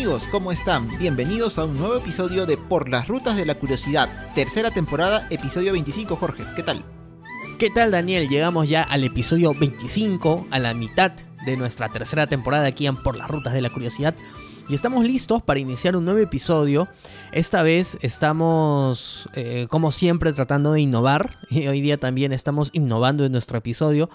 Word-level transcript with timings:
¿Qué 0.00 0.06
tal 0.06 0.12
amigos? 0.14 0.30
¿Cómo 0.30 0.50
están? 0.50 0.88
Bienvenidos 0.98 1.58
a 1.58 1.66
un 1.66 1.76
nuevo 1.76 1.98
episodio 1.98 2.46
de 2.46 2.56
Por 2.56 2.88
las 2.88 3.06
Rutas 3.06 3.36
de 3.36 3.44
la 3.44 3.56
Curiosidad, 3.56 4.08
tercera 4.34 4.70
temporada, 4.70 5.26
episodio 5.28 5.72
25, 5.72 6.16
Jorge. 6.16 6.42
¿Qué 6.56 6.62
tal? 6.62 6.82
¿Qué 7.58 7.68
tal 7.68 7.90
Daniel? 7.90 8.26
Llegamos 8.26 8.66
ya 8.70 8.82
al 8.82 9.04
episodio 9.04 9.52
25, 9.52 10.46
a 10.50 10.58
la 10.58 10.72
mitad 10.72 11.12
de 11.44 11.56
nuestra 11.58 11.90
tercera 11.90 12.26
temporada 12.26 12.66
aquí 12.66 12.86
en 12.86 12.96
Por 12.96 13.14
las 13.14 13.28
Rutas 13.28 13.52
de 13.52 13.60
la 13.60 13.68
Curiosidad. 13.68 14.14
Y 14.70 14.74
estamos 14.74 15.04
listos 15.04 15.42
para 15.42 15.58
iniciar 15.58 15.96
un 15.96 16.04
nuevo 16.04 16.20
episodio. 16.20 16.86
Esta 17.32 17.64
vez 17.64 17.98
estamos, 18.02 19.28
eh, 19.34 19.66
como 19.68 19.90
siempre, 19.90 20.32
tratando 20.32 20.72
de 20.72 20.80
innovar. 20.80 21.38
Y 21.50 21.66
hoy 21.66 21.80
día 21.80 21.98
también 21.98 22.32
estamos 22.32 22.70
innovando 22.72 23.24
en 23.24 23.32
nuestro 23.32 23.58
episodio 23.58 24.08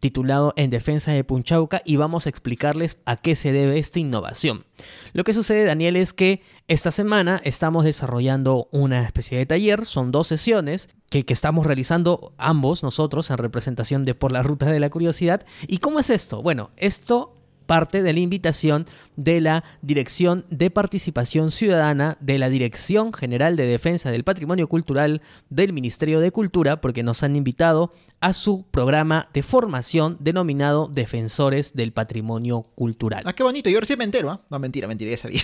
titulado 0.00 0.52
En 0.56 0.70
defensa 0.70 1.12
de 1.12 1.22
Punchauca 1.22 1.82
y 1.84 1.94
vamos 1.94 2.26
a 2.26 2.30
explicarles 2.30 2.98
a 3.04 3.16
qué 3.16 3.36
se 3.36 3.52
debe 3.52 3.78
esta 3.78 4.00
innovación. 4.00 4.64
Lo 5.12 5.22
que 5.22 5.32
sucede, 5.32 5.64
Daniel, 5.64 5.94
es 5.94 6.12
que 6.12 6.42
esta 6.66 6.90
semana 6.90 7.40
estamos 7.44 7.84
desarrollando 7.84 8.68
una 8.72 9.04
especie 9.04 9.38
de 9.38 9.46
taller, 9.46 9.84
son 9.84 10.10
dos 10.10 10.26
sesiones 10.26 10.88
que, 11.10 11.24
que 11.24 11.34
estamos 11.34 11.66
realizando 11.66 12.32
ambos 12.36 12.82
nosotros 12.82 13.30
en 13.30 13.38
representación 13.38 14.04
de 14.04 14.14
Por 14.14 14.32
la 14.32 14.42
Ruta 14.42 14.66
de 14.66 14.80
la 14.80 14.90
Curiosidad. 14.90 15.46
¿Y 15.68 15.78
cómo 15.78 16.00
es 16.00 16.10
esto? 16.10 16.42
Bueno, 16.42 16.70
esto 16.76 17.39
parte 17.70 18.02
de 18.02 18.12
la 18.12 18.18
invitación 18.18 18.84
de 19.14 19.40
la 19.40 19.62
Dirección 19.80 20.44
de 20.50 20.72
Participación 20.72 21.52
Ciudadana 21.52 22.16
de 22.18 22.36
la 22.36 22.48
Dirección 22.48 23.12
General 23.12 23.54
de 23.54 23.64
Defensa 23.64 24.10
del 24.10 24.24
Patrimonio 24.24 24.66
Cultural 24.66 25.22
del 25.50 25.72
Ministerio 25.72 26.18
de 26.18 26.32
Cultura, 26.32 26.80
porque 26.80 27.04
nos 27.04 27.22
han 27.22 27.36
invitado 27.36 27.92
a 28.20 28.32
su 28.32 28.66
programa 28.72 29.28
de 29.32 29.44
formación 29.44 30.16
denominado 30.18 30.88
Defensores 30.88 31.72
del 31.76 31.92
Patrimonio 31.92 32.62
Cultural. 32.74 33.22
Ah, 33.24 33.34
qué 33.34 33.44
bonito, 33.44 33.70
yo 33.70 33.78
recién 33.78 34.00
me 34.00 34.04
entero, 34.04 34.32
¿ah? 34.32 34.40
No, 34.50 34.58
mentira, 34.58 34.88
mentira, 34.88 35.12
ya 35.12 35.16
sabía. 35.16 35.42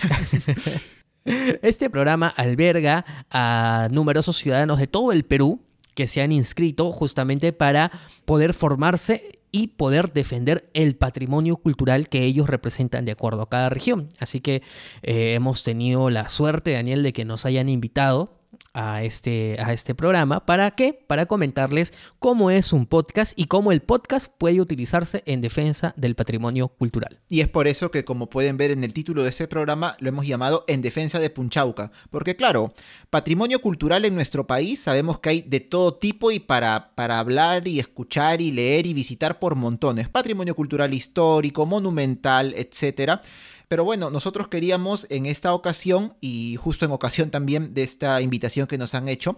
Este 1.63 1.91
programa 1.91 2.29
alberga 2.29 3.05
a 3.31 3.89
numerosos 3.91 4.37
ciudadanos 4.37 4.79
de 4.79 4.87
todo 4.87 5.11
el 5.13 5.25
Perú 5.25 5.66
que 5.97 6.07
se 6.07 6.23
han 6.23 6.31
inscrito 6.31 6.93
justamente 6.93 7.53
para 7.53 7.91
poder 8.25 8.55
formarse 8.55 9.41
y 9.51 9.69
poder 9.69 10.13
defender 10.13 10.69
el 10.75 10.97
patrimonio 10.97 11.57
cultural 11.57 12.11
que 12.11 12.25
ellos 12.25 12.49
representan 12.49 13.07
de 13.07 13.13
acuerdo 13.13 13.43
a 13.43 13.49
cada 13.49 13.71
región. 13.71 14.11
Así 14.19 14.41
que 14.41 14.63
eh, 15.03 15.33
hemos 15.35 15.63
tenido 15.63 16.11
la 16.11 16.29
suerte, 16.29 16.73
Daniel, 16.73 17.03
de 17.03 17.15
que 17.15 17.25
nos 17.25 17.47
hayan 17.47 17.71
invitado 17.71 18.36
a 18.77 19.03
este, 19.03 19.57
a 19.59 19.73
este 19.73 19.95
programa. 19.95 20.45
¿Para 20.45 20.71
qué? 20.73 20.93
Para 21.07 21.25
comentarles 21.25 21.95
cómo 22.19 22.51
es 22.51 22.75
un 22.75 22.85
podcast 22.85 23.33
y 23.35 23.47
cómo 23.47 23.73
el 23.73 23.81
podcast 23.81 24.31
puede 24.37 24.61
utilizarse 24.61 25.23
en 25.25 25.41
defensa 25.41 25.95
del 25.97 26.15
patrimonio 26.15 26.69
cultural. 26.69 27.19
Y 27.29 27.41
es 27.41 27.49
por 27.49 27.69
eso 27.69 27.91
que, 27.91 28.05
como 28.05 28.29
pueden 28.29 28.59
ver 28.59 28.71
en 28.71 28.85
el 28.85 28.93
título 28.93 29.23
de 29.23 29.31
este 29.31 29.49
programa, 29.49 29.97
lo 29.99 30.11
hemos 30.11 30.27
llamado 30.27 30.65
En 30.69 30.83
defensa 30.83 31.19
de 31.19 31.31
Punchauca. 31.31 31.91
Porque 32.11 32.37
claro, 32.37 32.75
patrimonio 33.09 33.61
cultural 33.61 34.05
en 34.05 34.15
nuestro 34.15 34.47
país 34.47 34.79
sabemos 34.79 35.21
que 35.21 35.31
hay 35.31 35.41
de 35.43 35.61
todo 35.61 35.95
tipo 35.95 36.31
y 36.31 36.39
para, 36.39 36.95
para 36.95 37.19
hablar 37.19 37.67
y 37.67 37.81
escuchar 37.81 38.43
y 38.43 38.53
leer 38.53 38.87
y 38.87 38.93
visitar 38.93 39.39
por 39.39 39.55
montones. 39.55 40.11
Patrimonio 40.11 40.55
cultural 40.55 40.93
histórico, 40.93 41.65
monumental, 41.65 42.53
etcétera. 42.55 43.23
Pero 43.69 43.85
bueno, 43.85 44.11
nosotros 44.11 44.49
queríamos 44.49 45.07
en 45.11 45.27
esta 45.27 45.53
ocasión, 45.53 46.15
y 46.21 46.57
justo 46.57 46.85
en 46.85 46.93
ocasión 46.93 47.31
también 47.31 47.75
de 47.75 47.83
esta 47.83 48.21
invitación 48.21 48.67
que 48.67 48.79
nos 48.79 48.95
han 48.95 49.09
hecho, 49.09 49.37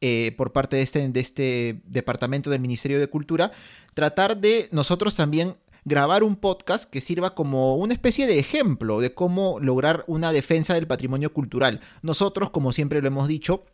eh, 0.00 0.34
por 0.36 0.52
parte 0.52 0.76
de 0.76 0.82
este, 0.82 1.08
de 1.08 1.20
este 1.20 1.80
departamento 1.86 2.50
del 2.50 2.60
Ministerio 2.60 3.00
de 3.00 3.08
Cultura, 3.08 3.52
tratar 3.94 4.36
de 4.36 4.68
nosotros 4.70 5.14
también 5.14 5.56
grabar 5.84 6.22
un 6.22 6.36
podcast 6.36 6.90
que 6.90 7.00
sirva 7.00 7.34
como 7.34 7.76
una 7.76 7.92
especie 7.92 8.26
de 8.26 8.38
ejemplo 8.38 9.00
de 9.00 9.14
cómo 9.14 9.60
lograr 9.60 10.04
una 10.06 10.32
defensa 10.32 10.74
del 10.74 10.86
patrimonio 10.86 11.32
cultural. 11.32 11.80
Nosotros, 12.02 12.50
como 12.50 12.72
siempre 12.72 13.00
lo 13.00 13.08
hemos 13.08 13.28
dicho, 13.28 13.64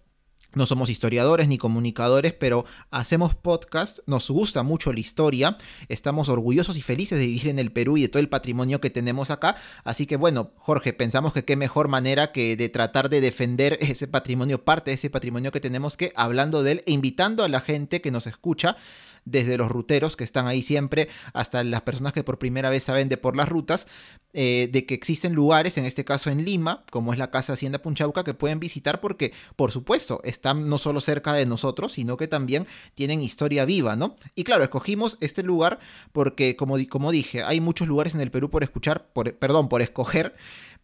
no 0.54 0.66
somos 0.66 0.90
historiadores 0.90 1.48
ni 1.48 1.58
comunicadores, 1.58 2.32
pero 2.32 2.64
hacemos 2.90 3.34
podcast, 3.34 4.00
nos 4.06 4.30
gusta 4.30 4.62
mucho 4.62 4.92
la 4.92 5.00
historia, 5.00 5.56
estamos 5.88 6.28
orgullosos 6.28 6.76
y 6.76 6.82
felices 6.82 7.18
de 7.18 7.26
vivir 7.26 7.48
en 7.48 7.58
el 7.58 7.72
Perú 7.72 7.96
y 7.96 8.02
de 8.02 8.08
todo 8.08 8.20
el 8.20 8.28
patrimonio 8.28 8.80
que 8.80 8.90
tenemos 8.90 9.30
acá. 9.30 9.56
Así 9.84 10.06
que 10.06 10.16
bueno, 10.16 10.50
Jorge, 10.56 10.92
pensamos 10.92 11.32
que 11.32 11.44
qué 11.44 11.56
mejor 11.56 11.88
manera 11.88 12.32
que 12.32 12.56
de 12.56 12.68
tratar 12.68 13.08
de 13.08 13.20
defender 13.20 13.78
ese 13.80 14.08
patrimonio, 14.08 14.64
parte 14.64 14.90
de 14.90 14.96
ese 14.96 15.10
patrimonio 15.10 15.52
que 15.52 15.60
tenemos 15.60 15.96
que 15.96 16.12
hablando 16.16 16.62
de 16.62 16.72
él 16.72 16.82
e 16.86 16.92
invitando 16.92 17.44
a 17.44 17.48
la 17.48 17.60
gente 17.60 18.00
que 18.00 18.10
nos 18.10 18.26
escucha 18.26 18.76
desde 19.24 19.56
los 19.56 19.70
ruteros 19.70 20.16
que 20.16 20.24
están 20.24 20.46
ahí 20.46 20.62
siempre 20.62 21.08
hasta 21.32 21.62
las 21.64 21.82
personas 21.82 22.12
que 22.12 22.24
por 22.24 22.38
primera 22.38 22.70
vez 22.70 22.84
saben 22.84 23.08
de 23.08 23.16
por 23.16 23.36
las 23.36 23.48
rutas, 23.48 23.86
eh, 24.32 24.68
de 24.70 24.86
que 24.86 24.94
existen 24.94 25.34
lugares, 25.34 25.76
en 25.76 25.84
este 25.84 26.04
caso 26.04 26.30
en 26.30 26.44
Lima, 26.44 26.84
como 26.90 27.12
es 27.12 27.18
la 27.18 27.30
Casa 27.30 27.54
Hacienda 27.54 27.82
Punchauca, 27.82 28.22
que 28.22 28.34
pueden 28.34 28.60
visitar 28.60 29.00
porque, 29.00 29.32
por 29.56 29.72
supuesto, 29.72 30.20
están 30.22 30.68
no 30.68 30.78
solo 30.78 31.00
cerca 31.00 31.32
de 31.32 31.46
nosotros, 31.46 31.92
sino 31.92 32.16
que 32.16 32.28
también 32.28 32.66
tienen 32.94 33.22
historia 33.22 33.64
viva, 33.64 33.96
¿no? 33.96 34.14
Y 34.34 34.44
claro, 34.44 34.62
escogimos 34.62 35.18
este 35.20 35.42
lugar 35.42 35.80
porque, 36.12 36.54
como, 36.54 36.76
como 36.88 37.10
dije, 37.10 37.42
hay 37.42 37.60
muchos 37.60 37.88
lugares 37.88 38.14
en 38.14 38.20
el 38.20 38.30
Perú 38.30 38.50
por 38.50 38.62
escuchar, 38.62 39.08
por, 39.12 39.34
perdón, 39.34 39.68
por 39.68 39.82
escoger, 39.82 40.36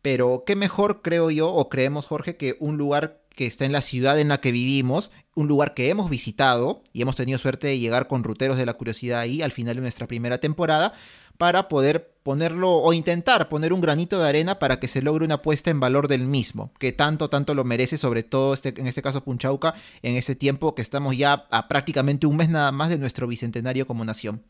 pero 0.02 0.44
qué 0.46 0.56
mejor 0.56 1.02
creo 1.02 1.30
yo, 1.30 1.52
o 1.52 1.68
creemos 1.68 2.06
Jorge, 2.06 2.36
que 2.36 2.56
un 2.58 2.76
lugar 2.76 3.22
que 3.36 3.46
está 3.46 3.64
en 3.64 3.72
la 3.72 3.82
ciudad 3.82 4.18
en 4.18 4.28
la 4.28 4.40
que 4.40 4.50
vivimos, 4.50 5.12
un 5.36 5.46
lugar 5.46 5.74
que 5.74 5.90
hemos 5.90 6.10
visitado 6.10 6.82
y 6.92 7.02
hemos 7.02 7.14
tenido 7.14 7.38
suerte 7.38 7.68
de 7.68 7.78
llegar 7.78 8.08
con 8.08 8.24
ruteros 8.24 8.56
de 8.56 8.66
la 8.66 8.72
curiosidad 8.74 9.20
ahí 9.20 9.42
al 9.42 9.52
final 9.52 9.76
de 9.76 9.82
nuestra 9.82 10.08
primera 10.08 10.38
temporada 10.38 10.94
para 11.36 11.68
poder 11.68 12.10
ponerlo 12.22 12.72
o 12.72 12.92
intentar 12.94 13.48
poner 13.48 13.72
un 13.72 13.82
granito 13.82 14.18
de 14.18 14.28
arena 14.28 14.58
para 14.58 14.80
que 14.80 14.88
se 14.88 15.02
logre 15.02 15.24
una 15.24 15.42
puesta 15.42 15.70
en 15.70 15.78
valor 15.78 16.08
del 16.08 16.26
mismo, 16.26 16.72
que 16.78 16.92
tanto, 16.92 17.28
tanto 17.28 17.54
lo 17.54 17.64
merece, 17.64 17.98
sobre 17.98 18.22
todo 18.22 18.54
este, 18.54 18.74
en 18.76 18.86
este 18.86 19.02
caso 19.02 19.22
Punchauca, 19.22 19.74
en 20.02 20.16
ese 20.16 20.34
tiempo 20.34 20.74
que 20.74 20.82
estamos 20.82 21.16
ya 21.16 21.46
a 21.50 21.68
prácticamente 21.68 22.26
un 22.26 22.36
mes 22.36 22.48
nada 22.48 22.72
más 22.72 22.88
de 22.88 22.98
nuestro 22.98 23.28
bicentenario 23.28 23.86
como 23.86 24.04
nación. 24.04 24.42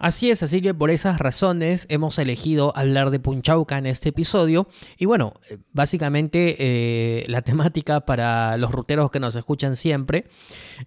Así 0.00 0.30
es, 0.30 0.42
así 0.42 0.62
que 0.62 0.72
por 0.72 0.90
esas 0.90 1.18
razones 1.18 1.84
hemos 1.90 2.18
elegido 2.18 2.74
hablar 2.74 3.10
de 3.10 3.20
Punchauca 3.20 3.76
en 3.76 3.84
este 3.84 4.08
episodio. 4.08 4.66
Y 4.96 5.04
bueno, 5.04 5.34
eh, 5.50 5.58
básicamente 5.72 6.56
eh, 6.58 7.24
la 7.28 7.42
temática 7.50 8.06
para 8.06 8.56
los 8.56 8.72
ruteros 8.72 9.10
que 9.10 9.20
nos 9.20 9.36
escuchan 9.36 9.76
siempre 9.76 10.24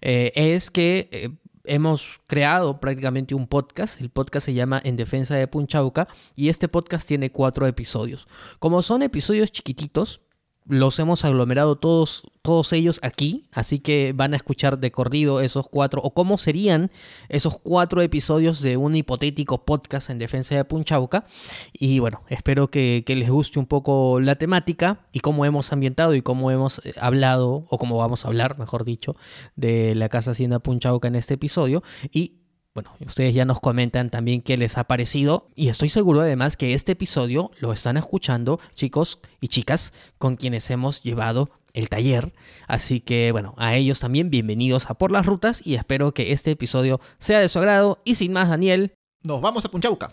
eh, 0.00 0.32
es 0.34 0.68
que 0.68 1.30
hemos 1.62 2.22
creado 2.26 2.80
prácticamente 2.80 3.36
un 3.36 3.46
podcast. 3.46 4.00
El 4.00 4.10
podcast 4.10 4.46
se 4.46 4.54
llama 4.54 4.82
En 4.84 4.96
Defensa 4.96 5.36
de 5.36 5.46
Punchauca 5.46 6.08
y 6.34 6.48
este 6.48 6.66
podcast 6.66 7.06
tiene 7.06 7.30
cuatro 7.30 7.68
episodios. 7.68 8.26
Como 8.58 8.82
son 8.82 9.04
episodios 9.04 9.52
chiquititos, 9.52 10.22
los 10.66 10.98
hemos 10.98 11.24
aglomerado 11.24 11.76
todos, 11.76 12.22
todos 12.42 12.72
ellos 12.72 12.98
aquí, 13.02 13.48
así 13.52 13.80
que 13.80 14.12
van 14.14 14.32
a 14.32 14.36
escuchar 14.36 14.78
de 14.78 14.90
corrido 14.90 15.40
esos 15.40 15.68
cuatro, 15.68 16.00
o 16.02 16.14
cómo 16.14 16.38
serían 16.38 16.90
esos 17.28 17.58
cuatro 17.58 18.00
episodios 18.00 18.62
de 18.62 18.76
un 18.76 18.94
hipotético 18.94 19.64
podcast 19.64 20.08
en 20.10 20.18
defensa 20.18 20.54
de 20.54 20.64
Punchauca. 20.64 21.26
Y 21.72 21.98
bueno, 21.98 22.22
espero 22.28 22.68
que, 22.68 23.04
les 23.06 23.30
guste 23.30 23.58
un 23.58 23.66
poco 23.66 24.20
la 24.20 24.36
temática 24.36 25.06
y 25.12 25.20
cómo 25.20 25.44
hemos 25.44 25.72
ambientado 25.72 26.14
y 26.14 26.22
cómo 26.22 26.50
hemos 26.50 26.80
eh, 26.84 26.94
hablado, 27.00 27.66
o 27.68 27.78
cómo 27.78 27.96
vamos 27.98 28.24
a 28.24 28.28
hablar, 28.28 28.58
mejor 28.58 28.84
dicho, 28.84 29.16
de 29.56 29.94
la 29.94 30.08
Casa 30.08 30.30
Hacienda 30.30 30.58
Punchauca 30.58 31.08
en 31.08 31.16
este 31.16 31.34
episodio. 31.34 31.82
Y 32.10 32.43
bueno, 32.74 32.90
ustedes 33.06 33.34
ya 33.34 33.44
nos 33.44 33.60
comentan 33.60 34.10
también 34.10 34.42
qué 34.42 34.56
les 34.56 34.76
ha 34.78 34.84
parecido 34.84 35.46
y 35.54 35.68
estoy 35.68 35.88
seguro 35.88 36.22
además 36.22 36.56
que 36.56 36.74
este 36.74 36.92
episodio 36.92 37.52
lo 37.60 37.72
están 37.72 37.96
escuchando 37.96 38.58
chicos 38.74 39.20
y 39.40 39.46
chicas 39.46 39.92
con 40.18 40.34
quienes 40.34 40.68
hemos 40.70 41.00
llevado 41.04 41.50
el 41.72 41.88
taller. 41.88 42.32
Así 42.66 42.98
que 43.00 43.30
bueno, 43.30 43.54
a 43.58 43.76
ellos 43.76 44.00
también 44.00 44.28
bienvenidos 44.28 44.90
a 44.90 44.94
Por 44.94 45.12
las 45.12 45.24
Rutas 45.24 45.64
y 45.64 45.76
espero 45.76 46.14
que 46.14 46.32
este 46.32 46.50
episodio 46.50 47.00
sea 47.18 47.40
de 47.40 47.48
su 47.48 47.60
agrado. 47.60 48.00
Y 48.04 48.14
sin 48.16 48.32
más, 48.32 48.48
Daniel. 48.48 48.92
Nos 49.22 49.40
vamos 49.40 49.64
a 49.64 49.70
Punchauca. 49.70 50.12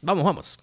Vamos, 0.00 0.24
vamos. 0.24 0.58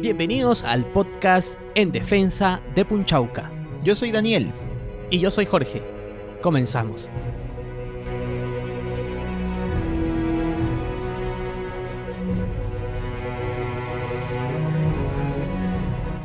Bienvenidos 0.00 0.62
al 0.62 0.86
podcast 0.86 1.58
En 1.74 1.90
Defensa 1.90 2.60
de 2.76 2.84
Punchauca. 2.84 3.50
Yo 3.82 3.96
soy 3.96 4.12
Daniel. 4.12 4.52
Y 5.10 5.18
yo 5.18 5.28
soy 5.32 5.44
Jorge. 5.44 5.82
Comenzamos. 6.40 7.10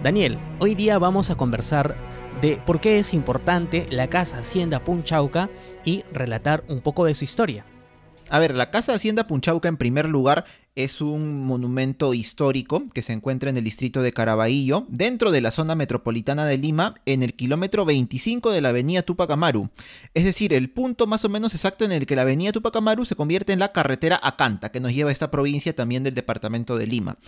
Daniel, 0.04 0.38
hoy 0.60 0.76
día 0.76 1.00
vamos 1.00 1.32
a 1.32 1.36
conversar 1.36 1.96
de 2.44 2.62
por 2.64 2.80
qué 2.80 3.00
es 3.00 3.16
importante 3.16 3.88
la 3.90 4.08
Casa 4.08 4.38
Hacienda 4.38 4.84
Punchauca 4.84 5.50
y 5.84 6.04
relatar 6.14 6.64
un 6.68 6.82
poco 6.82 7.06
de 7.06 7.16
su 7.16 7.24
historia. 7.24 7.66
A 8.34 8.40
ver, 8.40 8.56
la 8.56 8.72
Casa 8.72 8.96
Hacienda 8.96 9.28
Punchauca 9.28 9.68
en 9.70 9.78
primer 9.78 10.10
lugar 10.10 10.46
es 10.74 11.02
un 11.02 11.46
monumento 11.46 12.16
histórico 12.16 12.84
que 12.92 13.04
se 13.04 13.14
encuentra 13.14 13.52
en 13.52 13.58
el 13.58 13.64
distrito 13.64 14.02
de 14.02 14.12
Caraballo, 14.12 14.88
dentro 14.90 15.30
de 15.30 15.40
la 15.40 15.52
zona 15.52 15.76
metropolitana 15.76 16.48
de 16.48 16.58
Lima, 16.58 16.96
en 17.06 17.22
el 17.22 17.36
kilómetro 17.36 17.86
25 17.86 18.50
de 18.50 18.62
la 18.62 18.70
avenida 18.70 19.04
Tupac 19.04 19.30
Amaru. 19.30 19.70
Es 20.16 20.24
decir, 20.24 20.52
el 20.52 20.72
punto 20.72 21.06
más 21.06 21.24
o 21.26 21.30
menos 21.30 21.54
exacto 21.54 21.86
en 21.86 21.92
el 21.92 22.08
que 22.08 22.16
la 22.16 22.24
avenida 22.24 22.52
Tupac 22.52 22.76
Amaru 22.76 23.06
se 23.06 23.14
convierte 23.14 23.54
en 23.54 23.60
la 23.60 23.72
carretera 23.72 24.20
Acanta, 24.24 24.72
que 24.72 24.80
nos 24.80 24.96
lleva 24.96 25.12
a 25.12 25.14
esta 25.14 25.30
provincia 25.30 25.76
también 25.76 26.02
del 26.02 26.16
departamento 26.16 26.76
de 26.76 26.88
Lima. 26.88 27.20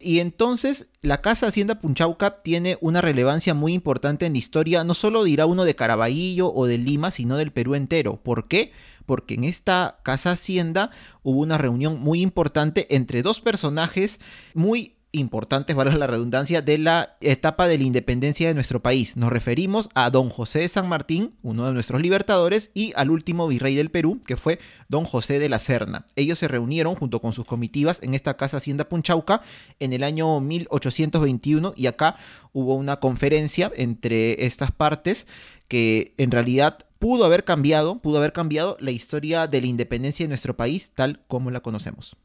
Y 0.00 0.20
entonces 0.20 0.88
la 1.02 1.20
Casa 1.20 1.48
Hacienda 1.48 1.80
Punchauca 1.80 2.42
tiene 2.42 2.78
una 2.80 3.02
relevancia 3.02 3.52
muy 3.52 3.74
importante 3.74 4.24
en 4.24 4.32
la 4.32 4.38
historia, 4.38 4.84
no 4.84 4.94
solo 4.94 5.22
dirá 5.24 5.44
uno 5.44 5.64
de 5.64 5.74
Caraballo 5.74 6.50
o 6.50 6.64
de 6.64 6.78
Lima, 6.78 7.10
sino 7.10 7.36
del 7.36 7.52
Perú 7.52 7.74
entero. 7.74 8.16
¿Por 8.16 8.48
qué? 8.48 8.72
Porque 9.06 9.34
en 9.34 9.44
esta 9.44 10.00
Casa 10.02 10.32
Hacienda 10.32 10.90
hubo 11.22 11.40
una 11.40 11.58
reunión 11.58 12.00
muy 12.00 12.20
importante 12.20 12.94
entre 12.94 13.22
dos 13.22 13.40
personajes 13.40 14.20
muy 14.54 14.96
importantes, 15.12 15.74
valga 15.74 15.96
la 15.96 16.06
redundancia, 16.06 16.62
de 16.62 16.78
la 16.78 17.16
etapa 17.20 17.66
de 17.66 17.78
la 17.78 17.84
independencia 17.84 18.48
de 18.48 18.54
nuestro 18.54 18.82
país. 18.82 19.16
Nos 19.16 19.30
referimos 19.30 19.88
a 19.94 20.10
don 20.10 20.28
José 20.28 20.60
de 20.60 20.68
San 20.68 20.88
Martín, 20.88 21.34
uno 21.42 21.66
de 21.66 21.72
nuestros 21.72 22.02
libertadores, 22.02 22.70
y 22.74 22.92
al 22.96 23.10
último 23.10 23.48
virrey 23.48 23.74
del 23.74 23.90
Perú, 23.90 24.20
que 24.26 24.36
fue 24.36 24.58
don 24.88 25.04
José 25.04 25.38
de 25.38 25.48
la 25.48 25.58
Serna. 25.58 26.06
Ellos 26.16 26.38
se 26.38 26.48
reunieron 26.48 26.94
junto 26.94 27.20
con 27.20 27.32
sus 27.32 27.44
comitivas 27.44 28.02
en 28.02 28.14
esta 28.14 28.36
casa 28.36 28.58
Hacienda 28.58 28.88
Punchauca 28.88 29.42
en 29.80 29.92
el 29.92 30.02
año 30.02 30.40
1821 30.40 31.74
y 31.76 31.86
acá 31.86 32.16
hubo 32.52 32.74
una 32.74 32.96
conferencia 32.96 33.72
entre 33.74 34.46
estas 34.46 34.70
partes 34.72 35.26
que 35.68 36.14
en 36.18 36.30
realidad 36.30 36.85
pudo 36.98 37.24
haber 37.24 37.44
cambiado, 37.44 38.00
pudo 38.00 38.18
haber 38.18 38.32
cambiado 38.32 38.76
la 38.80 38.90
historia 38.90 39.46
de 39.46 39.60
la 39.60 39.66
independencia 39.66 40.24
de 40.24 40.28
nuestro 40.28 40.56
país 40.56 40.92
tal 40.94 41.20
como 41.28 41.50
la 41.50 41.60
conocemos. 41.60 42.16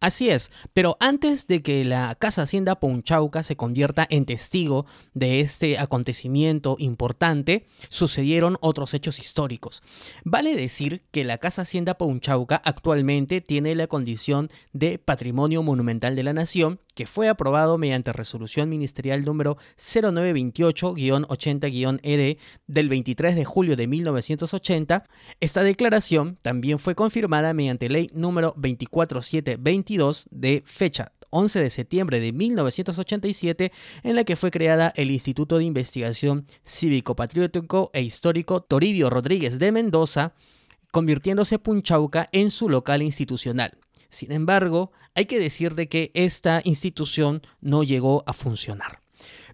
Así 0.00 0.30
es, 0.30 0.52
pero 0.74 0.96
antes 1.00 1.48
de 1.48 1.60
que 1.60 1.84
la 1.84 2.14
Casa 2.14 2.42
Hacienda 2.42 2.78
Punchauca 2.78 3.42
se 3.42 3.56
convierta 3.56 4.06
en 4.08 4.26
testigo 4.26 4.86
de 5.12 5.40
este 5.40 5.76
acontecimiento 5.76 6.76
importante, 6.78 7.66
sucedieron 7.88 8.58
otros 8.60 8.94
hechos 8.94 9.18
históricos. 9.18 9.82
Vale 10.22 10.54
decir 10.54 11.02
que 11.10 11.24
la 11.24 11.38
Casa 11.38 11.62
Hacienda 11.62 11.98
Punchauca 11.98 12.62
actualmente 12.64 13.40
tiene 13.40 13.74
la 13.74 13.88
condición 13.88 14.50
de 14.72 15.00
Patrimonio 15.00 15.64
Monumental 15.64 16.14
de 16.14 16.22
la 16.22 16.32
Nación 16.32 16.78
que 16.98 17.06
fue 17.06 17.28
aprobado 17.28 17.78
mediante 17.78 18.12
resolución 18.12 18.68
ministerial 18.68 19.24
número 19.24 19.56
0928-80-ED 19.76 22.38
del 22.66 22.88
23 22.88 23.36
de 23.36 23.44
julio 23.44 23.76
de 23.76 23.86
1980, 23.86 25.04
esta 25.38 25.62
declaración 25.62 26.38
también 26.42 26.80
fue 26.80 26.96
confirmada 26.96 27.54
mediante 27.54 27.88
ley 27.88 28.10
número 28.12 28.52
24722 28.56 30.26
de 30.32 30.64
fecha 30.66 31.12
11 31.30 31.60
de 31.60 31.70
septiembre 31.70 32.18
de 32.18 32.32
1987, 32.32 33.70
en 34.02 34.16
la 34.16 34.24
que 34.24 34.34
fue 34.34 34.50
creada 34.50 34.92
el 34.96 35.12
Instituto 35.12 35.58
de 35.58 35.64
Investigación 35.66 36.46
Cívico-Patriótico 36.64 37.92
e 37.92 38.02
Histórico 38.02 38.62
Toribio 38.62 39.08
Rodríguez 39.08 39.60
de 39.60 39.70
Mendoza, 39.70 40.32
convirtiéndose 40.90 41.60
Punchauca 41.60 42.28
en 42.32 42.50
su 42.50 42.68
local 42.68 43.02
institucional. 43.02 43.78
Sin 44.10 44.32
embargo, 44.32 44.92
hay 45.14 45.26
que 45.26 45.38
decir 45.38 45.74
de 45.74 45.88
que 45.88 46.10
esta 46.14 46.60
institución 46.64 47.42
no 47.60 47.82
llegó 47.82 48.24
a 48.26 48.32
funcionar. 48.32 49.00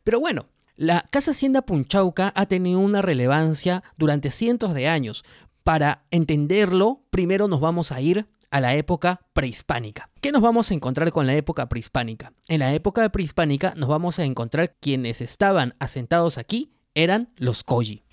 Pero 0.02 0.20
bueno, 0.20 0.46
la 0.76 1.04
Casa 1.10 1.30
Hacienda 1.30 1.62
Punchauca 1.62 2.32
ha 2.34 2.46
tenido 2.46 2.80
una 2.80 3.00
relevancia 3.00 3.82
durante 3.96 4.30
cientos 4.30 4.74
de 4.74 4.88
años. 4.88 5.24
Para 5.62 6.04
entenderlo, 6.10 7.02
primero 7.10 7.48
nos 7.48 7.60
vamos 7.60 7.92
a 7.92 8.00
ir 8.00 8.26
a 8.50 8.60
la 8.60 8.74
época 8.76 9.20
prehispánica. 9.32 10.10
¿Qué 10.20 10.30
nos 10.30 10.42
vamos 10.42 10.70
a 10.70 10.74
encontrar 10.74 11.10
con 11.10 11.26
la 11.26 11.34
época 11.34 11.68
prehispánica? 11.68 12.32
En 12.48 12.60
la 12.60 12.72
época 12.72 13.08
prehispánica 13.08 13.74
nos 13.76 13.88
vamos 13.88 14.18
a 14.18 14.24
encontrar 14.24 14.76
quienes 14.80 15.20
estaban 15.20 15.74
asentados 15.78 16.38
aquí 16.38 16.72
eran 16.94 17.32
los 17.36 17.64
Koji. 17.64 18.04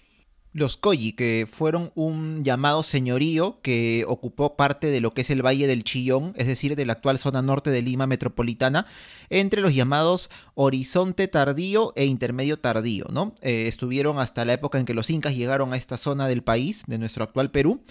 Los 0.53 0.75
Koyi, 0.75 1.13
que 1.13 1.48
fueron 1.50 1.92
un 1.95 2.44
llamado 2.44 2.83
señorío 2.83 3.62
que 3.62 4.03
ocupó 4.07 4.57
parte 4.57 4.88
de 4.88 5.00
lo 5.00 5.12
que 5.12 5.21
es 5.21 5.30
el 5.30 5.45
Valle 5.45 5.65
del 5.65 5.86
Chillón, 5.86 6.33
es 6.36 6.45
decir, 6.45 6.75
de 6.75 6.86
la 6.86 6.94
actual 6.94 7.18
zona 7.18 7.42
norte 7.42 7.69
de 7.69 7.81
Lima 7.81 8.06
metropolitana, 8.06 8.86
entre 9.30 9.62
los 9.62 9.74
llamados 9.74 10.30
Horizonte 10.53 11.30
Tardío 11.30 11.94
e 11.95 12.03
Intermedio 12.03 12.59
Tardío, 12.59 13.06
¿no? 13.12 13.36
Eh, 13.42 13.65
estuvieron 13.68 14.19
hasta 14.19 14.44
la 14.44 14.53
época 14.53 14.77
en 14.77 14.86
que 14.86 14.94
los 14.94 15.09
incas 15.09 15.36
llegaron 15.36 15.71
a 15.71 15.77
esta 15.77 15.98
zona 15.98 16.27
del 16.27 16.44
país, 16.44 16.83
de 16.86 16.97
nuestro 16.97 17.24
actual 17.24 17.50
Perú, 17.50 17.81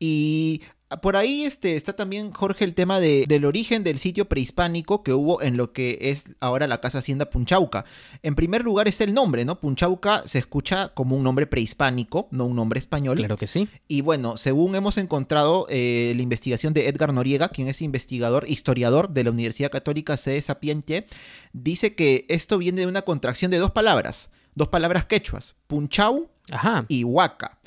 y 0.00 0.62
por 1.02 1.16
ahí 1.16 1.44
este, 1.44 1.74
está 1.74 1.94
también, 1.94 2.32
Jorge, 2.32 2.64
el 2.64 2.74
tema 2.74 2.98
de, 2.98 3.26
del 3.28 3.44
origen 3.44 3.84
del 3.84 3.98
sitio 3.98 4.26
prehispánico 4.26 5.02
que 5.02 5.12
hubo 5.12 5.42
en 5.42 5.58
lo 5.58 5.72
que 5.72 5.98
es 6.00 6.24
ahora 6.40 6.66
la 6.66 6.80
Casa 6.80 6.98
Hacienda 6.98 7.28
Punchauca. 7.28 7.84
En 8.22 8.34
primer 8.34 8.64
lugar 8.64 8.88
está 8.88 9.04
el 9.04 9.12
nombre, 9.12 9.44
¿no? 9.44 9.60
Punchauca 9.60 10.22
se 10.26 10.38
escucha 10.38 10.88
como 10.94 11.14
un 11.14 11.22
nombre 11.22 11.46
prehispánico, 11.46 12.28
no 12.30 12.46
un 12.46 12.56
nombre 12.56 12.80
español. 12.80 13.18
Claro 13.18 13.36
que 13.36 13.46
sí. 13.46 13.68
Y 13.86 14.00
bueno, 14.00 14.38
según 14.38 14.74
hemos 14.76 14.96
encontrado 14.96 15.66
eh, 15.68 16.14
la 16.16 16.22
investigación 16.22 16.72
de 16.72 16.88
Edgar 16.88 17.12
Noriega, 17.12 17.50
quien 17.50 17.68
es 17.68 17.82
investigador, 17.82 18.48
historiador 18.48 19.10
de 19.10 19.24
la 19.24 19.30
Universidad 19.30 19.70
Católica 19.70 20.16
C. 20.16 20.40
Sapiente, 20.40 21.06
dice 21.52 21.94
que 21.94 22.24
esto 22.28 22.56
viene 22.56 22.80
de 22.80 22.86
una 22.86 23.02
contracción 23.02 23.50
de 23.50 23.58
dos 23.58 23.72
palabras, 23.72 24.30
dos 24.54 24.68
palabras 24.68 25.04
quechuas, 25.04 25.54
punchau 25.66 26.30
y 26.88 27.04
huaca. 27.04 27.57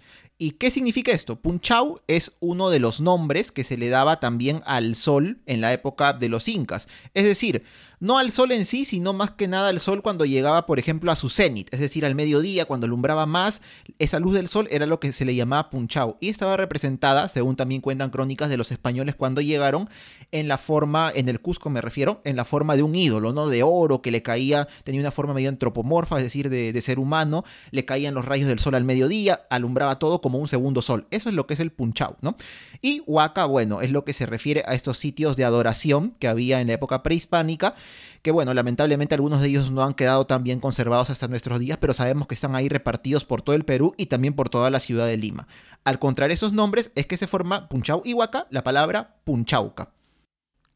¿Y 0.44 0.54
qué 0.54 0.72
significa 0.72 1.12
esto? 1.12 1.40
Punchau 1.40 2.02
es 2.08 2.32
uno 2.40 2.72
de 2.72 2.80
los 2.80 3.00
nombres 3.00 3.52
que 3.52 3.64
se 3.64 3.78
le 3.78 3.90
daba 3.90 4.20
también 4.20 4.64
al 4.66 4.96
sol 4.96 5.38
en 5.46 5.62
la 5.62 5.72
época 5.72 6.14
de 6.14 6.30
los 6.30 6.48
incas. 6.48 6.88
Es 7.14 7.26
decir, 7.26 7.64
no 8.02 8.18
al 8.18 8.32
sol 8.32 8.52
en 8.52 8.66
sí, 8.66 8.84
sino 8.84 9.14
más 9.14 9.32
que 9.32 9.48
nada 9.48 9.70
al 9.70 9.80
sol 9.80 10.02
cuando 10.02 10.26
llegaba, 10.26 10.66
por 10.66 10.80
ejemplo, 10.80 11.12
a 11.12 11.16
su 11.16 11.30
cenit, 11.30 11.72
es 11.72 11.80
decir, 11.80 12.04
al 12.04 12.16
mediodía, 12.16 12.66
cuando 12.66 12.86
alumbraba 12.86 13.28
más, 13.28 13.62
esa 14.00 14.20
luz 14.20 14.34
del 14.34 14.48
sol 14.48 14.68
era 14.72 14.88
lo 14.88 15.00
que 15.00 15.14
se 15.14 15.24
le 15.24 15.36
llamaba 15.36 15.70
punchau 15.70 16.18
y 16.20 16.30
estaba 16.30 16.58
representada, 16.58 17.28
según 17.28 17.56
también 17.56 17.80
cuentan 17.80 18.10
crónicas 18.10 18.50
de 18.50 18.58
los 18.58 18.72
españoles 18.72 19.14
cuando 19.16 19.40
llegaron, 19.40 19.88
en 20.32 20.48
la 20.48 20.58
forma, 20.58 21.12
en 21.14 21.30
el 21.30 21.42
Cusco 21.42 21.70
me 21.70 21.80
refiero, 21.80 22.22
en 22.24 22.36
la 22.36 22.44
forma 22.44 22.76
de 22.76 22.82
un 22.82 22.96
ídolo, 22.96 23.34
¿no? 23.34 23.48
De 23.48 23.62
oro 23.62 24.02
que 24.02 24.10
le 24.10 24.24
caía, 24.24 24.68
tenía 24.84 25.00
una 25.00 25.12
forma 25.12 25.36
medio 25.36 25.50
antropomorfa, 25.50 26.18
es 26.18 26.24
decir, 26.24 26.50
de, 26.50 26.82
ser 26.82 26.98
humano, 26.98 27.46
le 27.70 27.86
caían 27.86 28.16
los 28.16 28.26
rayos 28.26 28.48
del 28.48 28.58
sol 28.58 28.74
al 28.74 28.84
mediodía, 28.84 29.44
alumbraba 29.52 30.00
todo 30.00 30.22
como 30.22 30.40
un 30.40 30.48
segundo 30.48 30.82
sol. 30.82 31.06
Eso 31.12 31.30
es 31.30 31.36
lo 31.36 31.46
que 31.46 31.54
es 31.54 31.60
el 31.60 31.72
punchau, 31.72 32.16
¿no? 32.22 32.36
Y 32.82 33.04
Huaca, 33.06 33.46
bueno, 33.46 33.82
es 33.82 33.92
lo 33.92 34.04
que 34.04 34.14
se 34.14 34.26
refiere 34.26 34.64
a 34.66 34.74
estos 34.74 34.98
sitios 34.98 35.36
de 35.36 35.46
adoración 35.46 36.14
que 36.18 36.28
había 36.28 36.62
en 36.62 36.68
la 36.68 36.74
época 36.74 37.04
prehispánica 37.04 37.76
que 38.22 38.32
bueno, 38.32 38.54
lamentablemente 38.54 39.16
algunos 39.16 39.42
de 39.42 39.48
ellos 39.48 39.72
no 39.72 39.84
han 39.84 39.94
quedado 39.94 40.26
tan 40.26 40.44
bien 40.44 40.60
conservados 40.60 41.10
hasta 41.10 41.28
nuestros 41.28 41.60
días, 41.60 41.78
pero 41.80 41.94
sabemos 41.94 42.28
que 42.28 42.36
están 42.36 42.56
ahí 42.56 42.70
repartidos 42.70 43.26
por 43.26 43.42
todo 43.42 43.56
el 43.56 43.66
Perú 43.66 43.94
y 43.98 44.08
también 44.08 44.34
por 44.34 44.50
toda 44.50 44.70
la 44.70 44.80
ciudad 44.80 45.08
de 45.08 45.18
Lima. 45.18 45.48
Al 45.84 46.00
contraer 46.00 46.32
esos 46.32 46.54
nombres 46.54 46.92
es 46.96 47.08
que 47.08 47.18
se 47.18 47.28
forma 47.28 47.68
Punchau 47.68 48.04
Huaca 48.06 48.48
la 48.50 48.64
palabra 48.64 49.16
Punchauca. 49.24 49.90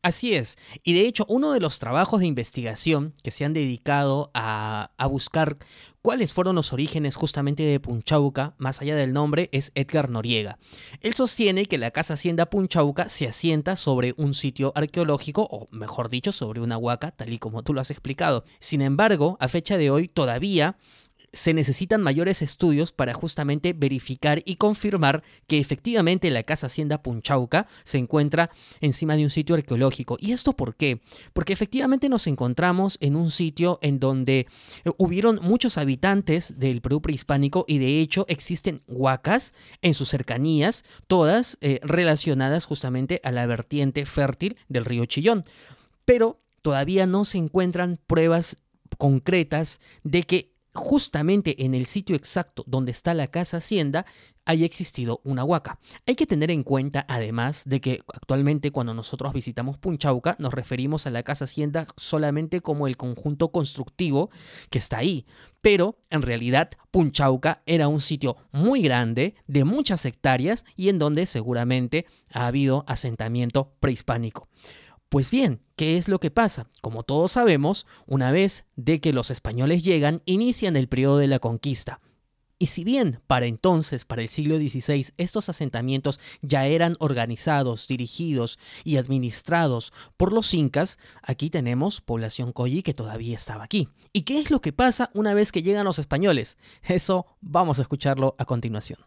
Así 0.05 0.35
es. 0.35 0.59
Y 0.83 0.93
de 0.93 1.07
hecho, 1.07 1.25
uno 1.27 1.51
de 1.51 1.59
los 1.59 1.79
trabajos 1.79 2.19
de 2.19 2.27
investigación 2.27 3.15
que 3.23 3.31
se 3.31 3.43
han 3.43 3.53
dedicado 3.53 4.29
a, 4.35 4.91
buscar 5.09 5.57
cuáles 6.03 6.31
fueron 6.31 6.53
los 6.55 6.73
orígenes 6.73 7.15
justamente 7.15 7.63
de 7.63 7.79
Punchauca, 7.79 8.53
más 8.59 8.83
allá 8.83 8.95
del 8.95 9.13
nombre, 9.13 9.49
es 9.51 9.71
Edgar 9.73 10.11
Noriega. 10.11 10.59
Él 11.01 11.15
sostiene 11.15 11.65
que 11.65 11.79
la 11.79 11.89
Casa 11.89 12.13
Hacienda 12.13 12.51
Punchauca 12.51 13.09
se 13.09 13.27
asienta 13.27 13.75
sobre 13.75 14.13
un 14.17 14.35
sitio 14.35 14.73
arqueológico, 14.75 15.47
o 15.49 15.69
mejor 15.71 16.09
dicho, 16.09 16.31
sobre 16.31 16.61
una 16.61 16.77
huaca, 16.77 17.09
tal 17.09 17.33
y 17.33 17.39
como 17.39 17.63
tú 17.63 17.73
lo 17.73 17.81
has 17.81 17.89
explicado. 17.89 18.45
Sin 18.59 18.83
embargo, 18.83 19.37
a 19.39 19.47
fecha 19.47 19.75
de 19.75 19.89
hoy 19.89 20.07
todavía 20.07 20.77
se 21.35 21.53
necesitan 21.53 22.01
mayores 22.01 22.41
estudios 22.41 22.91
para 22.91 23.13
justamente 23.13 23.73
verificar 23.73 24.41
y 24.45 24.55
confirmar 24.55 25.21
que 25.47 25.59
efectivamente 25.59 26.31
la 26.31 26.43
Casa 26.43 26.67
Hacienda 26.67 27.03
Punchauca 27.03 27.67
se 27.83 27.97
encuentra 27.97 28.49
encima 28.79 29.15
de 29.15 29.23
un 29.25 29.29
sitio 29.29 29.55
arqueológico. 29.55 30.17
¿Y 30.19 30.31
esto 30.31 30.53
por 30.53 30.75
qué? 30.75 31.01
Porque 31.33 31.53
efectivamente 31.53 32.09
nos 32.09 32.27
encontramos 32.27 32.97
en 33.01 33.15
un 33.15 33.31
sitio 33.31 33.79
en 33.81 33.99
donde 33.99 34.47
eh, 34.85 34.91
hubieron 34.97 35.39
muchos 35.41 35.77
habitantes 35.77 36.57
del 36.57 36.81
Perú 36.81 37.01
prehispánico 37.01 37.65
y 37.67 37.77
de 37.79 37.99
hecho 37.99 38.25
existen 38.29 38.81
huacas 38.87 39.53
en 39.81 39.93
sus 39.93 40.09
cercanías, 40.09 40.85
todas 41.07 41.57
eh, 41.61 41.79
relacionadas 41.83 42.65
justamente 42.65 43.19
a 43.23 43.31
la 43.31 43.45
vertiente 43.45 44.05
fértil 44.05 44.57
del 44.69 44.85
río 44.85 45.05
Chillón. 45.05 45.43
Pero 46.05 46.39
todavía 46.61 47.05
no 47.05 47.25
se 47.25 47.37
encuentran 47.37 47.99
pruebas 48.07 48.57
concretas 48.97 49.79
de 50.03 50.23
que 50.23 50.54
justamente 50.75 51.65
en 51.65 51.73
el 51.73 51.85
sitio 51.85 52.15
exacto 52.15 52.63
donde 52.67 52.91
está 52.91 53.13
la 53.13 53.27
casa 53.27 53.57
hacienda 53.57 54.05
haya 54.45 54.65
existido 54.65 55.21
una 55.23 55.43
huaca. 55.43 55.79
Hay 56.05 56.15
que 56.15 56.27
tener 56.27 56.51
en 56.51 56.63
cuenta 56.63 57.05
además 57.09 57.63
de 57.65 57.81
que 57.81 58.03
actualmente 58.13 58.71
cuando 58.71 58.93
nosotros 58.93 59.33
visitamos 59.33 59.77
Punchauca 59.77 60.35
nos 60.37 60.53
referimos 60.53 61.07
a 61.07 61.09
la 61.09 61.23
casa 61.23 61.45
hacienda 61.45 61.87
solamente 61.97 62.61
como 62.61 62.87
el 62.87 62.97
conjunto 62.97 63.51
constructivo 63.51 64.29
que 64.69 64.77
está 64.77 64.99
ahí, 64.99 65.25
pero 65.61 65.97
en 66.11 66.21
realidad 66.21 66.69
Punchauca 66.91 67.63
era 67.65 67.87
un 67.87 68.01
sitio 68.01 68.37
muy 68.51 68.83
grande, 68.83 69.35
de 69.47 69.63
muchas 69.63 70.05
hectáreas 70.05 70.63
y 70.75 70.89
en 70.89 70.99
donde 70.99 71.25
seguramente 71.25 72.05
ha 72.31 72.47
habido 72.47 72.83
asentamiento 72.87 73.73
prehispánico. 73.79 74.47
Pues 75.15 75.31
bien, 75.31 75.61
¿qué 75.77 75.95
es 75.95 76.09
lo 76.09 76.19
que 76.19 76.29
pasa? 76.29 76.67
Como 76.81 77.03
todos 77.03 77.31
sabemos, 77.31 77.87
una 78.05 78.31
vez 78.31 78.65
de 78.75 78.99
que 78.99 79.13
los 79.13 79.31
españoles 79.31 79.85
llegan, 79.85 80.21
inician 80.25 80.75
el 80.75 80.89
periodo 80.89 81.19
de 81.19 81.27
la 81.27 81.39
conquista. 81.39 82.01
Y 82.59 82.65
si 82.65 82.83
bien 82.83 83.21
para 83.25 83.45
entonces, 83.45 84.03
para 84.03 84.23
el 84.23 84.27
siglo 84.27 84.57
XVI, 84.57 85.13
estos 85.15 85.47
asentamientos 85.47 86.19
ya 86.41 86.65
eran 86.65 86.97
organizados, 86.99 87.87
dirigidos 87.87 88.59
y 88.83 88.97
administrados 88.97 89.93
por 90.17 90.33
los 90.33 90.53
incas, 90.53 90.99
aquí 91.21 91.49
tenemos 91.49 92.01
población 92.01 92.51
Coyi 92.51 92.83
que 92.83 92.93
todavía 92.93 93.37
estaba 93.37 93.63
aquí. 93.63 93.87
¿Y 94.11 94.23
qué 94.23 94.41
es 94.41 94.51
lo 94.51 94.59
que 94.59 94.73
pasa 94.73 95.11
una 95.13 95.33
vez 95.33 95.53
que 95.53 95.63
llegan 95.63 95.85
los 95.85 95.97
españoles? 95.97 96.57
Eso 96.83 97.25
vamos 97.39 97.79
a 97.79 97.83
escucharlo 97.83 98.35
a 98.37 98.43
continuación. 98.43 98.99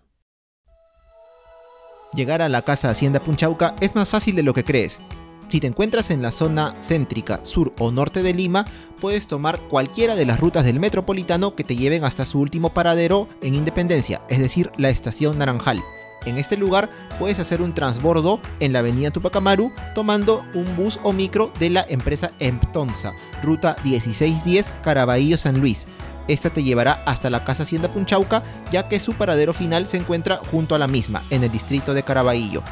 Llegar 2.15 2.41
a 2.41 2.49
la 2.49 2.62
casa 2.62 2.88
Hacienda 2.88 3.21
Punchauca 3.21 3.77
es 3.83 3.95
más 3.95 4.09
fácil 4.09 4.35
de 4.37 4.43
lo 4.43 4.55
que 4.55 4.65
crees. 4.65 5.03
Si 5.49 5.61
te 5.61 5.67
encuentras 5.67 6.11
en 6.11 6.21
la 6.21 6.31
zona 6.31 6.75
céntrica, 6.83 7.40
sur 7.45 7.73
o 7.78 7.90
norte 7.90 8.23
de 8.23 8.35
Lima, 8.35 8.67
puedes 9.00 9.28
tomar 9.28 9.59
cualquiera 9.61 10.14
de 10.14 10.26
las 10.26 10.38
rutas 10.38 10.64
del 10.64 10.78
metropolitano 10.78 11.55
que 11.55 11.64
te 11.64 11.75
lleven 11.75 12.05
hasta 12.05 12.26
su 12.26 12.38
último 12.38 12.75
paradero 12.75 13.28
en 13.40 13.55
Independencia, 13.55 14.21
es 14.28 14.40
decir, 14.40 14.71
la 14.76 14.90
estación 14.90 15.38
Naranjal. 15.38 15.83
En 16.26 16.37
este 16.37 16.59
lugar 16.59 16.90
puedes 17.19 17.38
hacer 17.38 17.62
un 17.62 17.75
transbordo 17.75 18.40
en 18.61 18.75
la 18.75 18.81
avenida 18.81 19.11
Tupac 19.11 19.37
Amaru 19.37 19.73
tomando 19.95 20.45
un 20.52 20.76
bus 20.76 21.00
o 21.02 21.14
micro 21.14 21.50
de 21.59 21.71
la 21.71 21.87
empresa 21.88 22.33
Emptonza, 22.40 23.14
ruta 23.43 23.76
1610 23.85 24.75
Caraballo 24.83 25.38
San 25.38 25.61
Luis. 25.61 25.87
Esta 26.26 26.50
te 26.50 26.62
llevará 26.62 27.02
hasta 27.07 27.31
la 27.31 27.45
Casa 27.45 27.62
Hacienda 27.62 27.90
Punchauca, 27.90 28.43
ya 28.71 28.87
que 28.88 29.00
su 29.00 29.14
paradero 29.14 29.55
final 29.55 29.87
se 29.87 29.97
encuentra 29.97 30.40
junto 30.50 30.75
a 30.75 30.78
la 30.78 30.88
misma, 30.88 31.23
en 31.31 31.43
el 31.43 31.50
distrito 31.50 31.95
de 31.95 32.02
Caraballo. 32.02 32.62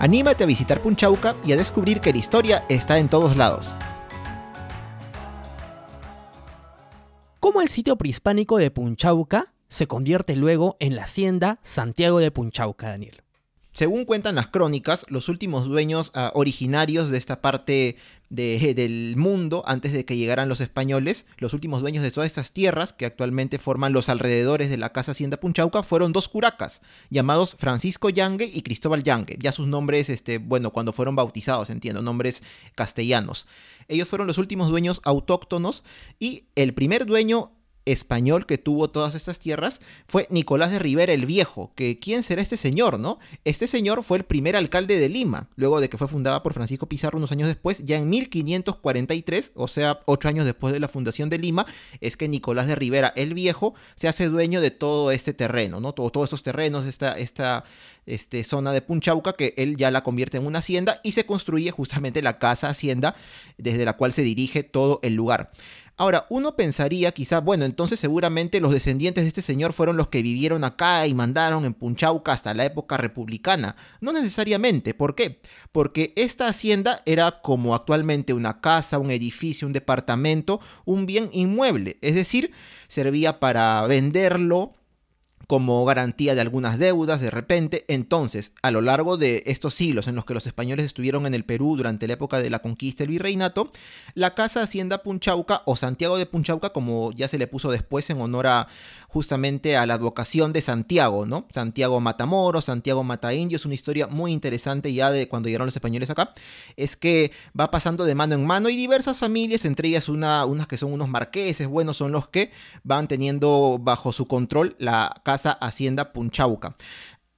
Anímate 0.00 0.44
a 0.44 0.46
visitar 0.46 0.80
Punchauca 0.80 1.34
y 1.44 1.52
a 1.52 1.56
descubrir 1.56 2.00
que 2.00 2.12
la 2.12 2.18
historia 2.18 2.64
está 2.68 2.98
en 2.98 3.08
todos 3.08 3.36
lados. 3.36 3.76
¿Cómo 7.40 7.62
el 7.62 7.68
sitio 7.68 7.96
prehispánico 7.96 8.58
de 8.58 8.70
Punchauca 8.70 9.52
se 9.68 9.88
convierte 9.88 10.36
luego 10.36 10.76
en 10.78 10.94
la 10.94 11.02
hacienda 11.02 11.58
Santiago 11.62 12.20
de 12.20 12.30
Punchauca, 12.30 12.90
Daniel? 12.90 13.22
Según 13.72 14.04
cuentan 14.04 14.34
las 14.36 14.48
crónicas, 14.48 15.04
los 15.08 15.28
últimos 15.28 15.66
dueños 15.66 16.12
uh, 16.14 16.36
originarios 16.38 17.10
de 17.10 17.18
esta 17.18 17.40
parte 17.40 17.96
de, 18.30 18.74
del 18.76 19.14
mundo, 19.16 19.62
antes 19.66 19.92
de 19.92 20.04
que 20.04 20.16
llegaran 20.16 20.48
los 20.48 20.60
españoles, 20.60 21.26
los 21.38 21.54
últimos 21.54 21.80
dueños 21.80 22.02
de 22.02 22.10
todas 22.10 22.26
estas 22.26 22.52
tierras 22.52 22.92
que 22.92 23.06
actualmente 23.06 23.58
forman 23.58 23.92
los 23.92 24.08
alrededores 24.08 24.70
de 24.70 24.76
la 24.76 24.92
Casa 24.92 25.12
Hacienda 25.12 25.38
Punchauca 25.38 25.82
fueron 25.82 26.12
dos 26.12 26.28
curacas, 26.28 26.82
llamados 27.10 27.56
Francisco 27.58 28.10
Yangue 28.10 28.50
y 28.52 28.62
Cristóbal 28.62 29.02
Yangue. 29.02 29.36
Ya 29.40 29.52
sus 29.52 29.66
nombres, 29.66 30.10
este, 30.10 30.38
bueno, 30.38 30.72
cuando 30.72 30.92
fueron 30.92 31.16
bautizados, 31.16 31.70
entiendo, 31.70 32.02
nombres 32.02 32.42
castellanos. 32.74 33.46
Ellos 33.88 34.08
fueron 34.08 34.26
los 34.26 34.38
últimos 34.38 34.68
dueños 34.68 35.00
autóctonos 35.04 35.82
y 36.18 36.44
el 36.54 36.74
primer 36.74 37.06
dueño 37.06 37.52
español 37.92 38.46
que 38.46 38.58
tuvo 38.58 38.88
todas 38.88 39.14
estas 39.14 39.38
tierras 39.38 39.80
fue 40.06 40.26
Nicolás 40.30 40.70
de 40.70 40.78
Rivera 40.78 41.12
el 41.12 41.26
Viejo, 41.26 41.72
que 41.74 41.98
¿quién 41.98 42.22
será 42.22 42.42
este 42.42 42.56
señor, 42.56 42.98
no? 42.98 43.18
Este 43.44 43.66
señor 43.66 44.04
fue 44.04 44.18
el 44.18 44.24
primer 44.24 44.56
alcalde 44.56 44.98
de 44.98 45.08
Lima, 45.08 45.48
luego 45.56 45.80
de 45.80 45.88
que 45.88 45.98
fue 45.98 46.08
fundada 46.08 46.42
por 46.42 46.54
Francisco 46.54 46.88
Pizarro 46.88 47.18
unos 47.18 47.32
años 47.32 47.48
después, 47.48 47.84
ya 47.84 47.96
en 47.96 48.08
1543, 48.08 49.52
o 49.54 49.68
sea, 49.68 50.00
ocho 50.06 50.28
años 50.28 50.44
después 50.44 50.72
de 50.72 50.80
la 50.80 50.88
fundación 50.88 51.30
de 51.30 51.38
Lima, 51.38 51.66
es 52.00 52.16
que 52.16 52.28
Nicolás 52.28 52.66
de 52.66 52.74
Rivera 52.74 53.12
el 53.16 53.34
Viejo 53.34 53.74
se 53.96 54.08
hace 54.08 54.26
dueño 54.26 54.60
de 54.60 54.70
todo 54.70 55.10
este 55.10 55.32
terreno, 55.32 55.80
¿no? 55.80 55.92
Todo, 55.92 56.10
todos 56.10 56.26
estos 56.26 56.42
terrenos, 56.42 56.86
esta, 56.86 57.18
esta 57.18 57.64
este, 58.06 58.44
zona 58.44 58.72
de 58.72 58.82
Punchauca, 58.82 59.32
que 59.32 59.54
él 59.56 59.76
ya 59.76 59.90
la 59.90 60.02
convierte 60.02 60.38
en 60.38 60.46
una 60.46 60.58
hacienda 60.60 61.00
y 61.02 61.12
se 61.12 61.26
construye 61.26 61.70
justamente 61.70 62.22
la 62.22 62.38
casa 62.38 62.68
hacienda 62.68 63.14
desde 63.56 63.84
la 63.84 63.94
cual 63.94 64.12
se 64.12 64.22
dirige 64.22 64.62
todo 64.62 65.00
el 65.02 65.14
lugar. 65.14 65.50
Ahora, 66.00 66.26
uno 66.30 66.54
pensaría 66.54 67.10
quizá, 67.10 67.40
bueno, 67.40 67.64
entonces 67.64 67.98
seguramente 67.98 68.60
los 68.60 68.70
descendientes 68.70 69.24
de 69.24 69.28
este 69.28 69.42
señor 69.42 69.72
fueron 69.72 69.96
los 69.96 70.06
que 70.06 70.22
vivieron 70.22 70.62
acá 70.62 71.04
y 71.08 71.12
mandaron 71.12 71.64
en 71.64 71.74
Punchauca 71.74 72.30
hasta 72.32 72.54
la 72.54 72.64
época 72.64 72.96
republicana. 72.96 73.74
No 74.00 74.12
necesariamente, 74.12 74.94
¿por 74.94 75.16
qué? 75.16 75.40
Porque 75.72 76.12
esta 76.14 76.46
hacienda 76.46 77.02
era 77.04 77.42
como 77.42 77.74
actualmente 77.74 78.32
una 78.32 78.60
casa, 78.60 79.00
un 79.00 79.10
edificio, 79.10 79.66
un 79.66 79.72
departamento, 79.72 80.60
un 80.84 81.04
bien 81.04 81.30
inmueble, 81.32 81.98
es 82.00 82.14
decir, 82.14 82.52
servía 82.86 83.40
para 83.40 83.84
venderlo 83.88 84.77
como 85.48 85.82
garantía 85.86 86.34
de 86.34 86.42
algunas 86.42 86.78
deudas 86.78 87.22
de 87.22 87.30
repente. 87.30 87.86
Entonces, 87.88 88.52
a 88.60 88.70
lo 88.70 88.82
largo 88.82 89.16
de 89.16 89.42
estos 89.46 89.72
siglos 89.72 90.06
en 90.06 90.14
los 90.14 90.26
que 90.26 90.34
los 90.34 90.46
españoles 90.46 90.84
estuvieron 90.84 91.24
en 91.24 91.32
el 91.32 91.42
Perú 91.42 91.74
durante 91.74 92.06
la 92.06 92.12
época 92.12 92.38
de 92.38 92.50
la 92.50 92.58
conquista 92.58 93.02
del 93.02 93.12
virreinato, 93.12 93.70
la 94.12 94.34
Casa 94.34 94.60
Hacienda 94.60 95.02
Punchauca 95.02 95.62
o 95.64 95.74
Santiago 95.74 96.18
de 96.18 96.26
Punchauca, 96.26 96.70
como 96.70 97.12
ya 97.12 97.28
se 97.28 97.38
le 97.38 97.46
puso 97.46 97.70
después 97.70 98.10
en 98.10 98.20
honor 98.20 98.46
a 98.46 98.68
justamente 99.08 99.76
a 99.76 99.86
la 99.86 99.94
advocación 99.94 100.52
de 100.52 100.60
Santiago, 100.60 101.24
¿no? 101.24 101.46
Santiago 101.50 101.98
Matamoros, 101.98 102.66
Santiago 102.66 103.02
Mataindio, 103.02 103.56
es 103.56 103.64
una 103.64 103.74
historia 103.74 104.06
muy 104.06 104.32
interesante 104.32 104.92
ya 104.92 105.10
de 105.10 105.28
cuando 105.28 105.48
llegaron 105.48 105.66
los 105.66 105.74
españoles 105.74 106.10
acá, 106.10 106.34
es 106.76 106.94
que 106.94 107.32
va 107.58 107.70
pasando 107.70 108.04
de 108.04 108.14
mano 108.14 108.34
en 108.34 108.44
mano 108.44 108.68
y 108.68 108.76
diversas 108.76 109.16
familias, 109.16 109.64
entre 109.64 109.88
ellas 109.88 110.10
una, 110.10 110.44
unas 110.44 110.66
que 110.66 110.76
son 110.76 110.92
unos 110.92 111.08
marqueses, 111.08 111.66
bueno, 111.66 111.94
son 111.94 112.12
los 112.12 112.28
que 112.28 112.52
van 112.84 113.08
teniendo 113.08 113.78
bajo 113.80 114.12
su 114.12 114.26
control 114.26 114.76
la 114.78 115.22
casa 115.24 115.52
Hacienda 115.52 116.12
Punchauca. 116.12 116.76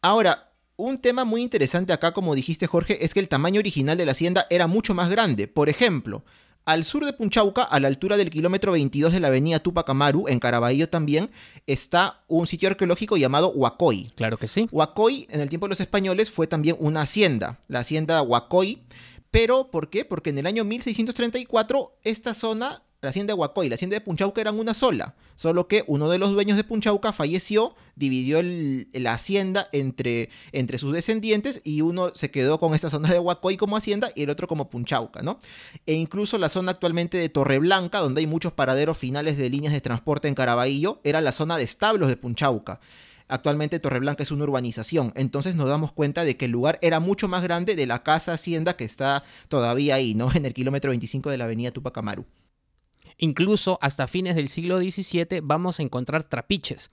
Ahora, 0.03 0.50
un 0.77 0.99
tema 0.99 1.25
muy 1.25 1.43
interesante 1.43 1.93
acá, 1.93 2.12
como 2.12 2.35
dijiste 2.35 2.67
Jorge, 2.67 3.05
es 3.05 3.15
que 3.15 3.21
el 3.21 3.29
tamaño 3.29 3.61
original 3.61 3.97
de 3.97 4.07
la 4.07 4.12
hacienda 4.12 4.47
era 4.50 4.67
mucho 4.67 4.95
más 4.95 5.09
grande. 5.09 5.47
Por 5.47 5.69
ejemplo, 5.69 6.25
al 6.64 6.85
sur 6.85 7.05
de 7.05 7.12
Punchauca, 7.12 7.62
a 7.62 7.81
la 7.81 7.88
altura 7.88 8.17
del 8.17 8.31
kilómetro 8.31 8.73
22 8.73 9.12
de 9.12 9.21
la 9.21 9.29
avenida 9.29 9.59
Tupac 9.59 9.88
Amaru, 9.88 10.29
en 10.29 10.38
Caraballo 10.38 10.88
también, 10.88 11.31
está 11.67 12.23
un 12.29 12.47
sitio 12.47 12.69
arqueológico 12.69 13.17
llamado 13.17 13.50
Huacoy. 13.50 14.11
Claro 14.14 14.38
que 14.38 14.47
sí. 14.47 14.69
Huacoy, 14.71 15.26
en 15.31 15.40
el 15.40 15.49
tiempo 15.49 15.67
de 15.67 15.71
los 15.71 15.81
españoles, 15.81 16.31
fue 16.31 16.47
también 16.47 16.76
una 16.79 17.02
hacienda, 17.02 17.59
la 17.69 17.81
hacienda 17.81 18.23
Huacoy. 18.23 18.83
Pero, 19.31 19.71
¿por 19.71 19.90
qué? 19.90 20.05
Porque 20.05 20.31
en 20.31 20.38
el 20.38 20.47
año 20.47 20.64
1634 20.64 21.93
esta 22.02 22.35
zona 22.35 22.83
la 23.02 23.11
hacienda 23.11 23.33
de 23.33 23.40
Huacoy 23.40 23.66
y 23.66 23.69
la 23.71 23.76
hacienda 23.76 23.95
de 23.95 24.02
Punchauca 24.02 24.40
eran 24.40 24.59
una 24.59 24.75
sola, 24.75 25.14
solo 25.35 25.69
que 25.69 25.85
uno 25.87 26.11
de 26.11 26.19
los 26.19 26.33
dueños 26.33 26.59
de 26.59 26.64
Punchauca 26.64 27.12
falleció, 27.12 27.75
dividió 27.97 28.40
la 28.92 29.14
hacienda 29.14 29.69
entre, 29.73 30.28
entre 30.52 30.76
sus 30.78 30.92
descendientes 30.92 31.62
y 31.64 31.80
uno 31.80 32.14
se 32.14 32.30
quedó 32.30 32.61
con 32.61 32.75
esta 32.75 32.90
zona 32.90 33.11
de 33.11 33.19
Huacoy 33.19 33.57
como 33.57 33.76
hacienda 33.76 34.12
y 34.14 34.25
el 34.25 34.30
otro 34.30 34.47
como 34.47 34.69
Punchauca, 34.69 35.23
¿no? 35.23 35.38
E 35.87 35.95
incluso 35.95 36.37
la 36.37 36.50
zona 36.50 36.73
actualmente 36.73 37.16
de 37.16 37.30
Torreblanca, 37.30 38.00
donde 38.00 38.21
hay 38.21 38.26
muchos 38.26 38.52
paraderos 38.52 38.99
finales 38.99 39.38
de 39.38 39.49
líneas 39.49 39.73
de 39.73 39.80
transporte 39.80 40.28
en 40.28 40.35
Caraballo, 40.35 41.00
era 41.02 41.23
la 41.23 41.33
zona 41.33 41.57
de 41.57 41.64
establos 41.64 42.09
de 42.09 42.19
Punchauca. 42.19 42.80
Actualmente 43.28 43.78
Torreblanca 43.78 44.25
es 44.25 44.33
una 44.33 44.45
urbanización, 44.45 45.12
entonces 45.14 45.54
nos 45.54 45.69
damos 45.69 45.92
cuenta 45.92 46.25
de 46.25 46.37
que 46.37 46.47
el 46.47 46.50
lugar 46.50 46.78
era 46.83 47.00
mucho 47.00 47.28
más 47.28 47.42
grande 47.42 47.76
de 47.76 47.87
la 47.87 48.02
casa 48.02 48.33
hacienda 48.33 48.76
que 48.76 48.85
está 48.85 49.23
todavía 49.49 49.95
ahí, 49.95 50.14
¿no? 50.14 50.28
En 50.35 50.45
el 50.45 50.52
kilómetro 50.52 50.90
25 50.90 51.30
de 51.30 51.38
la 51.38 51.45
avenida 51.45 51.71
Tupac 51.71 51.97
Amaru. 51.97 52.26
Incluso 53.23 53.79
hasta 53.83 54.09
fines 54.09 54.35
del 54.35 54.49
siglo 54.49 54.79
XVII 54.79 55.41
vamos 55.43 55.79
a 55.79 55.83
encontrar 55.83 56.25
trapiches. 56.25 56.91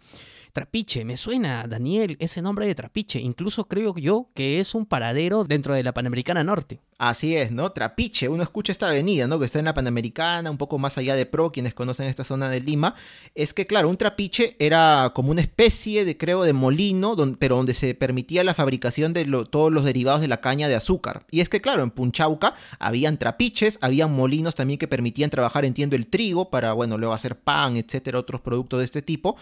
Trapiche, 0.57 1.05
me 1.05 1.17
suena, 1.17 1.67
Daniel, 1.67 2.17
ese 2.19 2.41
nombre 2.41 2.65
de 2.65 2.73
Trapiche. 2.73 3.19
Incluso 3.19 3.67
creo 3.67 3.93
yo 3.95 4.31
que 4.33 4.59
es 4.59 4.73
un 4.73 4.87
paradero 4.87 5.43
dentro 5.43 5.75
de 5.75 5.83
la 5.83 5.93
Panamericana 5.93 6.43
Norte. 6.43 6.79
Así 6.97 7.35
es, 7.35 7.51
¿no? 7.51 7.71
Trapiche, 7.73 8.27
uno 8.27 8.41
escucha 8.41 8.71
esta 8.71 8.87
avenida, 8.87 9.27
¿no? 9.27 9.37
Que 9.37 9.45
está 9.45 9.59
en 9.59 9.65
la 9.65 9.75
Panamericana, 9.75 10.49
un 10.49 10.57
poco 10.57 10.79
más 10.79 10.97
allá 10.97 11.13
de 11.13 11.27
Pro, 11.27 11.51
quienes 11.51 11.75
conocen 11.75 12.07
esta 12.07 12.23
zona 12.23 12.49
de 12.49 12.59
Lima. 12.59 12.95
Es 13.35 13.53
que, 13.53 13.67
claro, 13.67 13.87
un 13.87 13.97
trapiche 13.97 14.55
era 14.57 15.11
como 15.13 15.29
una 15.29 15.41
especie 15.41 16.05
de, 16.05 16.17
creo, 16.17 16.41
de 16.41 16.53
molino, 16.53 17.15
pero 17.37 17.57
donde 17.57 17.75
se 17.75 17.93
permitía 17.93 18.43
la 18.43 18.55
fabricación 18.55 19.13
de 19.13 19.25
todos 19.51 19.71
los 19.71 19.85
derivados 19.85 20.21
de 20.21 20.27
la 20.27 20.41
caña 20.41 20.67
de 20.67 20.73
azúcar. 20.73 21.27
Y 21.29 21.41
es 21.41 21.49
que, 21.49 21.61
claro, 21.61 21.83
en 21.83 21.91
Punchauca 21.91 22.55
habían 22.79 23.19
trapiches, 23.19 23.77
habían 23.81 24.11
molinos 24.11 24.55
también 24.55 24.79
que 24.79 24.87
permitían 24.87 25.29
trabajar, 25.29 25.65
entiendo, 25.65 25.95
el 25.95 26.07
trigo 26.07 26.49
para, 26.49 26.73
bueno, 26.73 26.97
luego 26.97 27.13
hacer 27.13 27.37
pan, 27.37 27.77
etcétera, 27.77 28.17
otros 28.17 28.41
productos 28.41 28.79
de 28.79 28.85
este 28.85 29.03
tipo. 29.03 29.37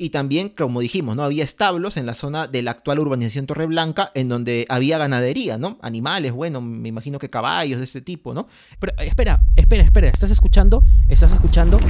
Y 0.00 0.10
también, 0.10 0.50
como 0.50 0.78
dijimos, 0.80 1.16
¿no? 1.16 1.24
Había 1.24 1.42
establos 1.42 1.96
en 1.96 2.06
la 2.06 2.14
zona 2.14 2.46
de 2.46 2.62
la 2.62 2.70
actual 2.70 3.00
urbanización 3.00 3.46
Torreblanca, 3.46 4.12
en 4.14 4.28
donde 4.28 4.64
había 4.68 4.96
ganadería, 4.96 5.58
¿no? 5.58 5.76
Animales, 5.82 6.30
bueno, 6.30 6.60
me 6.60 6.88
imagino 6.88 7.18
que 7.18 7.28
caballos 7.28 7.80
de 7.80 7.84
ese 7.84 8.00
tipo, 8.00 8.32
¿no? 8.32 8.46
Pero 8.78 8.92
espera, 8.98 9.42
espera, 9.56 9.82
espera, 9.82 10.06
¿estás 10.06 10.30
escuchando? 10.30 10.84
¿Estás 11.08 11.32
escuchando? 11.32 11.80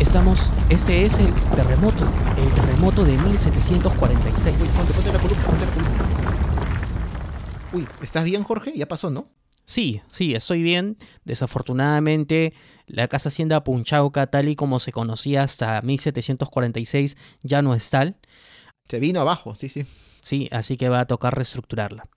Estamos, 0.00 0.50
este 0.70 1.04
es 1.04 1.20
el 1.20 1.32
terremoto, 1.54 2.04
el 2.36 2.52
terremoto 2.52 3.04
de 3.04 3.16
1746. 3.16 4.56
Uy, 4.60 4.68
ponte, 4.76 4.92
ponte 4.92 5.12
la 5.12 5.18
columna, 5.20 5.44
ponte 5.44 5.66
la 5.66 5.72
columna. 5.72 6.00
Uy, 7.72 7.86
¿estás 8.02 8.24
bien, 8.24 8.42
Jorge? 8.42 8.72
Ya 8.74 8.88
pasó, 8.88 9.08
¿no? 9.08 9.28
Sí, 9.70 10.02
sí, 10.10 10.34
estoy 10.34 10.64
bien. 10.64 10.98
Desafortunadamente, 11.24 12.54
la 12.88 13.06
Casa 13.06 13.28
Hacienda 13.28 13.62
Punchauca, 13.62 14.26
tal 14.26 14.48
y 14.48 14.56
como 14.56 14.80
se 14.80 14.90
conocía 14.90 15.44
hasta 15.44 15.80
1746, 15.80 17.16
ya 17.44 17.62
no 17.62 17.76
es 17.76 17.88
tal. 17.88 18.16
Se 18.88 18.98
vino 18.98 19.20
abajo, 19.20 19.54
sí, 19.54 19.68
sí. 19.68 19.86
Sí, 20.22 20.48
así 20.50 20.76
que 20.76 20.88
va 20.88 20.98
a 20.98 21.06
tocar 21.06 21.36
reestructurarla. 21.36 22.08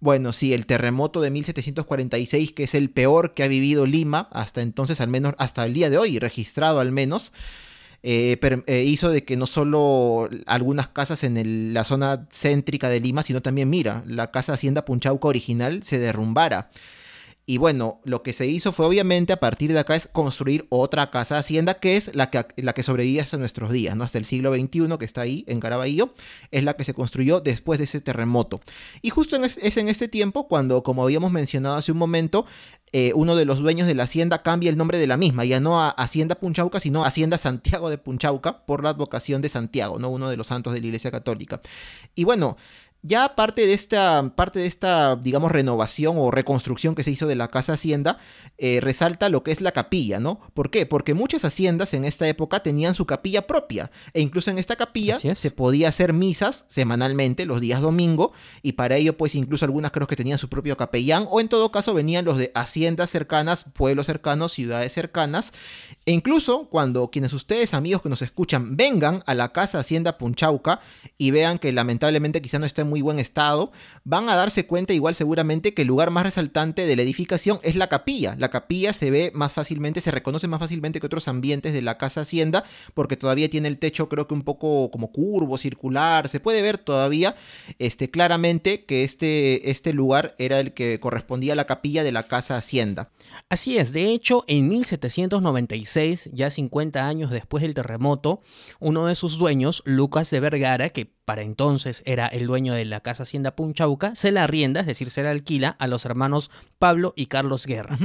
Bueno, 0.00 0.34
sí, 0.34 0.52
el 0.52 0.66
terremoto 0.66 1.22
de 1.22 1.30
1746, 1.30 2.52
que 2.52 2.64
es 2.64 2.74
el 2.74 2.90
peor 2.90 3.32
que 3.32 3.42
ha 3.42 3.48
vivido 3.48 3.86
Lima 3.86 4.28
hasta 4.30 4.60
entonces, 4.60 5.00
al 5.00 5.08
menos 5.08 5.34
hasta 5.38 5.64
el 5.64 5.72
día 5.72 5.88
de 5.88 5.96
hoy, 5.96 6.18
registrado 6.18 6.78
al 6.78 6.92
menos, 6.92 7.32
eh, 8.02 8.36
eh, 8.66 8.82
hizo 8.84 9.10
de 9.10 9.24
que 9.24 9.36
no 9.36 9.46
solo 9.46 10.28
algunas 10.46 10.88
casas 10.88 11.22
en 11.24 11.36
el- 11.36 11.72
la 11.74 11.84
zona 11.84 12.26
céntrica 12.32 12.88
de 12.88 13.00
Lima, 13.00 13.22
sino 13.22 13.42
también, 13.42 13.70
mira, 13.70 14.02
la 14.06 14.30
casa 14.30 14.52
Hacienda 14.54 14.84
Punchauca 14.84 15.28
original 15.28 15.82
se 15.82 15.98
derrumbara. 15.98 16.70
Y 17.44 17.58
bueno, 17.58 18.00
lo 18.04 18.22
que 18.22 18.32
se 18.32 18.46
hizo 18.46 18.70
fue 18.70 18.86
obviamente 18.86 19.32
a 19.32 19.40
partir 19.40 19.72
de 19.72 19.78
acá 19.80 19.96
es 19.96 20.06
construir 20.06 20.66
otra 20.68 21.10
casa 21.10 21.38
hacienda 21.38 21.74
que 21.74 21.96
es 21.96 22.14
la 22.14 22.30
que, 22.30 22.46
la 22.56 22.72
que 22.72 22.84
sobrevive 22.84 23.20
hasta 23.20 23.36
nuestros 23.36 23.72
días, 23.72 23.96
¿no? 23.96 24.04
Hasta 24.04 24.18
el 24.18 24.26
siglo 24.26 24.54
XXI 24.54 24.96
que 24.96 25.04
está 25.04 25.22
ahí 25.22 25.44
en 25.48 25.58
Caraballo, 25.58 26.14
es 26.52 26.62
la 26.62 26.74
que 26.74 26.84
se 26.84 26.94
construyó 26.94 27.40
después 27.40 27.78
de 27.78 27.84
ese 27.84 28.00
terremoto. 28.00 28.60
Y 29.02 29.10
justo 29.10 29.36
es, 29.42 29.76
en 29.76 29.88
este 29.88 30.06
tiempo 30.06 30.46
cuando, 30.46 30.84
como 30.84 31.02
habíamos 31.02 31.32
mencionado 31.32 31.74
hace 31.74 31.90
un 31.90 31.98
momento, 31.98 32.46
eh, 32.92 33.12
uno 33.16 33.34
de 33.34 33.44
los 33.44 33.58
dueños 33.58 33.88
de 33.88 33.96
la 33.96 34.04
hacienda 34.04 34.42
cambia 34.42 34.70
el 34.70 34.76
nombre 34.76 34.98
de 34.98 35.08
la 35.08 35.16
misma, 35.16 35.44
ya 35.44 35.58
no 35.58 35.80
a 35.80 35.90
Hacienda 35.90 36.36
Punchauca, 36.36 36.78
sino 36.78 37.04
Hacienda 37.04 37.38
Santiago 37.38 37.90
de 37.90 37.98
Punchauca, 37.98 38.64
por 38.66 38.84
la 38.84 38.90
advocación 38.90 39.42
de 39.42 39.48
Santiago, 39.48 39.98
¿no? 39.98 40.10
Uno 40.10 40.30
de 40.30 40.36
los 40.36 40.46
santos 40.46 40.74
de 40.74 40.80
la 40.80 40.86
Iglesia 40.86 41.10
Católica. 41.10 41.60
Y 42.14 42.22
bueno, 42.22 42.56
ya 43.02 43.34
parte 43.34 43.66
de 43.66 43.74
esta, 43.74 44.32
parte 44.36 44.60
de 44.60 44.66
esta, 44.66 45.16
digamos, 45.16 45.50
renovación 45.50 46.16
o 46.18 46.30
reconstrucción 46.30 46.94
que 46.94 47.02
se 47.02 47.10
hizo 47.10 47.26
de 47.26 47.34
la 47.34 47.48
casa 47.48 47.72
hacienda, 47.72 48.18
eh, 48.58 48.78
resalta 48.80 49.28
lo 49.28 49.42
que 49.42 49.50
es 49.50 49.60
la 49.60 49.72
capilla, 49.72 50.20
¿no? 50.20 50.40
¿Por 50.54 50.70
qué? 50.70 50.86
Porque 50.86 51.12
muchas 51.12 51.44
haciendas 51.44 51.94
en 51.94 52.04
esta 52.04 52.28
época 52.28 52.62
tenían 52.62 52.94
su 52.94 53.04
capilla 53.04 53.48
propia, 53.48 53.90
e 54.14 54.20
incluso 54.20 54.52
en 54.52 54.58
esta 54.58 54.76
capilla 54.76 55.18
es. 55.20 55.36
se 55.36 55.50
podía 55.50 55.88
hacer 55.88 56.12
misas 56.12 56.64
semanalmente, 56.68 57.44
los 57.44 57.60
días 57.60 57.80
domingo, 57.80 58.32
y 58.62 58.72
para 58.72 58.96
ello, 58.96 59.16
pues 59.16 59.34
incluso 59.34 59.64
algunas 59.64 59.90
creo 59.90 60.06
que 60.06 60.14
tenían 60.14 60.38
su 60.38 60.48
propio 60.48 60.76
capellán, 60.76 61.26
o 61.28 61.40
en 61.40 61.48
todo 61.48 61.72
caso 61.72 61.94
venían 61.94 62.24
los 62.24 62.38
de 62.38 62.52
haciendas 62.54 63.10
cercanas, 63.10 63.64
pueblos 63.64 64.06
cercanos, 64.06 64.52
ciudades 64.52 64.92
cercanas, 64.92 65.52
e 66.06 66.12
incluso 66.12 66.68
cuando 66.68 67.10
quienes 67.10 67.32
ustedes, 67.32 67.74
amigos 67.74 68.02
que 68.02 68.08
nos 68.08 68.22
escuchan, 68.22 68.76
vengan 68.76 69.24
a 69.26 69.34
la 69.34 69.50
casa 69.50 69.80
Hacienda 69.80 70.18
Punchauca 70.18 70.80
y 71.18 71.32
vean 71.32 71.58
que 71.58 71.72
lamentablemente 71.72 72.40
quizá 72.40 72.60
no 72.60 72.66
está 72.66 72.82
en 72.82 72.91
muy 72.92 73.00
buen 73.00 73.18
estado, 73.18 73.72
van 74.04 74.28
a 74.28 74.36
darse 74.36 74.66
cuenta 74.66 74.92
igual 74.92 75.14
seguramente 75.14 75.72
que 75.72 75.82
el 75.82 75.88
lugar 75.88 76.10
más 76.10 76.24
resaltante 76.24 76.84
de 76.84 76.94
la 76.94 77.00
edificación 77.00 77.58
es 77.62 77.74
la 77.74 77.88
capilla. 77.88 78.36
La 78.38 78.50
capilla 78.50 78.92
se 78.92 79.10
ve 79.10 79.32
más 79.34 79.50
fácilmente, 79.50 80.02
se 80.02 80.10
reconoce 80.10 80.46
más 80.46 80.60
fácilmente 80.60 81.00
que 81.00 81.06
otros 81.06 81.26
ambientes 81.26 81.72
de 81.72 81.80
la 81.80 81.96
casa 81.96 82.20
Hacienda 82.20 82.64
porque 82.92 83.16
todavía 83.16 83.48
tiene 83.48 83.68
el 83.68 83.78
techo 83.78 84.10
creo 84.10 84.28
que 84.28 84.34
un 84.34 84.42
poco 84.42 84.90
como 84.90 85.10
curvo, 85.10 85.56
circular, 85.56 86.28
se 86.28 86.38
puede 86.38 86.60
ver 86.60 86.76
todavía 86.76 87.34
este, 87.78 88.10
claramente 88.10 88.84
que 88.84 89.04
este, 89.04 89.70
este 89.70 89.94
lugar 89.94 90.34
era 90.36 90.60
el 90.60 90.74
que 90.74 91.00
correspondía 91.00 91.54
a 91.54 91.56
la 91.56 91.66
capilla 91.66 92.04
de 92.04 92.12
la 92.12 92.24
casa 92.24 92.56
Hacienda. 92.56 93.10
Así 93.48 93.78
es, 93.78 93.92
de 93.92 94.10
hecho, 94.12 94.44
en 94.46 94.68
1796, 94.68 96.30
ya 96.32 96.50
50 96.50 97.06
años 97.06 97.30
después 97.30 97.62
del 97.62 97.74
terremoto, 97.74 98.40
uno 98.80 99.06
de 99.06 99.14
sus 99.14 99.38
dueños, 99.38 99.82
Lucas 99.84 100.30
de 100.30 100.40
Vergara, 100.40 100.90
que 100.90 101.12
para 101.24 101.42
entonces 101.42 102.02
era 102.06 102.26
el 102.26 102.46
dueño 102.46 102.74
de 102.74 102.84
la 102.84 103.00
casa 103.00 103.22
Hacienda 103.22 103.54
Punchauca, 103.54 104.14
se 104.14 104.32
la 104.32 104.44
arrienda, 104.44 104.80
es 104.80 104.86
decir, 104.86 105.10
se 105.10 105.22
la 105.22 105.30
alquila 105.30 105.70
a 105.78 105.86
los 105.86 106.04
hermanos 106.04 106.50
Pablo 106.78 107.12
y 107.16 107.26
Carlos 107.26 107.66
Guerra. 107.66 107.98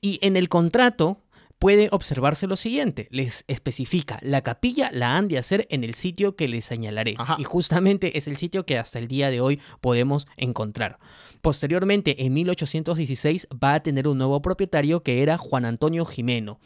Y 0.00 0.18
en 0.22 0.36
el 0.36 0.48
contrato 0.48 1.22
puede 1.58 1.88
observarse 1.90 2.46
lo 2.46 2.56
siguiente, 2.56 3.08
les 3.10 3.44
especifica, 3.48 4.18
la 4.20 4.42
capilla 4.42 4.90
la 4.92 5.16
han 5.16 5.28
de 5.28 5.38
hacer 5.38 5.66
en 5.70 5.84
el 5.84 5.94
sitio 5.94 6.36
que 6.36 6.48
les 6.48 6.64
señalaré. 6.64 7.14
Ajá. 7.18 7.36
Y 7.38 7.44
justamente 7.44 8.18
es 8.18 8.28
el 8.28 8.36
sitio 8.36 8.66
que 8.66 8.78
hasta 8.78 8.98
el 8.98 9.08
día 9.08 9.30
de 9.30 9.40
hoy 9.40 9.60
podemos 9.80 10.26
encontrar. 10.36 10.98
Posteriormente, 11.40 12.26
en 12.26 12.34
1816, 12.34 13.48
va 13.62 13.74
a 13.74 13.82
tener 13.82 14.08
un 14.08 14.18
nuevo 14.18 14.42
propietario 14.42 15.02
que 15.02 15.22
era 15.22 15.38
Juan 15.38 15.64
Antonio 15.64 16.04
Jimeno. 16.04 16.58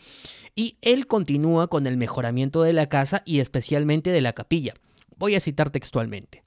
Y 0.57 0.79
él 0.83 1.07
continúa 1.07 1.69
con 1.69 1.87
el 1.87 1.97
mejoramiento 1.97 2.63
de 2.63 2.73
la 2.73 2.89
casa 2.89 3.23
y 3.25 3.41
especialmente 3.41 4.11
de 4.11 4.21
la 4.21 4.33
capilla. 4.33 4.75
Voy 5.21 5.35
a 5.35 5.41
citar 5.41 5.69
textualmente. 5.69 6.45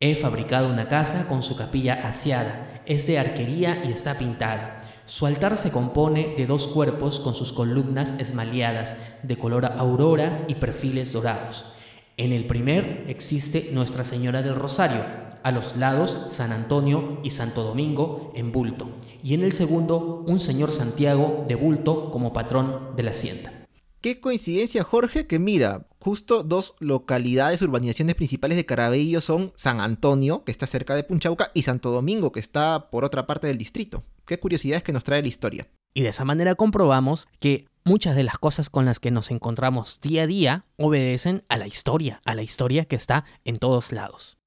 He 0.00 0.16
fabricado 0.16 0.68
una 0.68 0.88
casa 0.88 1.28
con 1.28 1.40
su 1.40 1.54
capilla 1.54 2.04
aseada, 2.04 2.82
es 2.84 3.06
de 3.06 3.16
arquería 3.16 3.84
y 3.84 3.92
está 3.92 4.18
pintada. 4.18 4.80
Su 5.06 5.24
altar 5.24 5.56
se 5.56 5.70
compone 5.70 6.34
de 6.36 6.46
dos 6.46 6.66
cuerpos 6.66 7.20
con 7.20 7.32
sus 7.32 7.52
columnas 7.52 8.18
esmaleadas, 8.18 9.14
de 9.22 9.38
color 9.38 9.66
aurora 9.66 10.44
y 10.48 10.56
perfiles 10.56 11.12
dorados. 11.12 11.72
En 12.16 12.32
el 12.32 12.48
primer 12.48 13.04
existe 13.06 13.70
Nuestra 13.72 14.02
Señora 14.02 14.42
del 14.42 14.56
Rosario, 14.56 15.04
a 15.44 15.52
los 15.52 15.76
lados 15.76 16.26
San 16.30 16.50
Antonio 16.50 17.20
y 17.22 17.30
Santo 17.30 17.62
Domingo 17.62 18.32
en 18.34 18.50
bulto, 18.50 18.88
y 19.22 19.34
en 19.34 19.44
el 19.44 19.52
segundo 19.52 20.24
un 20.26 20.40
Señor 20.40 20.72
Santiago 20.72 21.44
de 21.46 21.54
bulto 21.54 22.10
como 22.10 22.32
patrón 22.32 22.96
de 22.96 23.04
la 23.04 23.12
hacienda. 23.12 23.52
Qué 24.00 24.20
coincidencia, 24.20 24.82
Jorge, 24.82 25.28
que 25.28 25.38
mira, 25.38 25.86
justo 26.00 26.42
dos 26.42 26.74
localidades, 26.80 27.62
urbanizaciones 27.62 28.16
principales 28.16 28.56
de 28.56 28.66
Caraballo 28.66 29.20
son 29.20 29.52
San 29.54 29.80
Antonio, 29.80 30.42
que 30.44 30.50
está 30.50 30.66
cerca 30.66 30.94
de 30.94 31.04
Punchauca, 31.04 31.50
y 31.54 31.62
Santo 31.62 31.90
Domingo, 31.90 32.32
que 32.32 32.40
está 32.40 32.90
por 32.90 33.04
otra 33.04 33.26
parte 33.26 33.46
del 33.46 33.58
distrito. 33.58 34.02
Qué 34.26 34.40
curiosidades 34.40 34.82
que 34.82 34.92
nos 34.92 35.04
trae 35.04 35.22
la 35.22 35.28
historia. 35.28 35.68
Y 35.94 36.02
de 36.02 36.08
esa 36.08 36.24
manera 36.24 36.54
comprobamos 36.54 37.28
que 37.38 37.66
muchas 37.84 38.16
de 38.16 38.22
las 38.22 38.38
cosas 38.38 38.70
con 38.70 38.84
las 38.84 39.00
que 39.00 39.10
nos 39.10 39.30
encontramos 39.30 40.00
día 40.00 40.22
a 40.22 40.26
día 40.26 40.64
obedecen 40.76 41.44
a 41.48 41.56
la 41.56 41.66
historia, 41.66 42.20
a 42.24 42.34
la 42.34 42.42
historia 42.42 42.84
que 42.84 42.96
está 42.96 43.24
en 43.44 43.56
todos 43.56 43.92
lados. 43.92 44.39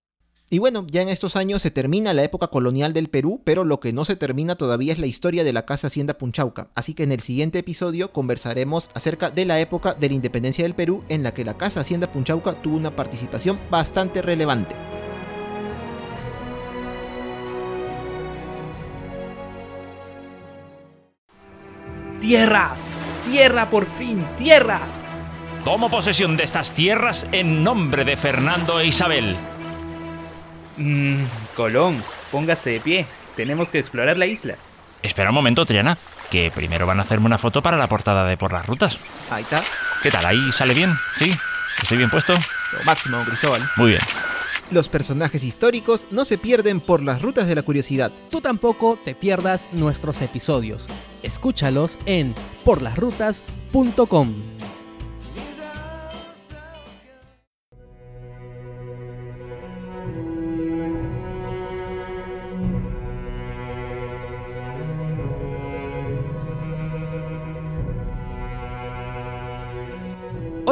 Y 0.50 0.60
bueno, 0.60 0.86
ya 0.88 1.02
en 1.02 1.10
estos 1.10 1.36
años 1.36 1.62
se 1.62 1.72
termina 1.72 2.14
la 2.14 2.24
época 2.24 2.48
colonial 2.48 2.94
del 2.94 3.10
Perú, 3.10 3.42
pero 3.44 3.64
lo 3.64 3.80
que 3.80 3.94
no 3.94 4.06
se 4.06 4.16
termina 4.16 4.56
todavía 4.56 4.94
es 4.94 5.00
la 5.00 5.08
historia 5.08 5.44
de 5.44 5.54
la 5.54 5.66
Casa 5.66 5.88
Hacienda 5.88 6.14
Punchauca. 6.16 6.68
Así 6.76 6.94
que 6.94 7.04
en 7.04 7.12
el 7.12 7.22
siguiente 7.22 7.60
episodio 7.60 8.12
conversaremos 8.12 8.92
acerca 8.94 9.32
de 9.32 9.46
la 9.46 9.60
época 9.60 9.94
de 9.94 10.10
la 10.10 10.16
independencia 10.16 10.64
del 10.64 10.76
Perú 10.76 11.04
en 11.10 11.24
la 11.24 11.34
que 11.34 11.46
la 11.46 11.58
Casa 11.58 11.80
Hacienda 11.80 12.12
Punchauca 12.12 12.62
tuvo 12.62 12.78
una 12.78 12.96
participación 12.96 13.60
bastante 13.72 14.22
relevante. 14.22 14.76
¡Tierra! 22.22 22.76
¡Tierra 23.30 23.70
por 23.70 23.86
fin! 23.86 24.24
¡Tierra! 24.38 24.82
Tomo 25.66 25.90
posesión 25.90 26.38
de 26.38 26.44
estas 26.44 26.74
tierras 26.74 27.28
en 27.32 27.64
nombre 27.64 28.06
de 28.06 28.18
Fernando 28.18 28.80
e 28.80 28.88
Isabel. 28.88 29.36
Mmm, 30.78 31.24
Colón, 31.56 32.04
póngase 32.32 32.72
de 32.72 32.80
pie. 32.80 33.06
Tenemos 33.36 33.72
que 33.72 33.80
explorar 33.80 34.18
la 34.18 34.26
isla. 34.26 34.56
Espera 35.02 35.30
un 35.30 35.36
momento, 35.36 35.66
Triana, 35.66 35.98
que 36.30 36.52
primero 36.52 36.86
van 36.86 37.00
a 37.00 37.04
hacerme 37.04 37.26
una 37.26 37.38
foto 37.38 37.62
para 37.62 37.78
la 37.78 37.88
portada 37.88 38.26
de 38.26 38.38
Por 38.38 38.54
las 38.54 38.66
Rutas. 38.66 38.98
Ahí 39.30 39.44
está, 39.44 39.62
¿Qué 40.02 40.12
tal? 40.12 40.26
¿Ahí 40.26 40.52
sale 40.52 40.74
bien? 40.74 40.94
¿Sí? 41.18 41.32
¿Estoy 41.82 41.98
bien 41.98 42.10
puesto? 42.10 42.34
lo 42.34 42.84
máximo, 42.86 43.24
Cristóbal. 43.24 43.62
Muy 43.76 43.92
bien. 43.92 44.02
Los 44.72 44.90
personajes 44.90 45.44
históricos 45.44 46.08
no 46.10 46.26
se 46.26 46.38
pierden 46.38 46.80
por 46.80 47.04
las 47.04 47.22
rutas 47.22 47.48
de 47.48 47.56
la 47.56 47.62
curiosidad. 47.62 48.12
Tú 48.32 48.42
tampoco 48.42 48.98
te 49.04 49.14
pierdas 49.14 49.70
nuestros 49.72 50.22
episodios. 50.22 50.88
Escúchalos 51.22 52.00
en 52.06 52.34
porlasrutas.com. 52.64 54.53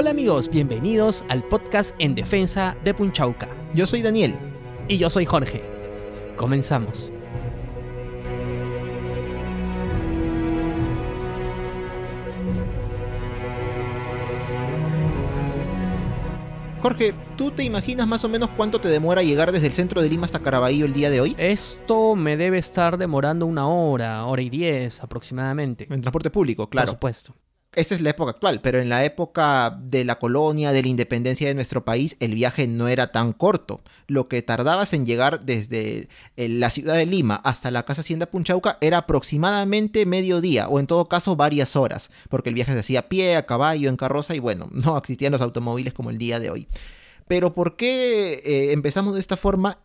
Hola 0.01 0.09
amigos, 0.09 0.49
bienvenidos 0.49 1.23
al 1.29 1.43
podcast 1.43 1.93
en 1.99 2.15
defensa 2.15 2.75
de 2.83 2.91
Punchauca. 2.91 3.47
Yo 3.75 3.85
soy 3.85 4.01
Daniel. 4.01 4.35
Y 4.87 4.97
yo 4.97 5.11
soy 5.11 5.25
Jorge. 5.27 5.61
Comenzamos. 6.37 7.13
Jorge, 16.81 17.13
¿tú 17.37 17.51
te 17.51 17.63
imaginas 17.63 18.07
más 18.07 18.25
o 18.25 18.29
menos 18.29 18.49
cuánto 18.57 18.81
te 18.81 18.89
demora 18.89 19.21
llegar 19.21 19.51
desde 19.51 19.67
el 19.67 19.73
centro 19.73 20.01
de 20.01 20.09
Lima 20.09 20.25
hasta 20.25 20.39
Caraballo 20.39 20.85
el 20.85 20.93
día 20.93 21.11
de 21.11 21.21
hoy? 21.21 21.35
Esto 21.37 22.15
me 22.15 22.37
debe 22.37 22.57
estar 22.57 22.97
demorando 22.97 23.45
una 23.45 23.67
hora, 23.67 24.25
hora 24.25 24.41
y 24.41 24.49
diez 24.49 25.03
aproximadamente. 25.03 25.85
En 25.91 26.01
transporte 26.01 26.31
público, 26.31 26.63
Por 26.63 26.71
claro. 26.71 26.93
supuesto. 26.93 27.35
Esta 27.73 27.95
es 27.95 28.01
la 28.01 28.09
época 28.09 28.31
actual, 28.31 28.59
pero 28.61 28.81
en 28.81 28.89
la 28.89 29.05
época 29.05 29.77
de 29.81 30.03
la 30.03 30.19
colonia, 30.19 30.73
de 30.73 30.81
la 30.81 30.89
independencia 30.89 31.47
de 31.47 31.53
nuestro 31.53 31.85
país, 31.85 32.17
el 32.19 32.33
viaje 32.33 32.67
no 32.67 32.89
era 32.89 33.13
tan 33.13 33.31
corto. 33.31 33.81
Lo 34.07 34.27
que 34.27 34.41
tardabas 34.41 34.91
en 34.91 35.05
llegar 35.05 35.45
desde 35.45 36.09
eh, 36.35 36.49
la 36.49 36.69
ciudad 36.69 36.95
de 36.95 37.05
Lima 37.05 37.35
hasta 37.35 37.71
la 37.71 37.83
Casa 37.83 38.01
Hacienda 38.01 38.25
Punchauca 38.25 38.77
era 38.81 38.97
aproximadamente 38.97 40.05
medio 40.05 40.41
día, 40.41 40.67
o 40.67 40.81
en 40.81 40.87
todo 40.87 41.07
caso 41.07 41.37
varias 41.37 41.77
horas, 41.77 42.11
porque 42.29 42.49
el 42.49 42.55
viaje 42.55 42.73
se 42.73 42.79
hacía 42.79 42.99
a 42.99 43.09
pie, 43.09 43.37
a 43.37 43.45
caballo, 43.45 43.87
en 43.87 43.95
carroza, 43.95 44.35
y 44.35 44.39
bueno, 44.39 44.67
no 44.71 44.97
existían 44.97 45.31
los 45.31 45.41
automóviles 45.41 45.93
como 45.93 46.09
el 46.09 46.17
día 46.17 46.41
de 46.41 46.49
hoy. 46.49 46.67
Pero 47.29 47.53
¿por 47.53 47.77
qué 47.77 48.41
eh, 48.43 48.73
empezamos 48.73 49.13
de 49.13 49.21
esta 49.21 49.37
forma? 49.37 49.79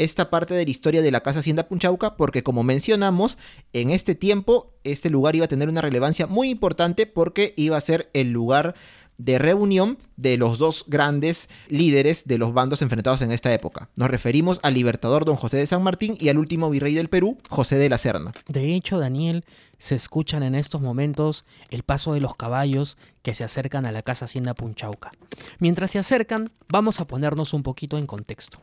Esta 0.00 0.30
parte 0.30 0.54
de 0.54 0.64
la 0.64 0.70
historia 0.70 1.02
de 1.02 1.10
la 1.10 1.20
Casa 1.20 1.40
Hacienda 1.40 1.68
Punchauca 1.68 2.16
porque 2.16 2.42
como 2.42 2.62
mencionamos, 2.62 3.36
en 3.74 3.90
este 3.90 4.14
tiempo 4.14 4.72
este 4.82 5.10
lugar 5.10 5.36
iba 5.36 5.44
a 5.44 5.48
tener 5.48 5.68
una 5.68 5.82
relevancia 5.82 6.26
muy 6.26 6.48
importante 6.48 7.06
porque 7.06 7.52
iba 7.56 7.76
a 7.76 7.80
ser 7.80 8.08
el 8.14 8.30
lugar 8.30 8.74
de 9.18 9.38
reunión 9.38 9.98
de 10.16 10.38
los 10.38 10.58
dos 10.58 10.84
grandes 10.86 11.50
líderes 11.68 12.26
de 12.26 12.38
los 12.38 12.54
bandos 12.54 12.80
enfrentados 12.80 13.20
en 13.20 13.30
esta 13.30 13.52
época. 13.52 13.90
Nos 13.94 14.10
referimos 14.10 14.58
al 14.62 14.72
libertador 14.72 15.26
don 15.26 15.36
José 15.36 15.58
de 15.58 15.66
San 15.66 15.82
Martín 15.82 16.16
y 16.18 16.30
al 16.30 16.38
último 16.38 16.70
virrey 16.70 16.94
del 16.94 17.10
Perú, 17.10 17.36
José 17.50 17.76
de 17.76 17.90
la 17.90 17.98
Serna. 17.98 18.32
De 18.48 18.74
hecho, 18.74 18.98
Daniel, 18.98 19.44
se 19.80 19.94
escuchan 19.94 20.42
en 20.42 20.54
estos 20.54 20.82
momentos 20.82 21.46
el 21.70 21.82
paso 21.82 22.12
de 22.12 22.20
los 22.20 22.36
caballos 22.36 22.98
que 23.22 23.32
se 23.34 23.44
acercan 23.44 23.86
a 23.86 23.92
la 23.92 24.02
casa 24.02 24.26
Hacienda 24.26 24.54
Punchauca. 24.54 25.10
Mientras 25.58 25.90
se 25.90 25.98
acercan, 25.98 26.52
vamos 26.68 27.00
a 27.00 27.06
ponernos 27.06 27.54
un 27.54 27.62
poquito 27.62 27.96
en 27.96 28.06
contexto. 28.06 28.60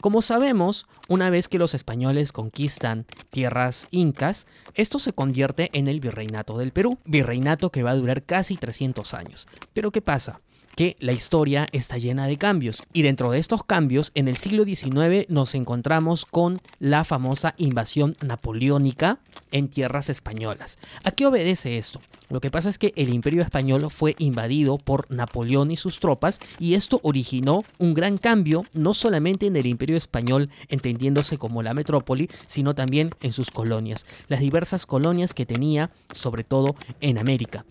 Como 0.00 0.22
sabemos, 0.22 0.86
una 1.08 1.28
vez 1.28 1.48
que 1.48 1.58
los 1.58 1.74
españoles 1.74 2.32
conquistan 2.32 3.04
tierras 3.30 3.88
incas, 3.90 4.46
esto 4.74 5.00
se 5.00 5.12
convierte 5.12 5.70
en 5.72 5.88
el 5.88 5.98
virreinato 5.98 6.56
del 6.56 6.70
Perú, 6.70 6.98
virreinato 7.04 7.70
que 7.70 7.82
va 7.82 7.90
a 7.90 7.96
durar 7.96 8.22
casi 8.22 8.56
300 8.56 9.12
años. 9.12 9.48
Pero 9.74 9.90
¿qué 9.90 10.00
pasa? 10.00 10.40
Que 10.76 10.96
la 11.00 11.12
historia 11.12 11.66
está 11.72 11.98
llena 11.98 12.26
de 12.26 12.38
cambios 12.38 12.82
y 12.92 13.02
dentro 13.02 13.30
de 13.30 13.38
estos 13.38 13.64
cambios 13.64 14.12
en 14.14 14.28
el 14.28 14.36
siglo 14.36 14.64
XIX 14.64 15.26
nos 15.28 15.54
encontramos 15.54 16.24
con 16.24 16.60
la 16.78 17.04
famosa 17.04 17.54
invasión 17.58 18.16
napoleónica 18.24 19.18
en 19.52 19.68
tierras 19.68 20.08
españolas. 20.08 20.78
¿A 21.04 21.10
qué 21.10 21.26
obedece 21.26 21.78
esto? 21.78 22.00
Lo 22.28 22.40
que 22.40 22.50
pasa 22.50 22.70
es 22.70 22.78
que 22.78 22.92
el 22.96 23.12
imperio 23.12 23.42
español 23.42 23.90
fue 23.90 24.14
invadido 24.18 24.78
por 24.78 25.10
Napoleón 25.10 25.72
y 25.72 25.76
sus 25.76 25.98
tropas 25.98 26.38
y 26.60 26.74
esto 26.74 27.00
originó 27.02 27.62
un 27.78 27.92
gran 27.92 28.18
cambio 28.18 28.64
no 28.72 28.94
solamente 28.94 29.46
en 29.46 29.56
el 29.56 29.66
imperio 29.66 29.96
español 29.96 30.48
entendiéndose 30.68 31.38
como 31.38 31.62
la 31.62 31.74
metrópoli, 31.74 32.30
sino 32.46 32.74
también 32.74 33.10
en 33.20 33.32
sus 33.32 33.50
colonias, 33.50 34.06
las 34.28 34.40
diversas 34.40 34.86
colonias 34.86 35.34
que 35.34 35.44
tenía 35.44 35.90
sobre 36.14 36.44
todo 36.44 36.76
en 37.00 37.18
América. 37.18 37.64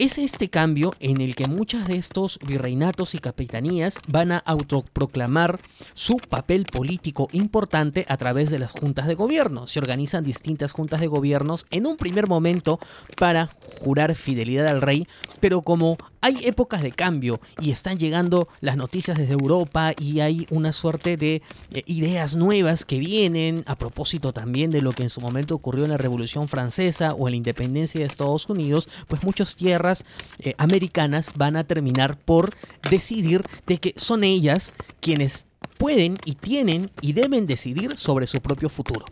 Es 0.00 0.18
este 0.18 0.50
cambio 0.50 0.92
en 0.98 1.20
el 1.20 1.36
que 1.36 1.46
muchas 1.46 1.86
de 1.86 1.96
estos 1.96 2.23
virreinatos 2.46 3.14
y 3.14 3.18
capitanías 3.18 3.98
van 4.08 4.32
a 4.32 4.38
autoproclamar 4.38 5.60
su 5.94 6.16
papel 6.16 6.64
político 6.64 7.28
importante 7.32 8.06
a 8.08 8.16
través 8.16 8.50
de 8.50 8.58
las 8.58 8.72
juntas 8.72 9.06
de 9.06 9.14
gobierno. 9.14 9.66
Se 9.66 9.78
organizan 9.78 10.24
distintas 10.24 10.72
juntas 10.72 11.00
de 11.00 11.06
gobiernos 11.06 11.66
en 11.70 11.86
un 11.86 11.96
primer 11.96 12.28
momento 12.28 12.78
para 13.16 13.50
jurar 13.80 14.14
fidelidad 14.14 14.66
al 14.66 14.82
rey, 14.82 15.06
pero 15.40 15.62
como 15.62 15.96
hay 16.24 16.38
épocas 16.46 16.80
de 16.80 16.90
cambio 16.90 17.38
y 17.60 17.70
están 17.70 17.98
llegando 17.98 18.48
las 18.62 18.78
noticias 18.78 19.18
desde 19.18 19.34
Europa 19.34 19.92
y 20.00 20.20
hay 20.20 20.46
una 20.48 20.72
suerte 20.72 21.18
de 21.18 21.42
eh, 21.74 21.82
ideas 21.84 22.34
nuevas 22.34 22.86
que 22.86 22.98
vienen 22.98 23.62
a 23.66 23.76
propósito 23.76 24.32
también 24.32 24.70
de 24.70 24.80
lo 24.80 24.92
que 24.92 25.02
en 25.02 25.10
su 25.10 25.20
momento 25.20 25.54
ocurrió 25.54 25.84
en 25.84 25.90
la 25.90 25.98
Revolución 25.98 26.48
Francesa 26.48 27.12
o 27.12 27.28
en 27.28 27.32
la 27.32 27.36
independencia 27.36 28.00
de 28.00 28.06
Estados 28.06 28.48
Unidos, 28.48 28.88
pues 29.06 29.22
muchas 29.22 29.54
tierras 29.54 30.06
eh, 30.38 30.54
americanas 30.56 31.30
van 31.34 31.56
a 31.56 31.64
terminar 31.64 32.16
por 32.16 32.56
decidir 32.90 33.42
de 33.66 33.76
que 33.76 33.92
son 33.98 34.24
ellas 34.24 34.72
quienes 35.00 35.44
pueden 35.78 36.18
y 36.24 36.34
tienen 36.34 36.90
y 37.00 37.12
deben 37.12 37.46
decidir 37.46 37.96
sobre 37.96 38.26
su 38.26 38.40
propio 38.40 38.68
futuro. 38.68 39.04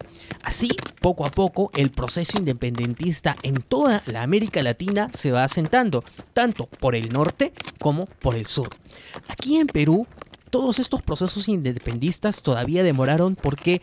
Así, 0.42 0.70
poco 1.01 1.27
a 1.27 1.31
poco, 1.31 1.70
el 1.75 1.90
proceso 1.90 2.38
independentista 2.38 3.37
en 3.42 3.62
toda 3.62 4.03
la 4.07 4.22
América 4.22 4.62
Latina 4.62 5.09
se 5.12 5.33
va 5.33 5.44
asentando, 5.44 6.05
tanto 6.33 6.66
por 6.66 6.94
el 6.94 7.12
norte 7.12 7.53
como 7.79 8.07
por 8.07 8.35
el 8.37 8.46
sur. 8.46 8.68
Aquí 9.29 9.57
en 9.57 9.66
Perú, 9.66 10.07
todos 10.53 10.79
estos 10.79 11.01
procesos 11.01 11.49
independistas 11.49 12.43
todavía 12.43 12.83
demoraron 12.83 13.37
porque 13.37 13.81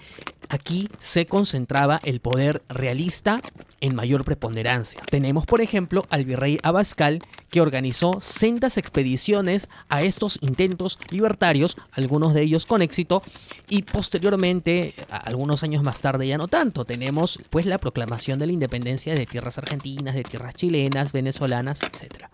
aquí 0.49 0.87
se 0.99 1.25
concentraba 1.25 1.99
el 2.03 2.19
poder 2.19 2.61
realista 2.69 3.41
en 3.81 3.95
mayor 3.95 4.23
preponderancia. 4.23 5.01
Tenemos, 5.09 5.47
por 5.47 5.61
ejemplo, 5.61 6.03
al 6.11 6.25
virrey 6.25 6.59
Abascal, 6.61 7.21
que 7.49 7.61
organizó 7.61 8.21
sendas 8.21 8.77
expediciones 8.77 9.67
a 9.89 10.03
estos 10.03 10.37
intentos 10.41 10.99
libertarios, 11.09 11.75
algunos 11.91 12.35
de 12.35 12.43
ellos 12.43 12.67
con 12.67 12.83
éxito, 12.83 13.23
y 13.67 13.81
posteriormente, 13.81 14.93
algunos 15.09 15.63
años 15.63 15.81
más 15.81 16.01
tarde 16.01 16.27
ya 16.27 16.37
no 16.37 16.47
tanto, 16.47 16.85
tenemos 16.85 17.39
pues 17.49 17.65
la 17.65 17.79
proclamación 17.79 18.37
de 18.37 18.45
la 18.45 18.53
independencia 18.53 19.15
de 19.15 19.25
tierras 19.25 19.57
argentinas, 19.57 20.13
de 20.13 20.23
tierras 20.23 20.53
chilenas, 20.53 21.13
venezolanas, 21.13 21.81
etc. 21.81 22.25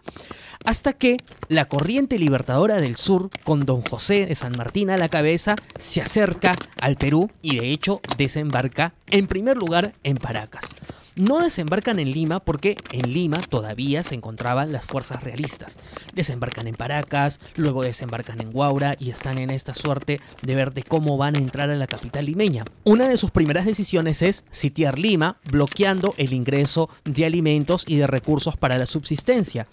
Hasta 0.65 0.93
que 0.93 1.17
la 1.47 1.65
corriente 1.65 2.17
libertadora 2.17 2.77
del 2.77 2.95
sur, 2.95 3.29
con 3.43 3.65
don 3.65 3.83
José 3.83 4.24
de 4.25 4.35
San 4.35 4.53
Martín 4.57 4.89
a 4.89 4.97
la 4.97 5.09
cabeza, 5.09 5.55
se 5.77 6.01
acerca 6.01 6.55
al 6.79 6.95
Perú 6.95 7.29
y 7.41 7.57
de 7.59 7.69
hecho 7.69 8.01
desembarca 8.17 8.93
en 9.09 9.27
primer 9.27 9.57
lugar 9.57 9.93
en 10.03 10.17
Paracas 10.17 10.75
no 11.15 11.39
desembarcan 11.39 11.99
en 11.99 12.11
Lima 12.11 12.39
porque 12.39 12.77
en 12.91 13.13
Lima 13.13 13.37
todavía 13.37 14.03
se 14.03 14.15
encontraban 14.15 14.71
las 14.71 14.85
fuerzas 14.85 15.23
realistas. 15.23 15.77
Desembarcan 16.13 16.67
en 16.67 16.75
Paracas, 16.75 17.39
luego 17.55 17.83
desembarcan 17.83 18.41
en 18.41 18.51
Guaura 18.51 18.95
y 18.99 19.09
están 19.09 19.37
en 19.37 19.49
esta 19.49 19.73
suerte 19.73 20.19
de 20.41 20.55
ver 20.55 20.73
de 20.73 20.83
cómo 20.83 21.17
van 21.17 21.35
a 21.35 21.39
entrar 21.39 21.69
a 21.69 21.75
la 21.75 21.87
capital 21.87 22.25
limeña. 22.25 22.65
Una 22.83 23.07
de 23.07 23.17
sus 23.17 23.31
primeras 23.31 23.65
decisiones 23.65 24.21
es 24.21 24.43
sitiar 24.51 24.99
Lima, 24.99 25.37
bloqueando 25.49 26.13
el 26.17 26.33
ingreso 26.33 26.89
de 27.05 27.25
alimentos 27.25 27.85
y 27.87 27.95
de 27.95 28.07
recursos 28.07 28.57
para 28.57 28.77
la 28.77 28.85
subsistencia. 28.85 29.67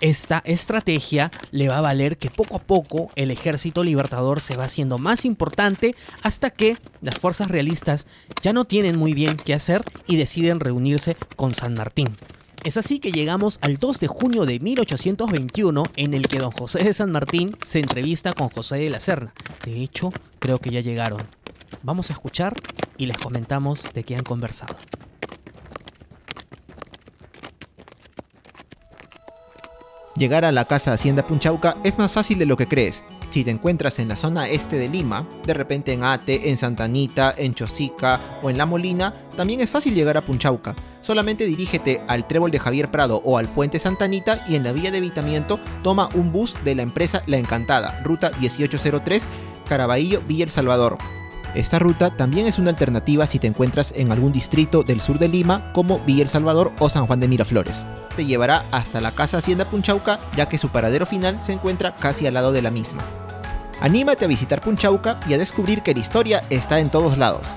Esta 0.00 0.40
estrategia 0.46 1.30
le 1.50 1.68
va 1.68 1.76
a 1.76 1.82
valer 1.82 2.16
que 2.16 2.30
poco 2.30 2.56
a 2.56 2.60
poco 2.60 3.10
el 3.16 3.30
ejército 3.30 3.84
libertador 3.84 4.40
se 4.40 4.56
va 4.56 4.64
haciendo 4.64 4.96
más 4.96 5.26
importante 5.26 5.94
hasta 6.22 6.48
que 6.48 6.78
las 7.02 7.18
fuerzas 7.18 7.48
realistas 7.48 8.06
ya 8.40 8.54
no 8.54 8.64
tienen 8.64 8.98
muy 8.98 9.12
bien 9.12 9.36
qué 9.36 9.52
hacer 9.52 9.84
y 10.06 10.16
deciden 10.16 10.58
reunirse 10.58 11.16
con 11.36 11.54
San 11.54 11.74
Martín. 11.74 12.08
Es 12.64 12.78
así 12.78 12.98
que 12.98 13.12
llegamos 13.12 13.58
al 13.60 13.76
2 13.76 14.00
de 14.00 14.06
junio 14.06 14.46
de 14.46 14.58
1821 14.58 15.82
en 15.96 16.14
el 16.14 16.28
que 16.28 16.38
don 16.38 16.50
José 16.50 16.82
de 16.82 16.94
San 16.94 17.10
Martín 17.10 17.56
se 17.62 17.80
entrevista 17.80 18.32
con 18.32 18.48
José 18.48 18.76
de 18.76 18.90
la 18.90 19.00
Serna. 19.00 19.34
De 19.66 19.82
hecho, 19.82 20.14
creo 20.38 20.58
que 20.58 20.70
ya 20.70 20.80
llegaron. 20.80 21.20
Vamos 21.82 22.08
a 22.08 22.14
escuchar 22.14 22.54
y 22.96 23.04
les 23.04 23.18
comentamos 23.18 23.82
de 23.92 24.02
qué 24.04 24.16
han 24.16 24.24
conversado. 24.24 24.76
Llegar 30.20 30.44
a 30.44 30.52
la 30.52 30.66
casa 30.66 30.92
Hacienda 30.92 31.26
Punchauca 31.26 31.78
es 31.82 31.96
más 31.96 32.12
fácil 32.12 32.38
de 32.38 32.44
lo 32.44 32.58
que 32.58 32.68
crees. 32.68 33.04
Si 33.30 33.42
te 33.42 33.50
encuentras 33.50 33.98
en 33.98 34.08
la 34.08 34.16
zona 34.16 34.50
este 34.50 34.76
de 34.76 34.90
Lima, 34.90 35.26
de 35.46 35.54
repente 35.54 35.94
en 35.94 36.04
Ate, 36.04 36.50
en 36.50 36.58
Santa 36.58 36.84
Anita, 36.84 37.32
en 37.38 37.54
Chosica 37.54 38.20
o 38.42 38.50
en 38.50 38.58
La 38.58 38.66
Molina, 38.66 39.14
también 39.34 39.62
es 39.62 39.70
fácil 39.70 39.94
llegar 39.94 40.18
a 40.18 40.24
Punchauca. 40.26 40.74
Solamente 41.00 41.46
dirígete 41.46 42.02
al 42.06 42.28
Trébol 42.28 42.50
de 42.50 42.58
Javier 42.58 42.90
Prado 42.90 43.22
o 43.24 43.38
al 43.38 43.48
Puente 43.48 43.78
Santa 43.78 44.04
Anita 44.04 44.44
y 44.46 44.56
en 44.56 44.64
la 44.64 44.72
vía 44.72 44.90
de 44.90 44.98
evitamiento 44.98 45.58
toma 45.82 46.10
un 46.14 46.32
bus 46.32 46.54
de 46.64 46.74
la 46.74 46.82
empresa 46.82 47.22
La 47.24 47.38
Encantada, 47.38 48.02
ruta 48.04 48.30
1803, 48.40 49.26
Caraballo, 49.66 50.20
Villa 50.28 50.44
El 50.44 50.50
Salvador. 50.50 50.98
Esta 51.54 51.80
ruta 51.80 52.10
también 52.10 52.46
es 52.46 52.60
una 52.60 52.70
alternativa 52.70 53.26
si 53.26 53.40
te 53.40 53.48
encuentras 53.48 53.92
en 53.96 54.12
algún 54.12 54.30
distrito 54.30 54.84
del 54.84 55.00
sur 55.00 55.18
de 55.18 55.26
Lima 55.26 55.72
como 55.72 55.98
Villa 56.00 56.22
El 56.22 56.28
Salvador 56.28 56.72
o 56.78 56.88
San 56.88 57.06
Juan 57.06 57.18
de 57.18 57.26
Miraflores. 57.26 57.86
Te 58.14 58.24
llevará 58.24 58.64
hasta 58.70 59.00
la 59.00 59.10
Casa 59.10 59.38
Hacienda 59.38 59.64
Punchauca 59.64 60.20
ya 60.36 60.48
que 60.48 60.58
su 60.58 60.68
paradero 60.68 61.06
final 61.06 61.42
se 61.42 61.52
encuentra 61.52 61.96
casi 61.96 62.26
al 62.28 62.34
lado 62.34 62.52
de 62.52 62.62
la 62.62 62.70
misma. 62.70 63.02
Anímate 63.80 64.26
a 64.26 64.28
visitar 64.28 64.60
Punchauca 64.60 65.18
y 65.28 65.34
a 65.34 65.38
descubrir 65.38 65.82
que 65.82 65.92
la 65.92 66.00
historia 66.00 66.44
está 66.50 66.78
en 66.78 66.88
todos 66.88 67.18
lados. 67.18 67.56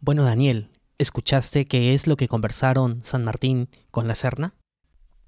Bueno 0.00 0.24
Daniel, 0.24 0.68
¿escuchaste 0.98 1.64
qué 1.64 1.94
es 1.94 2.06
lo 2.06 2.16
que 2.16 2.28
conversaron 2.28 3.00
San 3.02 3.24
Martín 3.24 3.70
con 3.90 4.08
la 4.08 4.14
Serna? 4.14 4.52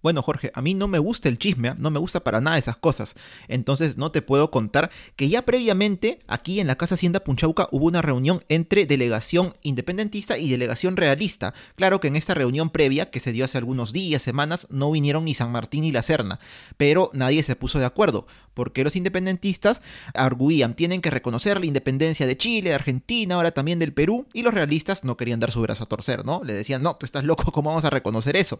Bueno, 0.02 0.20
Jorge, 0.22 0.50
a 0.54 0.62
mí 0.62 0.74
no 0.74 0.88
me 0.88 0.98
gusta 0.98 1.28
el 1.28 1.38
chisme, 1.38 1.68
¿ah? 1.68 1.76
no 1.78 1.90
me 1.90 2.00
gusta 2.00 2.24
para 2.24 2.40
nada 2.40 2.58
esas 2.58 2.76
cosas. 2.76 3.14
Entonces 3.48 3.96
no 3.96 4.10
te 4.10 4.20
puedo 4.20 4.50
contar 4.50 4.90
que 5.16 5.28
ya 5.28 5.42
previamente 5.42 6.18
aquí 6.26 6.58
en 6.58 6.66
la 6.66 6.76
Casa 6.76 6.96
Hacienda 6.96 7.20
Punchauca 7.20 7.68
hubo 7.70 7.86
una 7.86 8.02
reunión 8.02 8.40
entre 8.48 8.86
delegación 8.86 9.54
independentista 9.62 10.38
y 10.38 10.50
delegación 10.50 10.96
realista. 10.96 11.54
Claro 11.76 12.00
que 12.00 12.08
en 12.08 12.16
esta 12.16 12.34
reunión 12.34 12.70
previa, 12.70 13.10
que 13.10 13.20
se 13.20 13.32
dio 13.32 13.44
hace 13.44 13.58
algunos 13.58 13.92
días, 13.92 14.22
semanas, 14.22 14.66
no 14.70 14.90
vinieron 14.90 15.24
ni 15.24 15.34
San 15.34 15.52
Martín 15.52 15.82
ni 15.82 15.92
la 15.92 16.02
Serna, 16.02 16.40
pero 16.76 17.10
nadie 17.12 17.42
se 17.42 17.56
puso 17.56 17.78
de 17.78 17.84
acuerdo, 17.84 18.26
porque 18.54 18.84
los 18.84 18.96
independentistas 18.96 19.82
arguían, 20.14 20.74
tienen 20.74 21.00
que 21.00 21.10
reconocer 21.10 21.60
la 21.60 21.66
independencia 21.66 22.26
de 22.26 22.36
Chile, 22.36 22.70
de 22.70 22.74
Argentina, 22.74 23.36
ahora 23.36 23.52
también 23.52 23.78
del 23.78 23.92
Perú, 23.92 24.26
y 24.32 24.42
los 24.42 24.54
realistas 24.54 25.04
no 25.04 25.16
querían 25.16 25.40
dar 25.40 25.52
su 25.52 25.60
brazo 25.60 25.84
a 25.84 25.86
torcer, 25.86 26.24
¿no? 26.24 26.42
Le 26.44 26.54
decían, 26.54 26.82
no, 26.82 26.96
tú 26.96 27.06
estás 27.06 27.24
loco, 27.24 27.52
¿cómo 27.52 27.70
vamos 27.70 27.84
a 27.84 27.90
reconocer 27.90 28.36
eso? 28.36 28.58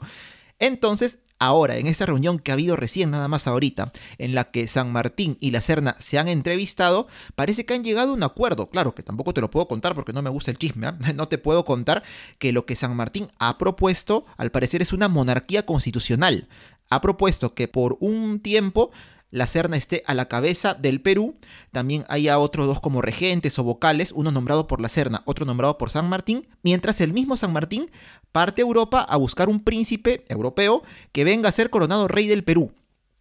Entonces, 0.62 1.18
ahora, 1.40 1.76
en 1.78 1.88
esta 1.88 2.06
reunión 2.06 2.38
que 2.38 2.52
ha 2.52 2.54
habido 2.54 2.76
recién 2.76 3.10
nada 3.10 3.26
más 3.26 3.48
ahorita, 3.48 3.90
en 4.18 4.36
la 4.36 4.52
que 4.52 4.68
San 4.68 4.92
Martín 4.92 5.36
y 5.40 5.50
la 5.50 5.60
Serna 5.60 5.96
se 5.98 6.20
han 6.20 6.28
entrevistado, 6.28 7.08
parece 7.34 7.66
que 7.66 7.74
han 7.74 7.82
llegado 7.82 8.12
a 8.12 8.14
un 8.14 8.22
acuerdo. 8.22 8.70
Claro 8.70 8.94
que 8.94 9.02
tampoco 9.02 9.34
te 9.34 9.40
lo 9.40 9.50
puedo 9.50 9.66
contar 9.66 9.96
porque 9.96 10.12
no 10.12 10.22
me 10.22 10.30
gusta 10.30 10.52
el 10.52 10.58
chisme. 10.58 10.86
¿eh? 10.86 10.92
No 11.16 11.26
te 11.26 11.38
puedo 11.38 11.64
contar 11.64 12.04
que 12.38 12.52
lo 12.52 12.64
que 12.64 12.76
San 12.76 12.94
Martín 12.94 13.28
ha 13.40 13.58
propuesto, 13.58 14.24
al 14.36 14.52
parecer, 14.52 14.82
es 14.82 14.92
una 14.92 15.08
monarquía 15.08 15.66
constitucional. 15.66 16.46
Ha 16.90 17.00
propuesto 17.00 17.54
que 17.54 17.66
por 17.66 17.96
un 17.98 18.38
tiempo 18.38 18.92
la 19.32 19.48
Serna 19.48 19.76
esté 19.76 20.04
a 20.06 20.14
la 20.14 20.28
cabeza 20.28 20.74
del 20.74 21.00
Perú, 21.00 21.36
también 21.72 22.04
haya 22.08 22.38
otros 22.38 22.66
dos 22.66 22.80
como 22.80 23.02
regentes 23.02 23.58
o 23.58 23.64
vocales, 23.64 24.12
uno 24.14 24.30
nombrado 24.30 24.68
por 24.68 24.80
la 24.80 24.90
Serna, 24.90 25.22
otro 25.24 25.46
nombrado 25.46 25.78
por 25.78 25.90
San 25.90 26.08
Martín, 26.08 26.46
mientras 26.62 27.00
el 27.00 27.12
mismo 27.12 27.36
San 27.36 27.52
Martín 27.52 27.90
parte 28.30 28.62
a 28.62 28.66
Europa 28.66 29.00
a 29.00 29.16
buscar 29.16 29.48
un 29.48 29.64
príncipe 29.64 30.24
europeo 30.28 30.82
que 31.10 31.24
venga 31.24 31.48
a 31.48 31.52
ser 31.52 31.70
coronado 31.70 32.06
rey 32.08 32.28
del 32.28 32.44
Perú. 32.44 32.72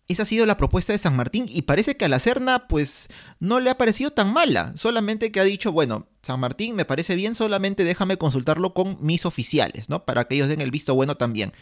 Esa 0.10 0.24
ha 0.24 0.26
sido 0.26 0.46
la 0.46 0.58
propuesta 0.58 0.92
de 0.92 1.00
San 1.00 1.16
Martín 1.16 1.46
y 1.48 1.62
parece 1.62 1.96
que 1.96 2.04
a 2.04 2.10
la 2.10 2.20
Serna 2.20 2.68
pues 2.68 3.08
no 3.40 3.62
le 3.62 3.70
ha 3.70 3.78
parecido 3.78 4.12
tan 4.12 4.34
mala, 4.34 4.74
solamente 4.76 5.32
que 5.32 5.40
ha 5.40 5.46
dicho, 5.46 5.72
bueno, 5.72 6.08
San 6.22 6.42
Martín 6.42 6.76
me 6.76 6.84
parece 6.84 7.16
bien, 7.16 7.34
solamente 7.34 7.86
déjame 7.86 8.18
consultarlo 8.18 8.74
con 8.74 8.98
mis 9.00 9.26
oficiales, 9.26 9.90
¿no? 9.90 10.04
Para 10.04 10.26
que 10.26 10.36
ellos 10.36 10.50
den 10.50 10.60
el 10.60 10.72
visto 10.72 10.94
bueno 10.94 11.16
también. 11.16 11.54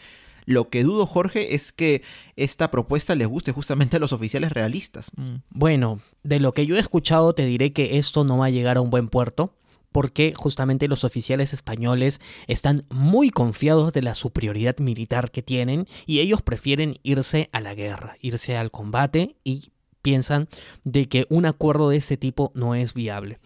Lo 0.46 0.68
que 0.68 0.82
dudo, 0.82 1.06
Jorge, 1.06 1.54
es 1.54 1.72
que 1.72 2.02
esta 2.36 2.70
propuesta 2.70 3.14
les 3.14 3.28
guste 3.28 3.52
justamente 3.52 3.96
a 3.96 4.00
los 4.00 4.12
oficiales 4.12 4.52
realistas. 4.52 5.10
Mm. 5.16 5.36
Bueno, 5.50 6.00
de 6.22 6.40
lo 6.40 6.52
que 6.52 6.66
yo 6.66 6.76
he 6.76 6.80
escuchado 6.80 7.34
te 7.34 7.46
diré 7.46 7.72
que 7.72 7.98
esto 7.98 8.24
no 8.24 8.38
va 8.38 8.46
a 8.46 8.50
llegar 8.50 8.76
a 8.76 8.80
un 8.80 8.90
buen 8.90 9.08
puerto 9.08 9.54
porque 9.92 10.34
justamente 10.36 10.88
los 10.88 11.04
oficiales 11.04 11.52
españoles 11.52 12.20
están 12.46 12.84
muy 12.90 13.30
confiados 13.30 13.92
de 13.92 14.02
la 14.02 14.14
superioridad 14.14 14.78
militar 14.78 15.30
que 15.30 15.42
tienen 15.42 15.86
y 16.06 16.20
ellos 16.20 16.42
prefieren 16.42 16.96
irse 17.02 17.48
a 17.52 17.60
la 17.60 17.74
guerra, 17.74 18.16
irse 18.20 18.56
al 18.56 18.70
combate 18.70 19.36
y 19.42 19.72
piensan 20.02 20.48
de 20.84 21.08
que 21.08 21.26
un 21.28 21.46
acuerdo 21.46 21.90
de 21.90 21.96
este 21.96 22.16
tipo 22.16 22.52
no 22.54 22.74
es 22.74 22.94
viable. 22.94 23.38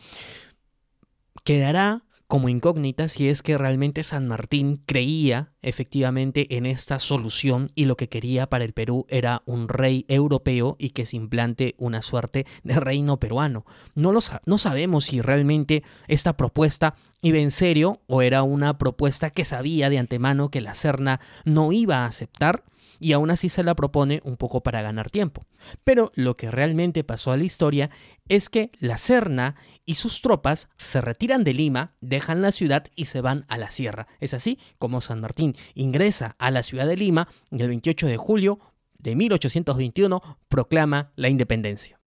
Quedará 1.44 2.03
como 2.26 2.48
incógnita 2.48 3.08
si 3.08 3.28
es 3.28 3.42
que 3.42 3.58
realmente 3.58 4.02
San 4.02 4.26
Martín 4.26 4.82
creía 4.86 5.52
efectivamente 5.62 6.56
en 6.56 6.66
esta 6.66 6.98
solución 6.98 7.68
y 7.74 7.84
lo 7.84 7.96
que 7.96 8.08
quería 8.08 8.48
para 8.48 8.64
el 8.64 8.72
Perú 8.72 9.06
era 9.08 9.42
un 9.46 9.68
rey 9.68 10.04
europeo 10.08 10.76
y 10.78 10.90
que 10.90 11.06
se 11.06 11.16
implante 11.16 11.74
una 11.78 12.02
suerte 12.02 12.46
de 12.62 12.80
reino 12.80 13.18
peruano. 13.18 13.64
No, 13.94 14.12
lo 14.12 14.58
sabemos 14.58 15.04
si 15.06 15.20
realmente 15.20 15.82
esta 16.08 16.36
propuesta 16.36 16.94
iba 17.22 17.38
en 17.38 17.50
serio 17.50 18.00
o 18.06 18.22
era 18.22 18.42
una 18.42 18.78
propuesta 18.78 19.30
que 19.30 19.44
sabía 19.44 19.90
de 19.90 19.98
antemano 19.98 20.50
que 20.50 20.60
la 20.60 20.74
Serna 20.74 21.20
no 21.44 21.72
iba 21.72 21.98
a 21.98 22.06
aceptar 22.06 22.64
y 23.04 23.12
aún 23.12 23.30
así 23.30 23.50
se 23.50 23.62
la 23.62 23.74
propone 23.74 24.22
un 24.24 24.38
poco 24.38 24.62
para 24.62 24.80
ganar 24.80 25.10
tiempo. 25.10 25.44
Pero 25.84 26.10
lo 26.14 26.38
que 26.38 26.50
realmente 26.50 27.04
pasó 27.04 27.32
a 27.32 27.36
la 27.36 27.44
historia 27.44 27.90
es 28.30 28.48
que 28.48 28.70
la 28.78 28.96
Serna 28.96 29.56
y 29.84 29.96
sus 29.96 30.22
tropas 30.22 30.70
se 30.78 31.02
retiran 31.02 31.44
de 31.44 31.52
Lima, 31.52 31.96
dejan 32.00 32.40
la 32.40 32.50
ciudad 32.50 32.86
y 32.96 33.04
se 33.04 33.20
van 33.20 33.44
a 33.48 33.58
la 33.58 33.70
sierra. 33.70 34.06
Es 34.20 34.32
así 34.32 34.58
como 34.78 35.02
San 35.02 35.20
Martín 35.20 35.54
ingresa 35.74 36.34
a 36.38 36.50
la 36.50 36.62
ciudad 36.62 36.86
de 36.86 36.96
Lima 36.96 37.28
y 37.50 37.60
el 37.60 37.68
28 37.68 38.06
de 38.06 38.16
julio 38.16 38.58
de 38.96 39.16
1821 39.16 40.38
proclama 40.48 41.12
la 41.16 41.28
independencia. 41.28 42.00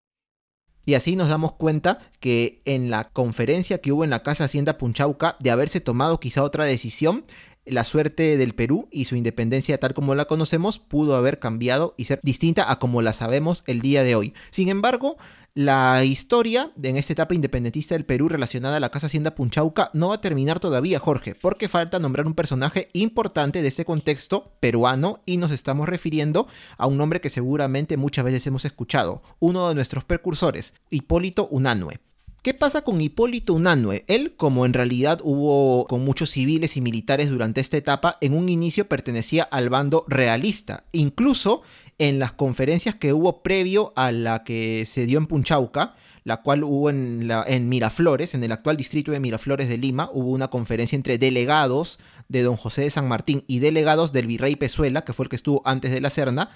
Y 0.84 0.96
así 0.96 1.16
nos 1.16 1.30
damos 1.30 1.52
cuenta 1.52 2.00
que 2.20 2.64
en 2.66 2.90
la 2.90 3.10
conferencia 3.10 3.82
que 3.82 3.92
hubo 3.92 4.04
en 4.04 4.10
la 4.10 4.24
Casa 4.24 4.46
Hacienda 4.46 4.80
Punchauca 4.80 5.36
de 5.40 5.52
haberse 5.52 5.80
tomado 5.80 6.20
quizá 6.20 6.42
otra 6.42 6.66
decisión, 6.66 7.26
la 7.70 7.84
suerte 7.84 8.38
del 8.38 8.54
Perú 8.54 8.88
y 8.92 9.06
su 9.06 9.16
independencia 9.16 9.80
tal 9.80 9.94
como 9.94 10.16
la 10.16 10.26
conocemos 10.26 10.80
pudo 10.80 11.16
haber 11.16 11.40
cambiado 11.40 11.94
y 11.98 12.06
ser 12.06 12.20
distinta 12.24 12.72
a 12.72 12.80
como 12.80 13.02
la 13.02 13.14
sabemos 13.14 13.64
el 13.68 13.82
día 13.82 14.04
de 14.04 14.16
hoy. 14.16 14.34
Sin 14.50 14.70
embargo, 14.70 15.18
la 15.58 16.04
historia 16.04 16.72
en 16.84 16.98
esta 16.98 17.14
etapa 17.14 17.34
independentista 17.34 17.96
del 17.96 18.06
Perú 18.06 18.30
relacionada 18.30 18.78
a 18.78 18.80
la 18.80 18.92
Casa 18.92 19.08
Hacienda 19.08 19.34
Punchauca 19.34 19.90
no 19.94 20.10
va 20.10 20.16
a 20.16 20.22
terminar 20.22 20.60
todavía, 20.60 21.00
Jorge, 21.00 21.34
porque 21.34 21.68
falta 21.68 21.98
nombrar 21.98 22.28
un 22.28 22.36
personaje 22.36 22.90
importante 22.94 23.64
de 23.64 23.68
este 23.68 23.84
contexto 23.84 24.52
peruano 24.60 25.22
y 25.26 25.38
nos 25.38 25.50
estamos 25.50 25.90
refiriendo 25.90 26.48
a 26.78 26.86
un 26.86 26.98
nombre 26.98 27.22
que 27.22 27.32
seguramente 27.32 27.98
muchas 27.98 28.24
veces 28.24 28.46
hemos 28.46 28.66
escuchado, 28.66 29.24
uno 29.40 29.68
de 29.68 29.74
nuestros 29.74 30.04
precursores, 30.04 30.76
Hipólito 30.92 31.48
Unanue. 31.48 32.00
¿Qué 32.48 32.54
pasa 32.54 32.82
con 32.82 33.02
Hipólito 33.02 33.54
Unanue? 33.54 34.06
Él, 34.08 34.34
como 34.38 34.66
en 34.66 34.72
realidad 34.72 35.20
hubo 35.22 35.86
con 35.86 36.06
muchos 36.06 36.30
civiles 36.30 36.78
y 36.78 36.82
militares 36.82 37.30
durante 37.30 37.60
esta 37.60 37.76
etapa, 37.76 38.18
en 38.22 38.34
un 38.34 38.48
inicio 38.48 38.88
pertenecía 38.88 39.44
al 39.44 39.68
bando 39.68 40.06
realista. 40.08 40.86
Incluso 40.94 41.62
en 41.98 42.20
las 42.20 42.32
conferencias 42.32 42.96
que 42.96 43.12
hubo 43.12 43.44
previo 43.44 43.92
a 43.98 44.14
la 44.14 44.46
que 44.46 44.86
se 44.86 45.06
dio 45.06 45.18
en 45.18 45.26
Punchauca, 45.26 45.98
la 46.24 46.42
cual 46.42 46.64
hubo 46.64 46.90
en, 46.90 47.30
en 47.48 47.68
Miraflores, 47.68 48.34
en 48.34 48.46
el 48.46 48.54
actual 48.54 48.78
distrito 48.78 49.12
de 49.12 49.20
Miraflores 49.20 49.68
de 49.68 49.78
Lima, 49.78 50.10
hubo 50.14 50.32
una 50.32 50.48
conferencia 50.48 50.96
entre 50.96 51.18
delegados 51.18 52.00
de 52.30 52.44
don 52.44 52.56
José 52.56 52.84
de 52.84 52.90
San 52.92 53.10
Martín 53.10 53.44
y 53.48 53.60
delegados 53.60 54.14
del 54.14 54.28
virrey 54.28 54.56
Pezuela, 54.56 55.04
que 55.04 55.12
fue 55.12 55.26
el 55.26 55.30
que 55.30 55.36
estuvo 55.36 55.62
antes 55.66 55.92
de 55.92 56.00
la 56.00 56.10
Serna. 56.10 56.52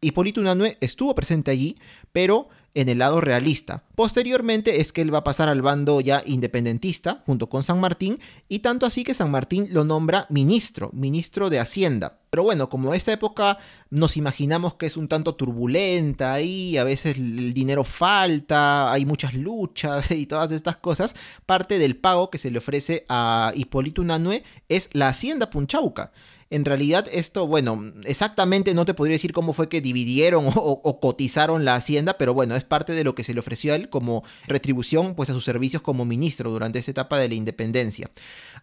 Hipólito 0.00 0.40
Unanue 0.40 0.76
estuvo 0.80 1.14
presente 1.14 1.50
allí, 1.50 1.76
pero 2.12 2.48
en 2.74 2.88
el 2.88 2.98
lado 2.98 3.20
realista. 3.20 3.82
Posteriormente 3.96 4.80
es 4.80 4.92
que 4.92 5.00
él 5.00 5.12
va 5.12 5.18
a 5.18 5.24
pasar 5.24 5.48
al 5.48 5.62
bando 5.62 6.00
ya 6.00 6.22
independentista 6.24 7.22
junto 7.26 7.48
con 7.48 7.64
San 7.64 7.80
Martín 7.80 8.20
y 8.48 8.60
tanto 8.60 8.86
así 8.86 9.02
que 9.02 9.14
San 9.14 9.32
Martín 9.32 9.68
lo 9.72 9.82
nombra 9.84 10.26
ministro, 10.28 10.90
ministro 10.92 11.50
de 11.50 11.58
Hacienda. 11.58 12.20
Pero 12.30 12.44
bueno, 12.44 12.68
como 12.68 12.94
esta 12.94 13.12
época 13.12 13.58
nos 13.90 14.16
imaginamos 14.16 14.74
que 14.74 14.86
es 14.86 14.96
un 14.96 15.08
tanto 15.08 15.34
turbulenta 15.34 16.40
y 16.40 16.76
a 16.76 16.84
veces 16.84 17.16
el 17.16 17.52
dinero 17.52 17.82
falta, 17.82 18.92
hay 18.92 19.04
muchas 19.04 19.34
luchas 19.34 20.10
y 20.12 20.26
todas 20.26 20.52
estas 20.52 20.76
cosas, 20.76 21.16
parte 21.46 21.80
del 21.80 21.96
pago 21.96 22.30
que 22.30 22.38
se 22.38 22.52
le 22.52 22.58
ofrece 22.58 23.06
a 23.08 23.52
Hipólito 23.56 24.02
Unanue 24.02 24.44
es 24.68 24.90
la 24.92 25.08
Hacienda 25.08 25.50
Punchauca. 25.50 26.12
En 26.50 26.64
realidad 26.64 27.06
esto, 27.12 27.46
bueno, 27.46 27.92
exactamente 28.04 28.72
no 28.72 28.86
te 28.86 28.94
podría 28.94 29.16
decir 29.16 29.32
cómo 29.32 29.52
fue 29.52 29.68
que 29.68 29.82
dividieron 29.82 30.46
o, 30.54 31.00
cotizaron 31.00 31.64
la 31.66 31.74
hacienda, 31.74 32.14
pero 32.14 32.32
bueno, 32.32 32.56
es 32.56 32.64
parte 32.64 32.94
de 32.94 33.04
lo 33.04 33.14
que 33.14 33.22
se 33.22 33.34
le 33.34 33.40
ofreció 33.40 33.72
a 33.72 33.76
él 33.76 33.90
como 33.90 34.24
retribución 34.46 35.14
pues 35.14 35.28
a 35.28 35.34
sus 35.34 35.44
servicios 35.44 35.82
como 35.82 36.06
ministro 36.06 36.50
durante 36.50 36.78
esa 36.78 36.90
etapa 36.90 37.18
de 37.18 37.28
la 37.28 37.34
independencia. 37.34 38.10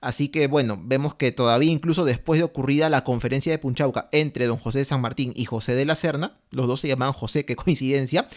Así 0.01 0.29
que 0.29 0.47
bueno, 0.47 0.79
vemos 0.81 1.15
que 1.15 1.31
todavía 1.31 1.71
incluso 1.71 2.05
después 2.05 2.39
de 2.39 2.43
ocurrida 2.43 2.89
la 2.89 3.03
conferencia 3.03 3.51
de 3.51 3.58
Punchauca 3.58 4.10
entre 4.12 4.47
don 4.47 4.58
José 4.58 4.79
de 4.79 4.86
San 4.86 5.01
Martín 5.01 5.34
y 5.36 5.45
José 5.45 5.75
de 5.75 5.86
la 5.86 5.95
Serna, 5.95 6.38
los 6.51 6.67
dos 6.67 6.79
se 6.81 6.88
llamaban 6.88 7.13
José, 7.13 7.45
qué 7.45 7.55
coincidencia, 7.55 8.27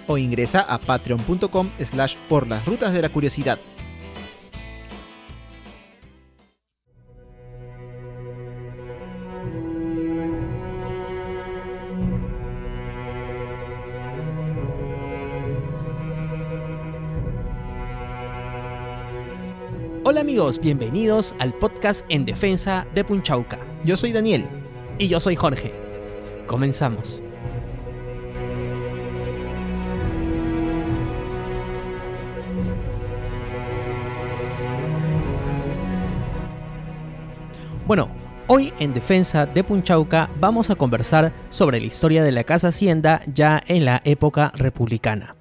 O 0.07 0.19
ingresa 0.19 0.61
a 0.61 0.77
patreon.com 0.79 1.71
slash 1.81 2.15
por 2.29 2.47
las 2.47 2.67
rutas 2.67 2.93
de 2.93 3.01
la 3.03 3.09
curiosidad. 3.09 3.59
Hola 20.05 20.23
amigos, 20.23 20.59
bienvenidos 20.59 21.33
al 21.39 21.55
podcast 21.55 22.05
en 22.09 22.25
defensa 22.25 22.89
de 22.93 23.05
Punchauca. 23.05 23.61
Yo 23.85 23.97
soy 23.97 24.11
Daniel. 24.11 24.49
Y 24.99 25.07
yo 25.07 25.21
soy 25.21 25.37
Jorge. 25.37 25.73
Comenzamos. 26.49 27.23
Bueno, 37.87 38.09
hoy 38.49 38.73
en 38.81 38.93
Defensa 38.93 39.47
de 39.47 39.63
Punchauca 39.63 40.29
vamos 40.41 40.69
a 40.71 40.75
conversar 40.75 41.33
sobre 41.49 41.79
la 41.79 41.87
historia 41.87 42.25
de 42.25 42.33
la 42.33 42.43
Casa 42.43 42.69
Hacienda 42.69 43.21
ya 43.33 43.63
en 43.69 43.85
la 43.85 44.03
época 44.05 44.51
republicana. 44.57 45.37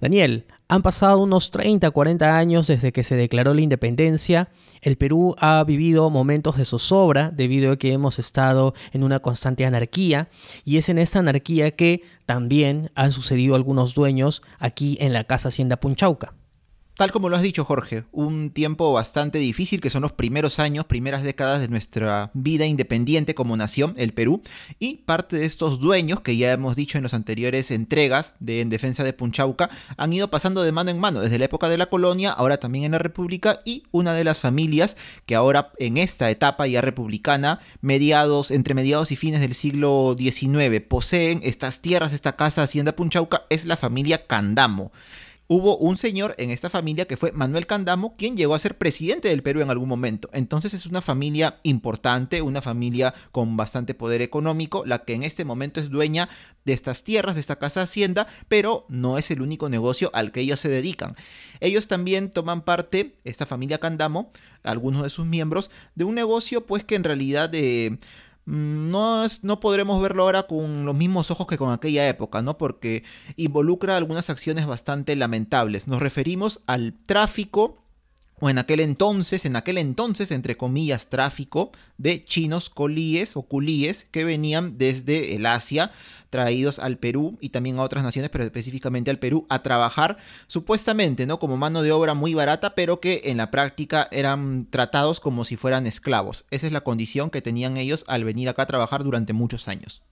Daniel, 0.00 0.46
han 0.68 0.82
pasado 0.82 1.22
unos 1.22 1.50
30, 1.50 1.90
40 1.90 2.36
años 2.36 2.66
desde 2.66 2.92
que 2.92 3.02
se 3.02 3.16
declaró 3.16 3.54
la 3.54 3.62
independencia. 3.62 4.50
El 4.82 4.96
Perú 4.96 5.34
ha 5.38 5.64
vivido 5.64 6.10
momentos 6.10 6.56
de 6.56 6.64
zozobra 6.64 7.30
debido 7.30 7.72
a 7.72 7.76
que 7.78 7.92
hemos 7.92 8.18
estado 8.18 8.74
en 8.92 9.02
una 9.02 9.20
constante 9.20 9.64
anarquía 9.64 10.28
y 10.64 10.76
es 10.76 10.88
en 10.88 10.98
esta 10.98 11.20
anarquía 11.20 11.70
que 11.70 12.02
también 12.26 12.90
han 12.94 13.12
sucedido 13.12 13.54
algunos 13.54 13.94
dueños 13.94 14.42
aquí 14.58 14.98
en 15.00 15.12
la 15.12 15.24
Casa 15.24 15.48
Hacienda 15.48 15.78
Punchauca. 15.78 16.34
Tal 16.98 17.12
como 17.12 17.28
lo 17.28 17.36
has 17.36 17.42
dicho, 17.42 17.64
Jorge, 17.64 18.06
un 18.10 18.50
tiempo 18.50 18.92
bastante 18.92 19.38
difícil 19.38 19.80
que 19.80 19.88
son 19.88 20.02
los 20.02 20.10
primeros 20.10 20.58
años, 20.58 20.84
primeras 20.86 21.22
décadas 21.22 21.60
de 21.60 21.68
nuestra 21.68 22.32
vida 22.34 22.66
independiente 22.66 23.36
como 23.36 23.56
nación, 23.56 23.94
el 23.96 24.12
Perú, 24.12 24.42
y 24.80 24.96
parte 24.96 25.38
de 25.38 25.46
estos 25.46 25.78
dueños, 25.78 26.22
que 26.22 26.36
ya 26.36 26.50
hemos 26.50 26.74
dicho 26.74 26.98
en 26.98 27.04
las 27.04 27.14
anteriores 27.14 27.70
entregas 27.70 28.34
de 28.40 28.62
En 28.62 28.68
Defensa 28.68 29.04
de 29.04 29.12
Punchauca, 29.12 29.70
han 29.96 30.12
ido 30.12 30.28
pasando 30.28 30.64
de 30.64 30.72
mano 30.72 30.90
en 30.90 30.98
mano 30.98 31.20
desde 31.20 31.38
la 31.38 31.44
época 31.44 31.68
de 31.68 31.78
la 31.78 31.86
colonia, 31.86 32.32
ahora 32.32 32.56
también 32.56 32.84
en 32.84 32.90
la 32.90 32.98
República, 32.98 33.60
y 33.64 33.84
una 33.92 34.12
de 34.12 34.24
las 34.24 34.40
familias 34.40 34.96
que 35.24 35.36
ahora 35.36 35.70
en 35.78 35.98
esta 35.98 36.28
etapa 36.30 36.66
ya 36.66 36.80
republicana, 36.80 37.60
mediados, 37.80 38.50
entre 38.50 38.74
mediados 38.74 39.12
y 39.12 39.16
fines 39.16 39.40
del 39.40 39.54
siglo 39.54 40.16
XIX, 40.18 40.80
poseen 40.80 41.42
estas 41.44 41.80
tierras, 41.80 42.12
esta 42.12 42.34
casa 42.34 42.64
Hacienda 42.64 42.96
Punchauca, 42.96 43.42
es 43.50 43.66
la 43.66 43.76
familia 43.76 44.26
Candamo 44.26 44.90
hubo 45.48 45.78
un 45.78 45.96
señor 45.96 46.34
en 46.38 46.50
esta 46.50 46.68
familia 46.68 47.06
que 47.06 47.16
fue 47.16 47.32
Manuel 47.32 47.66
Candamo, 47.66 48.14
quien 48.16 48.36
llegó 48.36 48.54
a 48.54 48.58
ser 48.58 48.76
presidente 48.76 49.28
del 49.28 49.42
Perú 49.42 49.62
en 49.62 49.70
algún 49.70 49.88
momento. 49.88 50.28
Entonces 50.32 50.74
es 50.74 50.84
una 50.84 51.00
familia 51.00 51.56
importante, 51.62 52.42
una 52.42 52.60
familia 52.60 53.14
con 53.32 53.56
bastante 53.56 53.94
poder 53.94 54.20
económico, 54.20 54.84
la 54.84 55.00
que 55.00 55.14
en 55.14 55.22
este 55.22 55.46
momento 55.46 55.80
es 55.80 55.88
dueña 55.88 56.28
de 56.66 56.74
estas 56.74 57.02
tierras, 57.02 57.34
de 57.34 57.40
esta 57.40 57.56
casa 57.56 57.80
hacienda, 57.80 58.28
pero 58.48 58.84
no 58.90 59.16
es 59.16 59.30
el 59.30 59.40
único 59.40 59.70
negocio 59.70 60.10
al 60.12 60.32
que 60.32 60.40
ellos 60.40 60.60
se 60.60 60.68
dedican. 60.68 61.16
Ellos 61.60 61.88
también 61.88 62.30
toman 62.30 62.60
parte, 62.60 63.14
esta 63.24 63.46
familia 63.46 63.78
Candamo, 63.78 64.30
algunos 64.62 65.02
de 65.02 65.10
sus 65.10 65.24
miembros, 65.24 65.70
de 65.94 66.04
un 66.04 66.14
negocio 66.14 66.66
pues 66.66 66.84
que 66.84 66.94
en 66.94 67.04
realidad... 67.04 67.50
Eh, 67.54 67.98
Mm, 68.48 68.88
no, 68.88 69.26
no 69.42 69.60
podremos 69.60 70.00
verlo 70.00 70.22
ahora 70.22 70.44
con 70.44 70.86
los 70.86 70.96
mismos 70.96 71.30
ojos 71.30 71.46
que 71.46 71.58
con 71.58 71.70
aquella 71.70 72.08
época, 72.08 72.40
¿no? 72.40 72.56
Porque 72.56 73.04
involucra 73.36 73.98
algunas 73.98 74.30
acciones 74.30 74.66
bastante 74.66 75.14
lamentables. 75.16 75.86
Nos 75.86 76.00
referimos 76.00 76.62
al 76.66 76.94
tráfico 76.94 77.84
o 78.40 78.50
en 78.50 78.58
aquel 78.58 78.80
entonces, 78.80 79.44
en 79.44 79.56
aquel 79.56 79.78
entonces, 79.78 80.30
entre 80.30 80.56
comillas, 80.56 81.08
tráfico 81.08 81.72
de 81.96 82.24
chinos 82.24 82.70
colíes 82.70 83.36
o 83.36 83.42
culíes 83.42 84.06
que 84.10 84.24
venían 84.24 84.78
desde 84.78 85.34
el 85.34 85.46
Asia, 85.46 85.90
traídos 86.30 86.78
al 86.78 86.98
Perú 86.98 87.38
y 87.40 87.48
también 87.48 87.78
a 87.78 87.82
otras 87.82 88.04
naciones, 88.04 88.30
pero 88.30 88.44
específicamente 88.44 89.10
al 89.10 89.18
Perú, 89.18 89.46
a 89.48 89.62
trabajar 89.62 90.18
supuestamente, 90.46 91.26
¿no? 91.26 91.38
Como 91.38 91.56
mano 91.56 91.82
de 91.82 91.92
obra 91.92 92.14
muy 92.14 92.34
barata, 92.34 92.74
pero 92.74 93.00
que 93.00 93.22
en 93.24 93.38
la 93.38 93.50
práctica 93.50 94.08
eran 94.10 94.66
tratados 94.70 95.20
como 95.20 95.44
si 95.44 95.56
fueran 95.56 95.86
esclavos. 95.86 96.44
Esa 96.50 96.66
es 96.66 96.72
la 96.72 96.82
condición 96.82 97.30
que 97.30 97.42
tenían 97.42 97.76
ellos 97.76 98.04
al 98.08 98.24
venir 98.24 98.48
acá 98.48 98.62
a 98.62 98.66
trabajar 98.66 99.04
durante 99.04 99.32
muchos 99.32 99.68
años. 99.68 100.02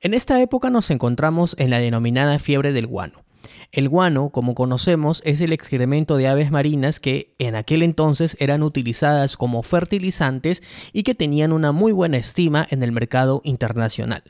En 0.00 0.14
esta 0.14 0.40
época 0.40 0.70
nos 0.70 0.90
encontramos 0.90 1.54
en 1.58 1.70
la 1.70 1.78
denominada 1.78 2.38
fiebre 2.38 2.72
del 2.72 2.86
guano 2.86 3.27
el 3.72 3.88
guano, 3.88 4.30
como 4.30 4.54
conocemos, 4.54 5.22
es 5.24 5.40
el 5.40 5.52
excremento 5.52 6.16
de 6.16 6.28
aves 6.28 6.50
marinas 6.50 7.00
que 7.00 7.34
en 7.38 7.54
aquel 7.54 7.82
entonces 7.82 8.36
eran 8.40 8.62
utilizadas 8.62 9.36
como 9.36 9.62
fertilizantes 9.62 10.62
y 10.92 11.02
que 11.02 11.14
tenían 11.14 11.52
una 11.52 11.72
muy 11.72 11.92
buena 11.92 12.16
estima 12.16 12.66
en 12.70 12.82
el 12.82 12.92
mercado 12.92 13.40
internacional. 13.44 14.22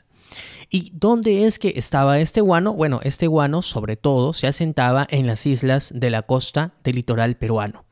¿Y 0.69 0.91
dónde 0.93 1.45
es 1.45 1.57
que 1.57 1.73
estaba 1.77 2.19
este 2.19 2.41
guano? 2.41 2.73
Bueno, 2.73 2.99
este 3.03 3.27
guano 3.27 3.61
sobre 3.61 3.97
todo 3.97 4.33
se 4.33 4.45
asentaba 4.45 5.07
en 5.09 5.25
las 5.25 5.45
islas 5.45 5.91
de 5.95 6.11
la 6.11 6.21
costa 6.21 6.73
del 6.83 6.97
litoral 6.97 7.37
peruano. 7.37 7.85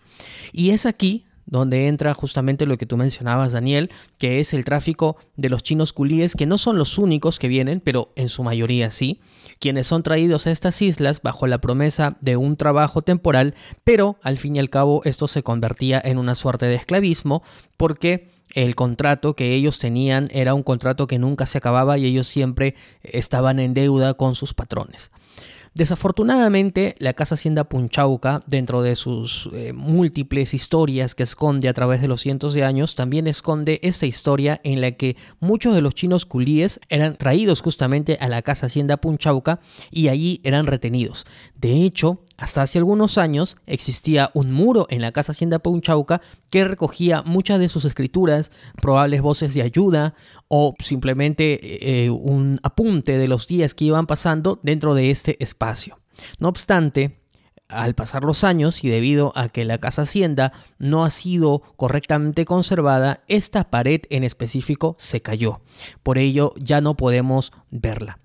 Y 0.52 0.72
es 0.72 0.86
aquí 0.86 1.26
donde 1.48 1.88
entra 1.88 2.14
justamente 2.14 2.66
lo 2.66 2.78
que 2.78 2.86
tú 2.86 2.98
mencionabas, 2.98 3.54
Daniel, 3.54 3.90
que 4.18 4.40
es 4.40 4.54
el 4.54 4.66
tráfico 4.66 5.18
de 5.38 5.50
los 5.50 5.64
chinos 5.64 5.94
culíes, 5.94 6.36
que 6.36 6.46
no 6.46 6.58
son 6.58 6.78
los 6.78 6.98
únicos 6.98 7.40
que 7.40 7.48
vienen, 7.48 7.80
pero 7.80 8.12
en 8.16 8.28
su 8.28 8.44
mayoría 8.44 8.92
sí, 8.92 9.22
quienes 9.60 9.88
son 9.88 10.04
traídos 10.04 10.48
a 10.48 10.52
estas 10.52 10.82
islas 10.82 11.22
bajo 11.22 11.48
la 11.48 11.60
promesa 11.60 12.18
de 12.22 12.38
un 12.38 12.58
trabajo 12.58 13.02
temporal, 13.02 13.56
pero 13.84 14.18
al 14.22 14.38
fin 14.38 14.56
y 14.56 14.60
al 14.60 14.70
cabo 14.70 15.02
esto 15.06 15.28
se 15.28 15.44
convertía 15.44 16.02
en 16.04 16.18
una 16.18 16.36
suerte 16.36 16.66
de 16.66 16.76
esclavismo, 16.76 17.44
porque 17.78 18.30
el 18.54 18.76
contrato 18.76 19.36
que 19.36 19.54
ellos 19.54 19.78
tenían 19.78 20.30
era 20.32 20.54
un 20.54 20.64
contrato 20.64 21.08
que 21.08 21.20
nunca 21.20 21.46
se 21.46 21.58
acababa 21.58 21.98
y 21.98 22.06
ellos 22.06 22.28
siempre 22.28 22.76
estaban 23.04 23.60
en 23.60 23.74
deuda 23.74 24.14
con 24.16 24.36
sus 24.36 24.54
patrones. 24.54 25.12
Desafortunadamente, 25.78 26.96
la 26.98 27.14
Casa 27.14 27.36
Hacienda 27.36 27.66
Punchauca, 27.66 28.42
dentro 28.48 28.82
de 28.82 28.96
sus 28.96 29.48
eh, 29.54 29.74
múltiples 29.74 30.56
historias 30.56 31.14
que 31.14 31.22
esconde 31.22 31.70
a 31.70 31.74
través 31.74 32.02
de 32.02 32.08
los 32.08 32.22
cientos 32.22 32.56
de 32.56 32.64
años, 32.64 32.96
también 32.96 33.28
esconde 33.28 33.80
esta 33.84 34.08
historia 34.08 34.60
en 34.64 34.82
la 34.82 34.94
que 34.94 35.18
muchos 35.40 35.76
de 35.76 35.82
los 35.82 35.94
chinos 35.94 36.26
culíes 36.26 36.80
eran 36.90 37.16
traídos 37.16 37.62
justamente 37.62 38.18
a 38.20 38.28
la 38.28 38.42
Casa 38.42 38.66
Hacienda 38.66 38.98
Punchauca 38.98 39.60
y 39.92 40.08
allí 40.08 40.42
eran 40.44 40.66
retenidos. 40.66 41.28
De 41.54 41.84
hecho, 41.84 42.24
hasta 42.38 42.62
hace 42.62 42.78
algunos 42.78 43.18
años 43.18 43.58
existía 43.66 44.30
un 44.34 44.52
muro 44.52 44.86
en 44.90 45.02
la 45.02 45.12
Casa 45.12 45.32
Hacienda 45.32 45.60
Punchauca 45.60 46.22
que 46.52 46.64
recogía 46.64 47.24
muchas 47.24 47.60
de 47.60 47.68
sus 47.68 47.84
escrituras, 47.84 48.52
probables 48.80 49.22
voces 49.22 49.56
de 49.56 49.64
ayuda 49.64 50.14
o 50.48 50.76
simplemente 50.80 52.04
eh, 52.06 52.10
un 52.12 52.60
apunte 52.62 53.18
de 53.18 53.28
los 53.28 53.48
días 53.48 53.74
que 53.74 53.86
iban 53.86 54.06
pasando 54.06 54.60
dentro 54.62 54.94
de 54.94 55.10
este 55.10 55.42
espacio. 55.44 56.00
No 56.40 56.50
obstante, 56.50 57.20
al 57.70 57.96
pasar 57.96 58.24
los 58.24 58.44
años 58.44 58.84
y 58.84 58.90
debido 58.90 59.34
a 59.36 59.50
que 59.50 59.66
la 59.66 59.80
casa 59.80 60.04
hacienda 60.04 60.54
no 60.78 61.04
ha 61.04 61.10
sido 61.10 61.64
correctamente 61.76 62.46
conservada, 62.46 63.24
esta 63.28 63.70
pared 63.70 64.02
en 64.10 64.24
específico 64.24 64.96
se 65.00 65.22
cayó. 65.22 65.62
Por 66.04 66.18
ello 66.18 66.54
ya 66.58 66.82
no 66.82 66.96
podemos 66.96 67.52
verla. 67.72 68.20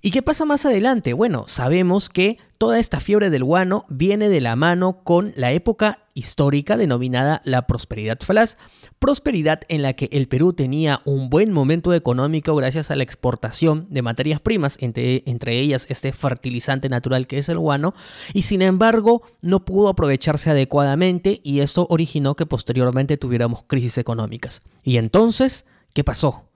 ¿Y 0.00 0.10
qué 0.10 0.22
pasa 0.22 0.44
más 0.44 0.64
adelante? 0.66 1.12
Bueno, 1.12 1.44
sabemos 1.48 2.08
que 2.08 2.38
toda 2.58 2.78
esta 2.78 3.00
fiebre 3.00 3.30
del 3.30 3.44
guano 3.44 3.84
viene 3.88 4.28
de 4.28 4.40
la 4.40 4.56
mano 4.56 5.02
con 5.04 5.32
la 5.36 5.52
época 5.52 6.00
histórica 6.14 6.76
denominada 6.76 7.40
la 7.44 7.66
prosperidad 7.68 8.18
falaz, 8.20 8.58
prosperidad 8.98 9.60
en 9.68 9.82
la 9.82 9.92
que 9.92 10.08
el 10.10 10.26
Perú 10.26 10.52
tenía 10.52 11.00
un 11.04 11.30
buen 11.30 11.52
momento 11.52 11.94
económico 11.94 12.56
gracias 12.56 12.90
a 12.90 12.96
la 12.96 13.04
exportación 13.04 13.86
de 13.90 14.02
materias 14.02 14.40
primas, 14.40 14.76
entre, 14.80 15.22
entre 15.26 15.60
ellas 15.60 15.86
este 15.88 16.12
fertilizante 16.12 16.88
natural 16.88 17.28
que 17.28 17.38
es 17.38 17.48
el 17.48 17.58
guano, 17.58 17.94
y 18.32 18.42
sin 18.42 18.62
embargo 18.62 19.22
no 19.40 19.64
pudo 19.64 19.88
aprovecharse 19.88 20.50
adecuadamente 20.50 21.40
y 21.44 21.60
esto 21.60 21.86
originó 21.90 22.34
que 22.34 22.46
posteriormente 22.46 23.16
tuviéramos 23.16 23.62
crisis 23.64 23.98
económicas. 23.98 24.60
Y 24.82 24.96
entonces, 24.96 25.66
¿qué 25.94 26.02
pasó? 26.02 26.50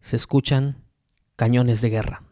Se 0.00 0.16
escuchan 0.16 0.82
cañones 1.36 1.80
de 1.80 1.90
guerra. 1.90 2.22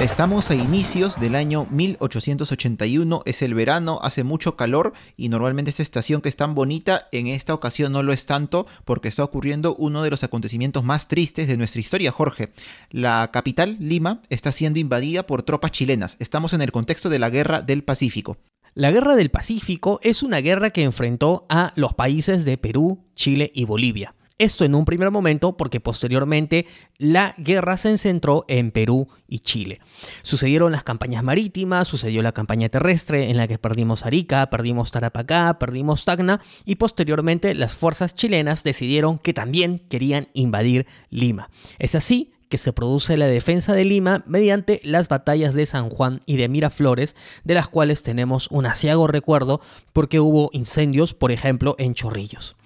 Estamos 0.00 0.50
a 0.50 0.54
inicios 0.54 1.20
del 1.20 1.34
año 1.34 1.66
1881, 1.70 3.22
es 3.26 3.42
el 3.42 3.52
verano, 3.52 3.98
hace 4.02 4.24
mucho 4.24 4.56
calor 4.56 4.94
y 5.14 5.28
normalmente 5.28 5.68
esta 5.68 5.82
estación 5.82 6.22
que 6.22 6.30
es 6.30 6.36
tan 6.36 6.54
bonita, 6.54 7.08
en 7.12 7.26
esta 7.26 7.52
ocasión 7.52 7.92
no 7.92 8.02
lo 8.02 8.14
es 8.14 8.24
tanto 8.24 8.66
porque 8.86 9.08
está 9.08 9.24
ocurriendo 9.24 9.74
uno 9.76 10.02
de 10.02 10.08
los 10.08 10.24
acontecimientos 10.24 10.84
más 10.84 11.06
tristes 11.06 11.48
de 11.48 11.58
nuestra 11.58 11.82
historia, 11.82 12.12
Jorge. 12.12 12.50
La 12.90 13.28
capital, 13.30 13.76
Lima, 13.78 14.22
está 14.30 14.52
siendo 14.52 14.78
invadida 14.78 15.26
por 15.26 15.42
tropas 15.42 15.72
chilenas. 15.72 16.16
Estamos 16.18 16.54
en 16.54 16.62
el 16.62 16.72
contexto 16.72 17.10
de 17.10 17.18
la 17.18 17.28
Guerra 17.28 17.60
del 17.60 17.84
Pacífico. 17.84 18.38
La 18.74 18.92
Guerra 18.92 19.16
del 19.16 19.30
Pacífico 19.30 19.98
es 20.02 20.22
una 20.22 20.38
guerra 20.38 20.70
que 20.70 20.84
enfrentó 20.84 21.44
a 21.48 21.72
los 21.74 21.94
países 21.94 22.44
de 22.44 22.56
Perú, 22.56 23.04
Chile 23.16 23.50
y 23.52 23.64
Bolivia. 23.64 24.14
Esto 24.38 24.64
en 24.64 24.74
un 24.74 24.84
primer 24.84 25.10
momento 25.10 25.56
porque 25.56 25.80
posteriormente 25.80 26.66
la 26.96 27.34
guerra 27.36 27.76
se 27.76 27.98
centró 27.98 28.46
en 28.48 28.70
Perú 28.70 29.08
y 29.28 29.40
Chile. 29.40 29.80
Sucedieron 30.22 30.72
las 30.72 30.84
campañas 30.84 31.22
marítimas, 31.22 31.88
sucedió 31.88 32.22
la 32.22 32.32
campaña 32.32 32.70
terrestre 32.70 33.28
en 33.28 33.36
la 33.36 33.48
que 33.48 33.58
perdimos 33.58 34.06
Arica, 34.06 34.48
perdimos 34.48 34.92
Tarapacá, 34.92 35.58
perdimos 35.58 36.06
Tacna 36.06 36.40
y 36.64 36.76
posteriormente 36.76 37.54
las 37.54 37.74
fuerzas 37.74 38.14
chilenas 38.14 38.62
decidieron 38.62 39.18
que 39.18 39.34
también 39.34 39.80
querían 39.90 40.28
invadir 40.32 40.86
Lima. 41.10 41.50
Es 41.78 41.94
así 41.94 42.32
que 42.50 42.58
se 42.58 42.74
produce 42.74 43.16
la 43.16 43.26
defensa 43.26 43.72
de 43.72 43.86
Lima 43.86 44.24
mediante 44.26 44.80
las 44.84 45.08
batallas 45.08 45.54
de 45.54 45.64
San 45.64 45.88
Juan 45.88 46.20
y 46.26 46.36
de 46.36 46.48
Miraflores, 46.48 47.16
de 47.44 47.54
las 47.54 47.68
cuales 47.68 48.02
tenemos 48.02 48.48
un 48.50 48.66
asiago 48.66 49.06
recuerdo 49.06 49.62
porque 49.94 50.20
hubo 50.20 50.50
incendios, 50.52 51.14
por 51.14 51.32
ejemplo, 51.32 51.76
en 51.78 51.94
Chorrillos. 51.94 52.56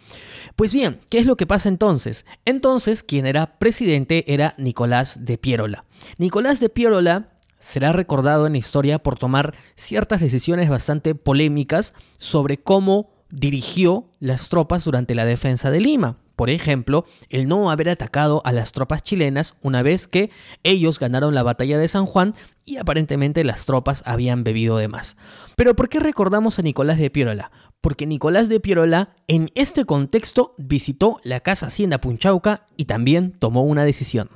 Pues 0.57 0.73
bien, 0.73 1.01
¿qué 1.11 1.19
es 1.19 1.27
lo 1.27 1.37
que 1.37 1.47
pasa 1.47 1.69
entonces? 1.69 2.25
Entonces, 2.45 3.03
quien 3.03 3.27
era 3.27 3.59
presidente 3.59 4.33
era 4.33 4.55
Nicolás 4.57 5.25
de 5.25 5.37
Pierola. 5.37 5.85
Nicolás 6.17 6.61
de 6.61 6.71
Pierola 6.71 7.29
será 7.59 7.93
recordado 7.93 8.47
en 8.47 8.53
la 8.53 8.59
historia 8.59 8.99
por 8.99 9.19
tomar 9.19 9.55
ciertas 9.77 10.21
decisiones 10.21 10.71
bastante 10.71 11.15
polémicas 11.15 11.95
sobre 12.19 12.59
cómo 12.59 13.11
dirigió 13.31 14.09
las 14.19 14.49
tropas 14.49 14.85
durante 14.85 15.15
la 15.15 15.27
defensa 15.27 15.71
de 15.71 15.81
Lima. 15.81 16.19
Por 16.37 16.51
ejemplo, 16.51 17.05
el 17.29 17.49
no 17.49 17.71
haber 17.71 17.89
atacado 17.89 18.43
a 18.45 18.53
las 18.53 18.73
tropas 18.73 19.03
chilenas 19.03 19.57
una 19.63 19.83
vez 19.83 20.07
que 20.07 20.31
ellos 20.63 20.99
ganaron 20.99 21.35
la 21.35 21.43
batalla 21.43 21.79
de 21.79 21.89
San 21.89 22.07
Juan 22.07 22.35
y 22.65 22.79
aparentemente 22.79 23.45
las 23.45 23.67
tropas 23.67 24.03
habían 24.07 24.45
bebido 24.45 24.77
de 24.77 24.89
más. 24.89 25.17
Pero 25.57 25.77
¿por 25.77 25.89
qué 25.89 26.01
recordamos 26.01 26.59
a 26.59 26.63
Nicolás 26.63 26.99
de 26.99 27.11
Pierola? 27.11 27.51
porque 27.85 28.07
Nicolás 28.07 28.49
de 28.49 28.61
Pierola 28.61 29.15
en 29.29 29.51
este 29.55 29.85
contexto 29.85 30.55
visitó 30.57 31.21
la 31.23 31.41
Casa 31.41 31.67
Hacienda 31.67 32.01
Punchauca 32.01 32.65
y 32.79 32.87
también 32.87 33.33
tomó 33.33 33.63
una 33.63 33.85
decisión. 33.85 34.31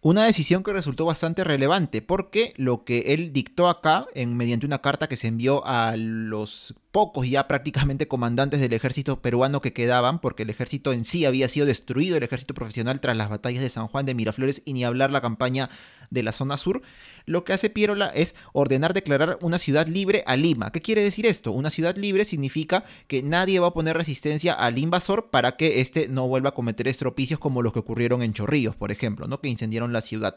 Una 0.00 0.24
decisión 0.24 0.64
que 0.64 0.72
resultó 0.72 1.04
bastante 1.04 1.44
relevante 1.44 2.02
porque 2.02 2.54
lo 2.56 2.84
que 2.84 3.14
él 3.14 3.32
dictó 3.32 3.68
acá, 3.68 4.08
en, 4.16 4.36
mediante 4.36 4.66
una 4.66 4.80
carta 4.80 5.06
que 5.06 5.16
se 5.16 5.28
envió 5.28 5.64
a 5.64 5.96
los 5.96 6.74
pocos 6.90 7.28
ya 7.28 7.46
prácticamente 7.48 8.08
comandantes 8.08 8.60
del 8.60 8.72
ejército 8.72 9.20
peruano 9.20 9.60
que 9.60 9.72
quedaban, 9.72 10.20
porque 10.20 10.44
el 10.44 10.50
ejército 10.50 10.92
en 10.92 11.04
sí 11.04 11.24
había 11.26 11.48
sido 11.48 11.66
destruido, 11.66 12.16
el 12.16 12.22
ejército 12.22 12.54
profesional 12.54 13.00
tras 13.00 13.16
las 13.16 13.28
batallas 13.28 13.62
de 13.62 13.68
San 13.68 13.88
Juan 13.88 14.06
de 14.06 14.14
Miraflores 14.14 14.62
y 14.64 14.72
ni 14.72 14.84
hablar 14.84 15.10
la 15.10 15.20
campaña 15.20 15.68
de 16.10 16.22
la 16.22 16.32
zona 16.32 16.56
sur, 16.56 16.80
lo 17.26 17.44
que 17.44 17.52
hace 17.52 17.68
Pierola 17.68 18.06
es 18.08 18.34
ordenar 18.52 18.94
declarar 18.94 19.38
una 19.42 19.58
ciudad 19.58 19.86
libre 19.86 20.24
a 20.26 20.36
Lima. 20.36 20.72
¿Qué 20.72 20.80
quiere 20.80 21.02
decir 21.02 21.26
esto? 21.26 21.52
Una 21.52 21.70
ciudad 21.70 21.96
libre 21.96 22.24
significa 22.24 22.84
que 23.06 23.22
nadie 23.22 23.60
va 23.60 23.68
a 23.68 23.74
poner 23.74 23.96
resistencia 23.96 24.54
al 24.54 24.78
invasor 24.78 25.30
para 25.30 25.56
que 25.56 25.80
éste 25.80 26.08
no 26.08 26.26
vuelva 26.26 26.50
a 26.50 26.54
cometer 26.54 26.88
estropicios 26.88 27.38
como 27.38 27.62
los 27.62 27.74
que 27.74 27.80
ocurrieron 27.80 28.22
en 28.22 28.32
Chorrillos, 28.32 28.76
por 28.76 28.90
ejemplo, 28.90 29.28
¿no? 29.28 29.40
que 29.40 29.48
incendiaron 29.48 29.92
la 29.92 30.00
ciudad. 30.00 30.34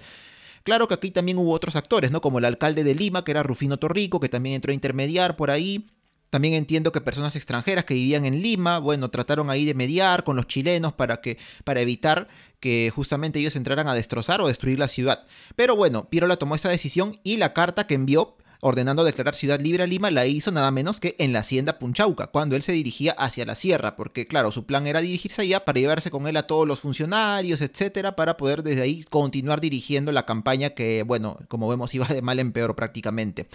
Claro 0.64 0.88
que 0.88 0.94
aquí 0.94 1.12
también 1.12 1.38
hubo 1.38 1.54
otros 1.54 1.76
actores, 1.76 2.12
¿no? 2.12 2.22
Como 2.22 2.38
el 2.38 2.46
alcalde 2.46 2.84
de 2.84 2.94
Lima, 2.94 3.24
que 3.24 3.32
era 3.32 3.42
Rufino 3.42 3.78
Torrico, 3.78 4.20
que 4.20 4.30
también 4.30 4.56
entró 4.56 4.70
a 4.72 4.76
intermediar 4.76 5.36
por 5.36 5.50
ahí. 5.50 5.90
También 6.32 6.54
entiendo 6.54 6.94
que 6.94 7.02
personas 7.02 7.36
extranjeras 7.36 7.84
que 7.84 7.94
vivían 7.94 8.26
en 8.26 8.42
Lima, 8.42 8.80
bueno, 8.80 9.12
trataron 9.12 9.50
ahí 9.50 9.66
de 9.66 9.74
mediar 9.74 10.24
con 10.24 10.38
los 10.38 10.48
chilenos 10.48 10.94
para 10.94 11.20
que 11.20 11.38
para 11.66 11.82
evitar 11.82 12.30
que 12.62 12.90
justamente 12.96 13.40
ellos 13.40 13.58
entraran 13.58 13.90
a 13.90 13.94
destrozar 13.94 14.40
o 14.40 14.48
destruir 14.48 14.80
la 14.80 14.88
ciudad. 14.88 15.28
Pero 15.58 15.76
bueno, 15.76 16.10
Pirola 16.10 16.38
tomó 16.38 16.56
esa 16.56 16.70
decisión 16.70 17.20
y 17.24 17.36
la 17.36 17.54
carta 17.54 17.86
que 17.86 17.96
envió 17.96 18.38
ordenando 18.62 19.04
declarar 19.04 19.36
ciudad 19.36 19.60
libre 19.60 19.84
a 19.84 19.88
Lima, 19.88 20.12
la 20.12 20.26
hizo 20.26 20.52
nada 20.52 20.72
menos 20.72 21.00
que 21.00 21.16
en 21.20 21.34
la 21.34 21.40
hacienda 21.40 21.80
Punchauca, 21.80 22.28
cuando 22.28 22.56
él 22.56 22.62
se 22.62 22.72
dirigía 22.72 23.12
hacia 23.12 23.46
la 23.46 23.56
sierra, 23.56 23.96
porque 23.96 24.28
claro, 24.28 24.52
su 24.52 24.66
plan 24.66 24.88
era 24.88 25.02
dirigirse 25.02 25.42
allá 25.42 25.66
para 25.66 25.80
llevarse 25.80 26.12
con 26.12 26.28
él 26.28 26.38
a 26.38 26.48
todos 26.48 26.68
los 26.68 26.80
funcionarios, 26.80 27.62
etcétera, 27.62 28.16
para 28.16 28.38
poder 28.38 28.64
desde 28.64 28.84
ahí 28.84 29.04
continuar 29.04 29.62
dirigiendo 29.62 30.12
la 30.12 30.26
campaña 30.26 30.72
que, 30.72 31.04
bueno, 31.04 31.38
como 31.48 31.68
vemos, 31.68 31.94
iba 31.94 32.08
de 32.08 32.22
mal 32.22 32.40
en 32.40 32.52
peor 32.52 32.76
prácticamente. 32.76 33.48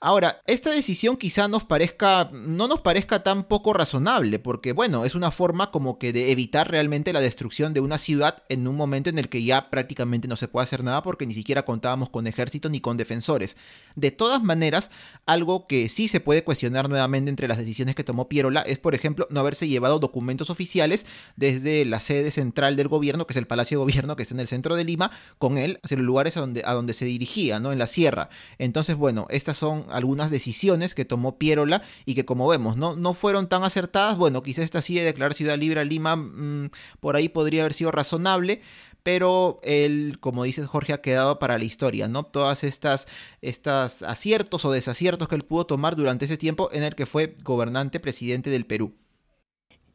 Ahora, 0.00 0.42
esta 0.46 0.70
decisión 0.70 1.16
quizá 1.16 1.48
nos 1.48 1.64
parezca, 1.64 2.30
no 2.32 2.68
nos 2.68 2.80
parezca 2.80 3.22
tan 3.22 3.44
poco 3.44 3.72
razonable, 3.72 4.38
porque 4.38 4.72
bueno, 4.72 5.04
es 5.04 5.14
una 5.14 5.30
forma 5.30 5.70
como 5.70 5.98
que 5.98 6.12
de 6.12 6.30
evitar 6.32 6.70
realmente 6.70 7.12
la 7.12 7.20
destrucción 7.20 7.72
de 7.72 7.80
una 7.80 7.98
ciudad 7.98 8.42
en 8.48 8.68
un 8.68 8.76
momento 8.76 9.10
en 9.10 9.18
el 9.18 9.28
que 9.28 9.42
ya 9.42 9.70
prácticamente 9.70 10.28
no 10.28 10.36
se 10.36 10.48
puede 10.48 10.64
hacer 10.64 10.84
nada 10.84 11.02
porque 11.02 11.26
ni 11.26 11.34
siquiera 11.34 11.64
contábamos 11.64 12.10
con 12.10 12.26
ejército 12.26 12.68
ni 12.68 12.80
con 12.80 12.96
defensores. 12.96 13.56
De 13.94 14.10
todas 14.10 14.42
maneras, 14.46 14.90
algo 15.26 15.66
que 15.66 15.88
sí 15.88 16.08
se 16.08 16.20
puede 16.20 16.44
cuestionar 16.44 16.88
nuevamente 16.88 17.28
entre 17.28 17.48
las 17.48 17.58
decisiones 17.58 17.94
que 17.94 18.04
tomó 18.04 18.28
Pierola 18.28 18.62
es, 18.62 18.78
por 18.78 18.94
ejemplo, 18.94 19.26
no 19.30 19.40
haberse 19.40 19.68
llevado 19.68 19.98
documentos 19.98 20.50
oficiales 20.50 21.06
desde 21.36 21.84
la 21.84 22.00
sede 22.00 22.30
central 22.30 22.76
del 22.76 22.88
gobierno, 22.88 23.26
que 23.26 23.32
es 23.32 23.36
el 23.36 23.46
Palacio 23.46 23.78
de 23.78 23.84
Gobierno 23.84 24.16
que 24.16 24.22
está 24.22 24.34
en 24.34 24.40
el 24.40 24.48
centro 24.48 24.76
de 24.76 24.84
Lima, 24.84 25.10
con 25.38 25.58
él 25.58 25.80
hacia 25.82 25.96
los 25.96 26.06
lugares 26.06 26.36
a 26.36 26.40
donde, 26.40 26.62
a 26.64 26.72
donde 26.72 26.94
se 26.94 27.04
dirigía, 27.04 27.60
¿no? 27.60 27.72
En 27.72 27.78
la 27.78 27.86
sierra. 27.86 28.30
Entonces, 28.58 28.96
bueno, 28.96 29.26
estas 29.30 29.56
son 29.56 29.86
algunas 29.90 30.30
decisiones 30.30 30.94
que 30.94 31.04
tomó 31.04 31.38
Pierola 31.38 31.82
y 32.04 32.14
que 32.14 32.24
como 32.24 32.48
vemos 32.48 32.76
no, 32.76 32.96
no 32.96 33.14
fueron 33.14 33.48
tan 33.48 33.64
acertadas. 33.64 34.16
Bueno, 34.16 34.42
quizás 34.42 34.64
esta 34.64 34.82
sí 34.82 34.94
de 34.94 35.04
declarar 35.04 35.34
ciudad 35.34 35.58
libre 35.58 35.80
a 35.80 35.84
Lima 35.84 36.16
mm, 36.16 36.70
por 37.00 37.16
ahí 37.16 37.28
podría 37.28 37.62
haber 37.62 37.74
sido 37.74 37.90
razonable, 37.90 38.62
pero 39.06 39.60
él, 39.62 40.18
como 40.18 40.42
dices 40.42 40.66
Jorge, 40.66 40.92
ha 40.92 41.00
quedado 41.00 41.38
para 41.38 41.58
la 41.58 41.64
historia, 41.64 42.08
¿no? 42.08 42.24
Todas 42.24 42.64
estas, 42.64 43.06
estas 43.40 44.02
aciertos 44.02 44.64
o 44.64 44.72
desaciertos 44.72 45.28
que 45.28 45.36
él 45.36 45.44
pudo 45.44 45.64
tomar 45.64 45.94
durante 45.94 46.24
ese 46.24 46.36
tiempo 46.36 46.70
en 46.72 46.82
el 46.82 46.96
que 46.96 47.06
fue 47.06 47.36
gobernante 47.44 48.00
presidente 48.00 48.50
del 48.50 48.66
Perú. 48.66 48.96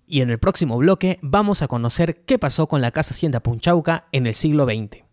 Y 0.07 0.21
en 0.21 0.29
el 0.29 0.39
próximo 0.39 0.77
bloque 0.77 1.19
vamos 1.21 1.61
a 1.61 1.67
conocer 1.67 2.23
qué 2.23 2.39
pasó 2.39 2.67
con 2.67 2.79
la 2.79 2.91
Casa 2.91 3.13
Hacienda 3.13 3.41
Punchauca 3.41 4.07
en 4.13 4.27
el 4.27 4.33
siglo 4.33 4.63
XX. 4.63 5.03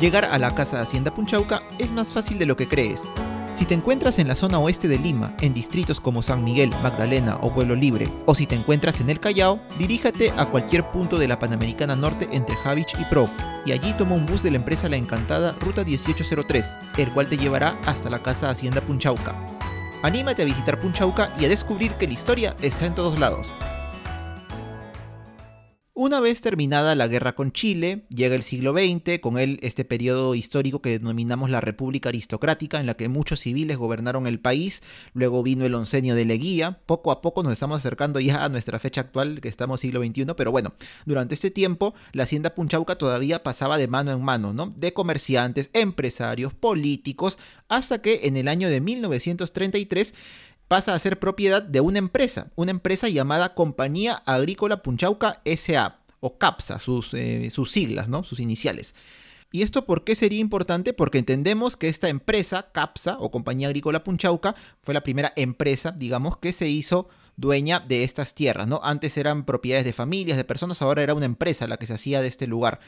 Llegar 0.00 0.24
a 0.24 0.40
la 0.40 0.52
Casa 0.56 0.80
Hacienda 0.80 1.14
Punchauca 1.14 1.62
es 1.78 1.92
más 1.92 2.12
fácil 2.12 2.36
de 2.40 2.46
lo 2.46 2.56
que 2.56 2.66
crees. 2.66 3.08
Si 3.54 3.66
te 3.66 3.74
encuentras 3.74 4.18
en 4.18 4.28
la 4.28 4.34
zona 4.34 4.58
oeste 4.58 4.88
de 4.88 4.98
Lima, 4.98 5.34
en 5.40 5.52
distritos 5.52 6.00
como 6.00 6.22
San 6.22 6.42
Miguel, 6.42 6.70
Magdalena 6.82 7.38
o 7.42 7.52
Pueblo 7.52 7.76
Libre, 7.76 8.08
o 8.24 8.34
si 8.34 8.46
te 8.46 8.54
encuentras 8.54 9.00
en 9.00 9.10
el 9.10 9.20
Callao, 9.20 9.60
diríjate 9.78 10.32
a 10.36 10.46
cualquier 10.46 10.90
punto 10.90 11.18
de 11.18 11.28
la 11.28 11.38
Panamericana 11.38 11.94
Norte 11.94 12.28
entre 12.32 12.56
Javich 12.56 12.98
y 12.98 13.04
Pro, 13.04 13.28
y 13.66 13.72
allí 13.72 13.92
toma 13.92 14.14
un 14.14 14.24
bus 14.24 14.42
de 14.42 14.50
la 14.50 14.56
empresa 14.56 14.88
La 14.88 14.96
Encantada 14.96 15.54
Ruta 15.60 15.84
1803, 15.84 16.74
el 16.96 17.12
cual 17.12 17.28
te 17.28 17.36
llevará 17.36 17.78
hasta 17.84 18.08
la 18.08 18.22
Casa 18.22 18.48
Hacienda 18.48 18.80
Punchauca. 18.80 19.34
Anímate 20.02 20.42
a 20.42 20.46
visitar 20.46 20.80
Punchauca 20.80 21.32
y 21.38 21.44
a 21.44 21.48
descubrir 21.48 21.92
que 21.92 22.06
la 22.06 22.14
historia 22.14 22.56
está 22.62 22.86
en 22.86 22.94
todos 22.94 23.18
lados. 23.18 23.54
Una 25.94 26.20
vez 26.20 26.40
terminada 26.40 26.94
la 26.94 27.06
guerra 27.06 27.34
con 27.34 27.52
Chile, 27.52 28.06
llega 28.08 28.34
el 28.34 28.44
siglo 28.44 28.72
XX, 28.72 29.18
con 29.20 29.38
él 29.38 29.58
este 29.60 29.84
periodo 29.84 30.34
histórico 30.34 30.80
que 30.80 30.98
denominamos 30.98 31.50
la 31.50 31.60
República 31.60 32.08
Aristocrática, 32.08 32.80
en 32.80 32.86
la 32.86 32.94
que 32.94 33.10
muchos 33.10 33.40
civiles 33.40 33.76
gobernaron 33.76 34.26
el 34.26 34.40
país, 34.40 34.82
luego 35.12 35.42
vino 35.42 35.66
el 35.66 35.74
oncenio 35.74 36.14
de 36.14 36.24
Leguía, 36.24 36.80
poco 36.86 37.10
a 37.10 37.20
poco 37.20 37.42
nos 37.42 37.52
estamos 37.52 37.78
acercando 37.78 38.20
ya 38.20 38.42
a 38.42 38.48
nuestra 38.48 38.78
fecha 38.78 39.02
actual, 39.02 39.42
que 39.42 39.50
estamos 39.50 39.82
siglo 39.82 40.02
XXI, 40.02 40.28
pero 40.34 40.50
bueno, 40.50 40.72
durante 41.04 41.34
este 41.34 41.50
tiempo 41.50 41.92
la 42.12 42.22
hacienda 42.22 42.54
Punchauca 42.54 42.96
todavía 42.96 43.42
pasaba 43.42 43.76
de 43.76 43.86
mano 43.86 44.12
en 44.12 44.22
mano, 44.22 44.54
¿no? 44.54 44.72
De 44.74 44.94
comerciantes, 44.94 45.68
empresarios, 45.74 46.54
políticos, 46.54 47.36
hasta 47.68 48.00
que 48.00 48.20
en 48.24 48.38
el 48.38 48.48
año 48.48 48.70
de 48.70 48.80
1933 48.80 50.14
pasa 50.72 50.94
a 50.94 50.98
ser 50.98 51.18
propiedad 51.18 51.62
de 51.62 51.82
una 51.82 51.98
empresa, 51.98 52.50
una 52.54 52.70
empresa 52.70 53.06
llamada 53.10 53.54
Compañía 53.54 54.22
Agrícola 54.24 54.82
Punchauca 54.82 55.42
SA, 55.44 55.98
o 56.20 56.38
CAPSA, 56.38 56.78
sus, 56.78 57.12
eh, 57.12 57.50
sus 57.50 57.70
siglas, 57.70 58.08
¿no? 58.08 58.24
sus 58.24 58.40
iniciales. 58.40 58.94
¿Y 59.50 59.60
esto 59.60 59.84
por 59.84 60.02
qué 60.02 60.14
sería 60.14 60.40
importante? 60.40 60.94
Porque 60.94 61.18
entendemos 61.18 61.76
que 61.76 61.88
esta 61.88 62.08
empresa, 62.08 62.70
CAPSA 62.72 63.18
o 63.20 63.30
Compañía 63.30 63.68
Agrícola 63.68 64.02
Punchauca, 64.02 64.54
fue 64.80 64.94
la 64.94 65.02
primera 65.02 65.34
empresa, 65.36 65.90
digamos, 65.90 66.38
que 66.38 66.54
se 66.54 66.70
hizo 66.70 67.06
dueña 67.36 67.78
de 67.80 68.02
estas 68.02 68.34
tierras, 68.34 68.66
¿no? 68.66 68.80
Antes 68.82 69.18
eran 69.18 69.44
propiedades 69.44 69.84
de 69.84 69.92
familias, 69.92 70.38
de 70.38 70.44
personas, 70.44 70.80
ahora 70.80 71.02
era 71.02 71.12
una 71.12 71.26
empresa 71.26 71.66
la 71.66 71.76
que 71.76 71.86
se 71.86 71.92
hacía 71.92 72.22
de 72.22 72.28
este 72.28 72.46
lugar. 72.46 72.80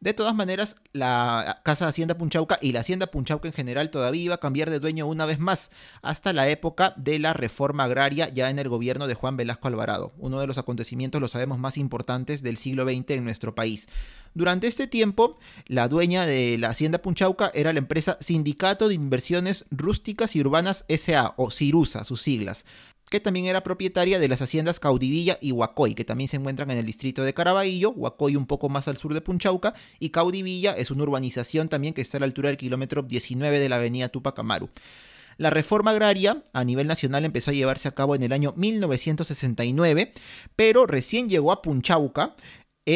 De 0.00 0.14
todas 0.14 0.34
maneras, 0.34 0.76
la 0.94 1.60
Casa 1.62 1.86
Hacienda 1.86 2.16
Punchauca 2.16 2.58
y 2.62 2.72
la 2.72 2.80
Hacienda 2.80 3.08
Punchauca 3.08 3.48
en 3.48 3.52
general 3.52 3.90
todavía 3.90 4.22
iba 4.22 4.34
a 4.36 4.40
cambiar 4.40 4.70
de 4.70 4.80
dueño 4.80 5.06
una 5.06 5.26
vez 5.26 5.38
más, 5.38 5.70
hasta 6.00 6.32
la 6.32 6.48
época 6.48 6.94
de 6.96 7.18
la 7.18 7.34
reforma 7.34 7.84
agraria 7.84 8.30
ya 8.30 8.48
en 8.48 8.58
el 8.58 8.70
gobierno 8.70 9.06
de 9.06 9.12
Juan 9.12 9.36
Velasco 9.36 9.68
Alvarado, 9.68 10.14
uno 10.16 10.40
de 10.40 10.46
los 10.46 10.56
acontecimientos, 10.56 11.20
lo 11.20 11.28
sabemos, 11.28 11.58
más 11.58 11.76
importantes 11.76 12.42
del 12.42 12.56
siglo 12.56 12.86
XX 12.86 13.10
en 13.10 13.24
nuestro 13.24 13.54
país. 13.54 13.88
Durante 14.32 14.68
este 14.68 14.86
tiempo, 14.86 15.38
la 15.66 15.88
dueña 15.88 16.24
de 16.24 16.56
la 16.56 16.70
Hacienda 16.70 17.02
Punchauca 17.02 17.50
era 17.52 17.74
la 17.74 17.80
empresa 17.80 18.16
Sindicato 18.20 18.88
de 18.88 18.94
Inversiones 18.94 19.66
Rústicas 19.70 20.34
y 20.34 20.40
Urbanas 20.40 20.86
SA, 20.88 21.34
o 21.36 21.50
CIRUSA, 21.50 22.04
sus 22.04 22.22
siglas 22.22 22.64
que 23.10 23.20
también 23.20 23.46
era 23.46 23.62
propietaria 23.62 24.18
de 24.18 24.28
las 24.28 24.40
haciendas 24.40 24.80
Caudivilla 24.80 25.36
y 25.40 25.52
Huacoy, 25.52 25.94
que 25.94 26.04
también 26.04 26.28
se 26.28 26.36
encuentran 26.36 26.70
en 26.70 26.78
el 26.78 26.86
distrito 26.86 27.22
de 27.24 27.34
Caraballo, 27.34 27.90
Huacoy 27.90 28.36
un 28.36 28.46
poco 28.46 28.68
más 28.68 28.88
al 28.88 28.96
sur 28.96 29.12
de 29.12 29.20
Punchauca, 29.20 29.74
y 29.98 30.10
Caudivilla 30.10 30.76
es 30.76 30.90
una 30.90 31.02
urbanización 31.02 31.68
también 31.68 31.92
que 31.92 32.00
está 32.00 32.16
a 32.16 32.20
la 32.20 32.26
altura 32.26 32.48
del 32.48 32.56
kilómetro 32.56 33.02
19 33.02 33.58
de 33.58 33.68
la 33.68 33.76
avenida 33.76 34.08
Tupac 34.08 34.38
Amaru. 34.38 34.70
La 35.40 35.48
reforma 35.48 35.92
agraria 35.92 36.44
a 36.52 36.64
nivel 36.64 36.86
nacional 36.86 37.24
empezó 37.24 37.50
a 37.50 37.54
llevarse 37.54 37.88
a 37.88 37.94
cabo 37.94 38.14
en 38.14 38.22
el 38.22 38.32
año 38.32 38.52
1969, 38.56 40.12
pero 40.54 40.84
recién 40.84 41.30
llegó 41.30 41.50
a 41.50 41.62
Punchauca 41.62 42.34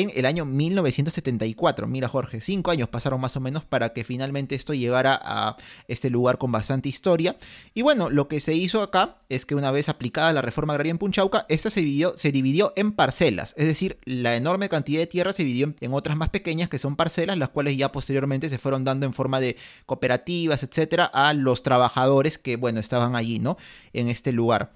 en 0.00 0.10
el 0.14 0.26
año 0.26 0.44
1974. 0.44 1.86
Mira 1.86 2.08
Jorge, 2.08 2.40
cinco 2.40 2.70
años 2.70 2.88
pasaron 2.88 3.20
más 3.20 3.36
o 3.36 3.40
menos 3.40 3.64
para 3.64 3.92
que 3.92 4.02
finalmente 4.02 4.54
esto 4.54 4.74
llegara 4.74 5.18
a 5.22 5.56
este 5.88 6.10
lugar 6.10 6.38
con 6.38 6.50
bastante 6.50 6.88
historia. 6.88 7.36
Y 7.74 7.82
bueno, 7.82 8.10
lo 8.10 8.26
que 8.26 8.40
se 8.40 8.54
hizo 8.54 8.82
acá 8.82 9.18
es 9.28 9.46
que 9.46 9.54
una 9.54 9.70
vez 9.70 9.88
aplicada 9.88 10.32
la 10.32 10.42
reforma 10.42 10.72
agraria 10.72 10.90
en 10.90 10.98
Punchauca, 10.98 11.46
esta 11.48 11.70
se 11.70 11.80
dividió, 11.80 12.16
se 12.16 12.32
dividió 12.32 12.72
en 12.76 12.92
parcelas, 12.92 13.54
es 13.56 13.66
decir, 13.66 13.98
la 14.04 14.36
enorme 14.36 14.68
cantidad 14.68 15.00
de 15.00 15.06
tierra 15.06 15.32
se 15.32 15.44
dividió 15.44 15.74
en 15.80 15.94
otras 15.94 16.16
más 16.16 16.30
pequeñas 16.30 16.68
que 16.68 16.78
son 16.78 16.96
parcelas, 16.96 17.38
las 17.38 17.50
cuales 17.50 17.76
ya 17.76 17.92
posteriormente 17.92 18.48
se 18.48 18.58
fueron 18.58 18.84
dando 18.84 19.06
en 19.06 19.12
forma 19.12 19.40
de 19.40 19.56
cooperativas, 19.86 20.62
etcétera, 20.62 21.04
a 21.04 21.34
los 21.34 21.62
trabajadores 21.62 22.38
que, 22.38 22.56
bueno, 22.56 22.80
estaban 22.80 23.16
allí, 23.16 23.38
¿no? 23.38 23.56
En 23.92 24.08
este 24.08 24.32
lugar. 24.32 24.72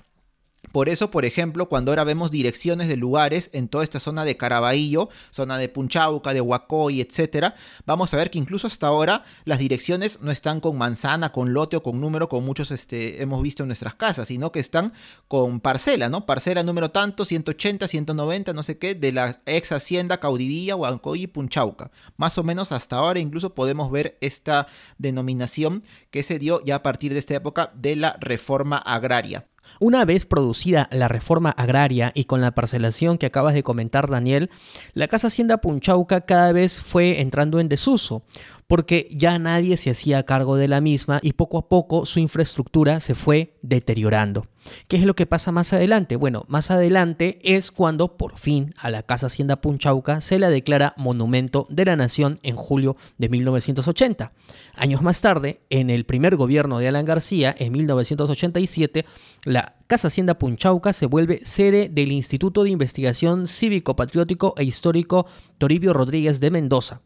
Por 0.73 0.89
eso, 0.89 1.11
por 1.11 1.25
ejemplo, 1.25 1.69
cuando 1.69 1.91
ahora 1.91 2.05
vemos 2.05 2.31
direcciones 2.31 2.89
de 2.89 2.97
lugares 2.97 3.51
en 3.53 3.69
toda 3.69 3.85
esta 3.85 4.01
zona 4.01 4.25
de 4.25 4.37
Caraballo, 4.37 5.09
zona 5.31 5.59
de 5.59 5.69
Punchauca, 5.69 6.35
de 6.35 6.41
Huacoy, 6.41 7.01
etc., 7.01 7.55
vamos 7.87 8.13
a 8.13 8.17
ver 8.17 8.31
que 8.31 8.39
incluso 8.39 8.67
hasta 8.67 8.87
ahora 8.87 9.25
las 9.45 9.59
direcciones 9.59 10.21
no 10.21 10.31
están 10.31 10.61
con 10.61 10.77
manzana, 10.77 11.33
con 11.33 11.53
lote 11.53 11.77
o 11.77 11.83
con 11.83 12.01
número, 12.01 12.29
como 12.29 12.47
muchos 12.47 12.71
este, 12.71 13.23
hemos 13.23 13.43
visto 13.43 13.63
en 13.63 13.69
nuestras 13.69 13.95
casas, 13.95 14.29
sino 14.29 14.53
que 14.53 14.61
están 14.61 14.93
con 15.27 15.61
parcela, 15.61 16.09
¿no? 16.09 16.27
Parcela 16.27 16.63
número 16.63 16.91
tanto, 16.91 17.25
180, 17.25 17.89
190, 17.89 18.53
no 18.53 18.63
sé 18.63 18.79
qué, 18.79 18.95
de 18.95 19.13
la 19.13 19.41
ex 19.47 19.73
hacienda 19.73 20.19
Caudivilla, 20.19 20.77
Huacoy 20.77 21.23
y 21.23 21.27
Punchauca. 21.27 21.91
Más 22.17 22.39
o 22.39 22.43
menos 22.43 22.73
hasta 22.73 22.97
ahora 22.97 23.19
incluso 23.19 23.55
podemos 23.55 23.91
ver 23.91 24.17
esta 24.21 24.67
denominación 24.99 25.83
que 26.11 26.23
se 26.23 26.39
dio 26.39 26.63
ya 26.65 26.77
a 26.77 26.83
partir 26.83 27.13
de 27.13 27.19
esta 27.19 27.35
época 27.35 27.71
de 27.75 27.97
la 27.97 28.17
reforma 28.21 28.79
agraria. 28.79 29.47
Una 29.81 30.05
vez 30.05 30.27
producida 30.27 30.89
la 30.91 31.09
reforma 31.09 31.51
agraria 31.51 32.11
y 32.15 32.25
con 32.25 32.41
la 32.41 32.53
parcelación 32.53 33.19
que 33.19 33.27
acabas 33.27 33.55
de 33.55 33.63
comentar 33.63 34.09
Daniel, 34.09 34.51
la 34.95 35.09
Casa 35.09 35.29
Hacienda 35.29 35.59
Punchauca 35.59 36.23
cada 36.23 36.53
vez 36.53 36.81
fue 36.81 37.21
entrando 37.21 37.61
en 37.61 37.69
desuso, 37.69 38.23
porque 38.69 39.09
ya 39.11 39.39
nadie 39.39 39.77
se 39.79 39.91
hacía 39.91 40.23
cargo 40.25 40.57
de 40.57 40.69
la 40.69 40.81
misma 40.83 41.21
y 41.23 41.33
poco 41.33 41.59
a 41.59 41.69
poco 41.69 42.05
su 42.07 42.21
infraestructura 42.21 43.01
se 43.01 43.15
fue 43.15 43.55
deteriorando. 43.63 44.47
¿Qué 44.89 44.99
es 44.99 45.05
lo 45.05 45.17
que 45.17 45.25
pasa 45.25 45.53
más 45.53 45.73
adelante? 45.73 46.17
Bueno, 46.17 46.45
más 46.49 46.71
adelante 46.71 47.39
es 47.43 47.71
cuando 47.71 48.19
por 48.19 48.39
fin 48.39 48.75
a 48.77 48.91
la 48.91 49.03
Casa 49.03 49.29
Hacienda 49.29 49.63
Punchauca 49.63 50.21
se 50.21 50.39
la 50.39 50.51
declara 50.51 50.93
Monumento 50.99 51.67
de 51.71 51.87
la 51.87 51.97
Nación 51.97 52.39
en 52.43 52.57
julio 52.57 52.99
de 53.17 53.31
1980. 53.31 54.33
Años 54.75 55.01
más 55.01 55.23
tarde, 55.23 55.61
en 55.71 55.89
el 55.89 56.05
primer 56.05 56.37
gobierno 56.37 56.79
de 56.79 56.89
Alan 56.89 57.07
García, 57.07 57.55
en 57.59 57.73
1987, 57.73 59.07
la 59.45 59.77
Casa 59.87 60.09
Hacienda 60.09 60.39
Punchauca 60.39 60.93
se 60.93 61.07
vuelve 61.07 61.41
sede 61.45 61.89
del 61.89 62.13
Instituto 62.13 62.65
de 62.65 62.71
Investigación 62.71 63.47
Cívico 63.47 63.97
Patriótico 63.97 64.53
e 64.59 64.65
Histórico 64.65 65.25
Toribio 65.57 65.95
Rodríguez 65.95 66.39
de 66.41 66.51
Mendoza. 66.51 67.01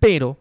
Pero 0.00 0.38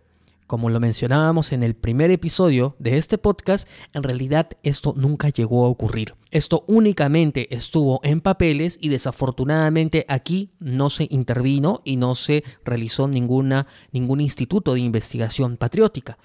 como 0.47 0.69
lo 0.69 0.79
mencionábamos 0.79 1.51
en 1.51 1.61
el 1.61 1.75
primer 1.75 2.09
episodio 2.09 2.75
de 2.79 2.97
este 2.97 3.17
podcast, 3.17 3.67
en 3.93 4.03
realidad 4.03 4.49
esto 4.63 4.93
nunca 4.97 5.29
llegó 5.29 5.65
a 5.65 5.69
ocurrir. 5.69 6.15
Esto 6.31 6.63
únicamente 6.67 7.53
estuvo 7.55 7.99
en 8.03 8.21
papeles 8.21 8.77
y 8.81 8.89
desafortunadamente 8.89 10.05
aquí 10.09 10.51
no 10.59 10.89
se 10.89 11.07
intervino 11.09 11.81
y 11.85 11.97
no 11.97 12.15
se 12.15 12.43
realizó 12.65 13.07
ninguna, 13.07 13.67
ningún 13.91 14.21
instituto 14.21 14.73
de 14.73 14.79
investigación 14.79 15.57
patriótica. 15.57 16.17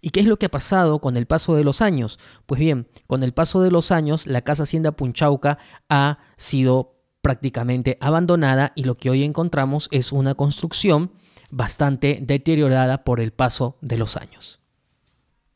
¿Y 0.00 0.10
qué 0.10 0.20
es 0.20 0.26
lo 0.26 0.38
que 0.38 0.46
ha 0.46 0.50
pasado 0.50 1.00
con 1.00 1.16
el 1.16 1.26
paso 1.26 1.56
de 1.56 1.64
los 1.64 1.80
años? 1.80 2.18
Pues 2.46 2.60
bien, 2.60 2.86
con 3.06 3.22
el 3.22 3.32
paso 3.32 3.60
de 3.62 3.70
los 3.70 3.90
años 3.90 4.26
la 4.26 4.42
Casa 4.42 4.62
Hacienda 4.62 4.92
Punchauca 4.92 5.58
ha 5.88 6.18
sido 6.36 7.00
prácticamente 7.22 7.98
abandonada 8.00 8.72
y 8.74 8.84
lo 8.84 8.96
que 8.96 9.10
hoy 9.10 9.24
encontramos 9.24 9.88
es 9.90 10.12
una 10.12 10.34
construcción 10.34 11.12
bastante 11.50 12.18
deteriorada 12.22 13.04
por 13.04 13.20
el 13.20 13.32
paso 13.32 13.76
de 13.80 13.96
los 13.96 14.16
años. 14.16 14.60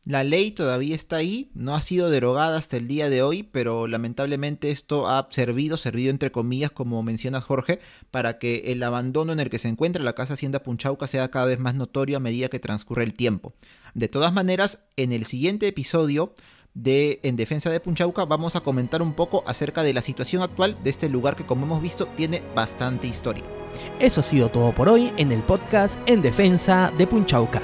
La 0.07 0.23
ley 0.23 0.51
todavía 0.51 0.95
está 0.95 1.17
ahí, 1.17 1.51
no 1.55 1.75
ha 1.75 1.81
sido 1.81 2.11
derogada 2.11 2.59
hasta 2.59 2.77
el 2.77 2.87
día 2.87 3.09
de 3.09 3.23
hoy, 3.23 3.43
pero 3.43 3.87
lamentablemente 3.87 4.71
esto 4.71 5.09
ha 5.09 5.27
servido, 5.31 5.79
servido 5.79 6.11
entre 6.11 6.31
comillas, 6.31 6.71
como 6.71 7.03
menciona 7.03 7.41
Jorge, 7.41 7.81
para 8.11 8.39
que 8.39 8.65
el 8.67 8.83
abandono 8.83 9.33
en 9.33 9.41
el 9.41 9.49
que 9.49 9.59
se 9.59 9.69
encuentra 9.69 10.05
la 10.05 10.13
Casa 10.13 10.35
Hacienda 10.35 10.63
Punchauca 10.63 11.07
sea 11.07 11.31
cada 11.31 11.47
vez 11.47 11.59
más 11.59 11.75
notorio 11.75 12.19
a 12.19 12.21
medida 12.21 12.51
que 12.51 12.59
transcurre 12.59 13.03
el 13.03 13.15
tiempo. 13.15 13.55
De 13.95 14.09
todas 14.09 14.35
maneras, 14.35 14.81
en 14.97 15.11
el 15.13 15.25
siguiente 15.25 15.69
episodio 15.69 16.35
de 16.75 17.21
En 17.23 17.37
Defensa 17.37 17.71
de 17.71 17.81
Punchauca 17.81 18.25
vamos 18.25 18.57
a 18.57 18.61
comentar 18.61 19.01
un 19.01 19.15
poco 19.15 19.45
acerca 19.47 19.83
de 19.83 19.95
la 19.95 20.03
situación 20.03 20.43
actual 20.43 20.77
de 20.83 20.91
este 20.91 21.09
lugar 21.09 21.37
que 21.37 21.47
como 21.47 21.65
hemos 21.65 21.81
visto 21.81 22.07
tiene 22.07 22.43
bastante 22.55 23.07
historia. 23.07 23.45
Eso 24.01 24.21
ha 24.21 24.25
sido 24.25 24.49
todo 24.49 24.73
por 24.73 24.89
hoy 24.89 25.13
en 25.17 25.33
el 25.33 25.43
podcast 25.43 25.99
En 26.07 26.21
Defensa 26.21 26.93
de 26.99 27.07
Punchauca. 27.07 27.63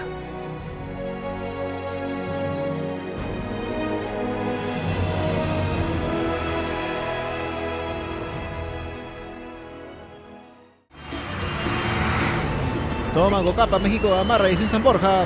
Toma, 13.12 13.42
Capa, 13.56 13.78
México, 13.80 14.14
amarra 14.14 14.50
y 14.50 14.56
sin 14.56 14.68
San 14.68 14.84
Borja. 14.84 15.24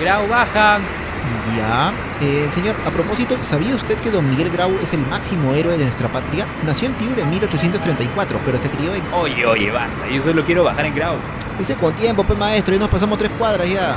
Grau 0.00 0.26
baja. 0.28 0.80
Ya. 1.56 1.92
Eh, 2.20 2.48
señor, 2.50 2.74
a 2.86 2.90
propósito, 2.90 3.36
¿sabía 3.42 3.74
usted 3.74 3.98
que 3.98 4.10
don 4.10 4.28
Miguel 4.28 4.50
Grau 4.50 4.70
es 4.82 4.92
el 4.92 5.00
máximo 5.06 5.54
héroe 5.54 5.76
de 5.76 5.84
nuestra 5.84 6.08
patria? 6.08 6.46
Nació 6.64 6.88
en 6.88 6.94
Piura 6.94 7.22
en 7.22 7.30
1834, 7.30 8.40
pero 8.44 8.58
se 8.58 8.68
crió 8.70 8.94
en... 8.94 9.02
Oye, 9.12 9.46
oye, 9.46 9.70
basta. 9.70 10.08
Yo 10.08 10.22
solo 10.22 10.44
quiero 10.44 10.64
bajar 10.64 10.86
en 10.86 10.94
Grau. 10.94 11.16
Dice 11.58 11.74
con 11.74 11.92
tiempo, 11.94 12.24
pues 12.24 12.38
maestro, 12.38 12.74
y 12.74 12.78
nos 12.78 12.88
pasamos 12.88 13.18
tres 13.18 13.30
cuadras 13.38 13.70
ya. 13.70 13.96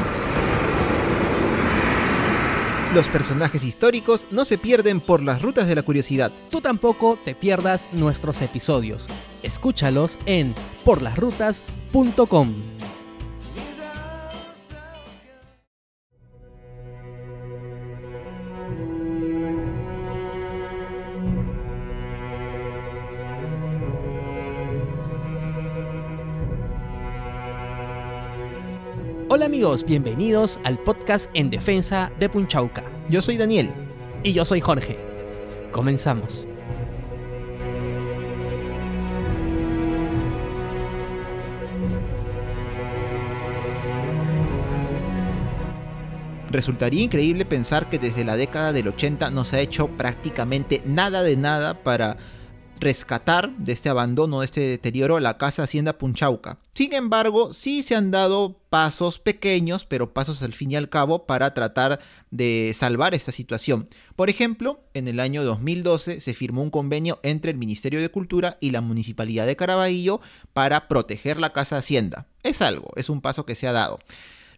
Los 2.94 3.10
personajes 3.10 3.64
históricos 3.66 4.28
no 4.32 4.46
se 4.46 4.58
pierden 4.58 5.02
por 5.02 5.22
las 5.22 5.42
rutas 5.42 5.68
de 5.68 5.76
la 5.76 5.84
curiosidad. 5.84 6.32
Tú 6.50 6.62
tampoco 6.62 7.20
te 7.26 7.36
pierdas 7.36 7.90
nuestros 7.92 8.42
episodios. 8.42 9.08
Escúchalos 9.44 10.18
en 10.26 10.56
porlasrutas.com. 10.86 12.54
Hola 29.36 29.48
amigos, 29.48 29.84
bienvenidos 29.84 30.62
al 30.64 30.80
podcast 30.80 31.30
En 31.34 31.50
Defensa 31.50 32.10
de 32.18 32.30
Punchauca. 32.30 32.86
Yo 33.10 33.22
soy 33.22 33.36
Daniel. 33.36 33.70
Y 34.24 34.32
yo 34.32 34.46
soy 34.46 34.62
Jorge. 34.62 34.98
Comenzamos. 35.74 36.48
Resultaría 46.50 47.04
increíble 47.04 47.44
pensar 47.44 47.90
que 47.90 48.00
desde 48.00 48.24
la 48.24 48.38
década 48.38 48.72
del 48.72 48.88
80 48.88 49.32
no 49.32 49.44
se 49.44 49.58
ha 49.58 49.60
hecho 49.60 49.90
prácticamente 49.90 50.82
nada 50.86 51.24
de 51.24 51.36
nada 51.36 51.84
para 51.84 52.16
rescatar 52.80 53.56
de 53.58 53.72
este 53.72 53.90
abandono, 53.90 54.40
de 54.40 54.46
este 54.46 54.62
deterioro, 54.62 55.20
la 55.20 55.38
Casa 55.38 55.64
Hacienda 55.64 55.98
Punchauca. 55.98 56.60
Sin 56.74 56.94
embargo, 56.94 57.54
sí 57.54 57.84
se 57.84 57.96
han 57.96 58.12
dado 58.12 58.60
pasos 58.70 59.20
pequeños, 59.20 59.86
pero 59.86 60.14
pasos 60.14 60.42
al 60.42 60.54
fin 60.54 60.72
y 60.72 60.76
al 60.76 60.90
cabo, 60.90 61.26
para 61.26 61.54
tratar 61.54 62.00
de 62.32 62.74
salvar 62.76 63.14
esta 63.14 63.32
situación. 63.32 63.88
Por 64.16 64.30
ejemplo, 64.30 64.84
en 64.94 65.08
el 65.08 65.20
año 65.20 65.44
2012 65.44 66.20
se 66.20 66.34
firmó 66.34 66.62
un 66.62 66.70
convenio 66.70 67.20
entre 67.24 67.52
el 67.52 67.58
Ministerio 67.58 68.02
de 68.02 68.10
Cultura 68.10 68.58
y 68.60 68.72
la 68.72 68.82
Municipalidad 68.82 69.46
de 69.46 69.56
Caraballo 69.56 70.22
para 70.54 70.88
proteger 70.88 71.40
la 71.40 71.54
Casa 71.54 71.78
Hacienda. 71.78 72.28
es 72.44 72.62
algo, 72.62 72.92
es 72.96 73.10
un 73.10 73.22
paso 73.22 73.46
que 73.46 73.56
se 73.56 73.68
ha 73.68 73.72
dado. 73.72 74.00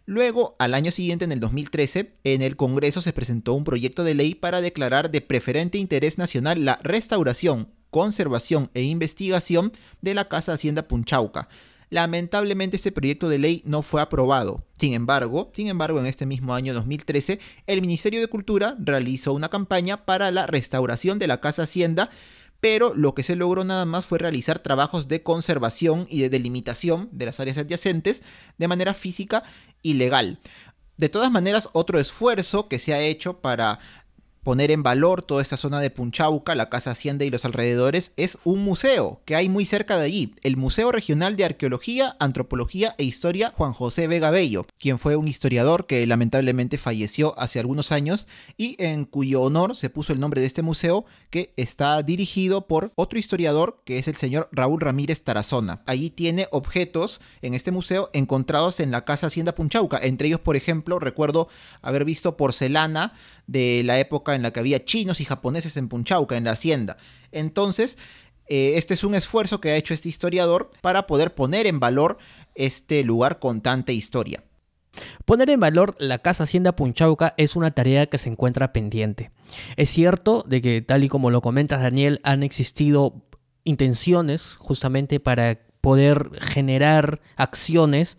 Luego, 0.08 0.56
al 0.58 0.72
año 0.72 0.90
siguiente, 0.90 1.26
en 1.26 1.32
el 1.32 1.40
2013, 1.40 2.14
en 2.24 2.40
el 2.40 2.56
Congreso 2.56 3.02
se 3.02 3.12
presentó 3.12 3.52
un 3.52 3.64
proyecto 3.64 4.04
de 4.04 4.14
ley 4.14 4.34
para 4.34 4.62
declarar 4.62 5.10
de 5.10 5.20
preferente 5.20 5.76
interés 5.76 6.16
nacional 6.16 6.64
la 6.64 6.80
restauración, 6.82 7.68
conservación 7.90 8.70
e 8.74 8.82
investigación 8.82 9.72
de 10.00 10.14
la 10.14 10.28
Casa 10.28 10.52
Hacienda 10.52 10.88
Punchauca. 10.88 11.48
Lamentablemente 11.90 12.76
este 12.76 12.92
proyecto 12.92 13.28
de 13.28 13.38
ley 13.38 13.62
no 13.64 13.82
fue 13.82 14.02
aprobado. 14.02 14.64
Sin 14.78 14.92
embargo, 14.92 15.50
sin 15.54 15.68
embargo, 15.68 15.98
en 15.98 16.06
este 16.06 16.26
mismo 16.26 16.54
año 16.54 16.74
2013, 16.74 17.40
el 17.66 17.80
Ministerio 17.80 18.20
de 18.20 18.28
Cultura 18.28 18.76
realizó 18.78 19.32
una 19.32 19.48
campaña 19.48 20.04
para 20.04 20.30
la 20.30 20.46
restauración 20.46 21.18
de 21.18 21.26
la 21.26 21.40
Casa 21.40 21.62
Hacienda 21.62 22.10
pero 22.60 22.94
lo 22.94 23.14
que 23.14 23.22
se 23.22 23.36
logró 23.36 23.64
nada 23.64 23.84
más 23.84 24.04
fue 24.04 24.18
realizar 24.18 24.58
trabajos 24.58 25.08
de 25.08 25.22
conservación 25.22 26.06
y 26.10 26.20
de 26.20 26.30
delimitación 26.30 27.08
de 27.12 27.26
las 27.26 27.40
áreas 27.40 27.58
adyacentes 27.58 28.22
de 28.58 28.68
manera 28.68 28.94
física 28.94 29.44
y 29.82 29.94
legal. 29.94 30.40
De 30.96 31.08
todas 31.08 31.30
maneras, 31.30 31.68
otro 31.72 32.00
esfuerzo 32.00 32.66
que 32.66 32.80
se 32.80 32.92
ha 32.92 33.00
hecho 33.00 33.40
para 33.40 33.78
poner 34.48 34.70
en 34.70 34.82
valor 34.82 35.20
toda 35.20 35.42
esta 35.42 35.58
zona 35.58 35.78
de 35.78 35.90
Punchauca, 35.90 36.54
la 36.54 36.70
Casa 36.70 36.92
Hacienda 36.92 37.26
y 37.26 37.28
los 37.28 37.44
alrededores, 37.44 38.12
es 38.16 38.38
un 38.44 38.64
museo 38.64 39.20
que 39.26 39.36
hay 39.36 39.50
muy 39.50 39.66
cerca 39.66 39.98
de 39.98 40.06
allí, 40.06 40.32
el 40.42 40.56
Museo 40.56 40.90
Regional 40.90 41.36
de 41.36 41.44
Arqueología, 41.44 42.16
Antropología 42.18 42.94
e 42.96 43.04
Historia 43.04 43.52
Juan 43.54 43.74
José 43.74 44.06
Vega 44.06 44.30
Bello, 44.30 44.64
quien 44.78 44.98
fue 44.98 45.16
un 45.16 45.28
historiador 45.28 45.86
que 45.86 46.06
lamentablemente 46.06 46.78
falleció 46.78 47.38
hace 47.38 47.60
algunos 47.60 47.92
años 47.92 48.26
y 48.56 48.82
en 48.82 49.04
cuyo 49.04 49.42
honor 49.42 49.76
se 49.76 49.90
puso 49.90 50.14
el 50.14 50.20
nombre 50.20 50.40
de 50.40 50.46
este 50.46 50.62
museo 50.62 51.04
que 51.28 51.52
está 51.58 52.02
dirigido 52.02 52.66
por 52.66 52.90
otro 52.94 53.18
historiador 53.18 53.82
que 53.84 53.98
es 53.98 54.08
el 54.08 54.16
señor 54.16 54.48
Raúl 54.50 54.80
Ramírez 54.80 55.24
Tarazona. 55.24 55.82
Allí 55.84 56.08
tiene 56.08 56.48
objetos 56.52 57.20
en 57.42 57.52
este 57.52 57.70
museo 57.70 58.08
encontrados 58.14 58.80
en 58.80 58.92
la 58.92 59.04
Casa 59.04 59.26
Hacienda 59.26 59.54
Punchauca, 59.54 59.98
entre 60.02 60.28
ellos 60.28 60.40
por 60.40 60.56
ejemplo 60.56 60.98
recuerdo 60.98 61.48
haber 61.82 62.06
visto 62.06 62.38
porcelana 62.38 63.12
de 63.48 63.82
la 63.84 63.98
época 63.98 64.36
en 64.36 64.42
la 64.42 64.52
que 64.52 64.60
había 64.60 64.84
chinos 64.84 65.20
y 65.20 65.24
japoneses 65.24 65.76
en 65.76 65.88
Punchauca, 65.88 66.36
en 66.36 66.44
la 66.44 66.52
hacienda. 66.52 66.98
Entonces, 67.32 67.98
eh, 68.46 68.74
este 68.76 68.94
es 68.94 69.02
un 69.02 69.14
esfuerzo 69.14 69.60
que 69.60 69.70
ha 69.70 69.76
hecho 69.76 69.94
este 69.94 70.08
historiador 70.08 70.70
para 70.80 71.08
poder 71.08 71.34
poner 71.34 71.66
en 71.66 71.80
valor 71.80 72.18
este 72.54 73.02
lugar 73.02 73.40
con 73.40 73.60
tanta 73.62 73.92
historia. 73.92 74.44
Poner 75.24 75.50
en 75.50 75.60
valor 75.60 75.96
la 75.98 76.18
Casa 76.18 76.44
Hacienda 76.44 76.76
Punchauca 76.76 77.34
es 77.36 77.56
una 77.56 77.70
tarea 77.70 78.06
que 78.06 78.18
se 78.18 78.28
encuentra 78.28 78.72
pendiente. 78.72 79.30
Es 79.76 79.90
cierto 79.90 80.44
de 80.46 80.60
que, 80.60 80.82
tal 80.82 81.04
y 81.04 81.08
como 81.08 81.30
lo 81.30 81.40
comentas 81.40 81.82
Daniel, 81.82 82.20
han 82.24 82.42
existido 82.42 83.14
intenciones 83.64 84.56
justamente 84.58 85.20
para 85.20 85.58
poder 85.80 86.30
generar 86.40 87.20
acciones 87.36 88.18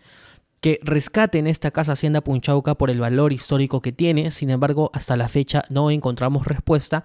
que 0.60 0.78
rescaten 0.82 1.46
esta 1.46 1.70
casa 1.70 1.92
Hacienda 1.92 2.20
Punchauca 2.20 2.74
por 2.74 2.90
el 2.90 3.00
valor 3.00 3.32
histórico 3.32 3.80
que 3.80 3.92
tiene. 3.92 4.30
Sin 4.30 4.50
embargo, 4.50 4.90
hasta 4.92 5.16
la 5.16 5.28
fecha 5.28 5.64
no 5.70 5.90
encontramos 5.90 6.46
respuesta 6.46 7.04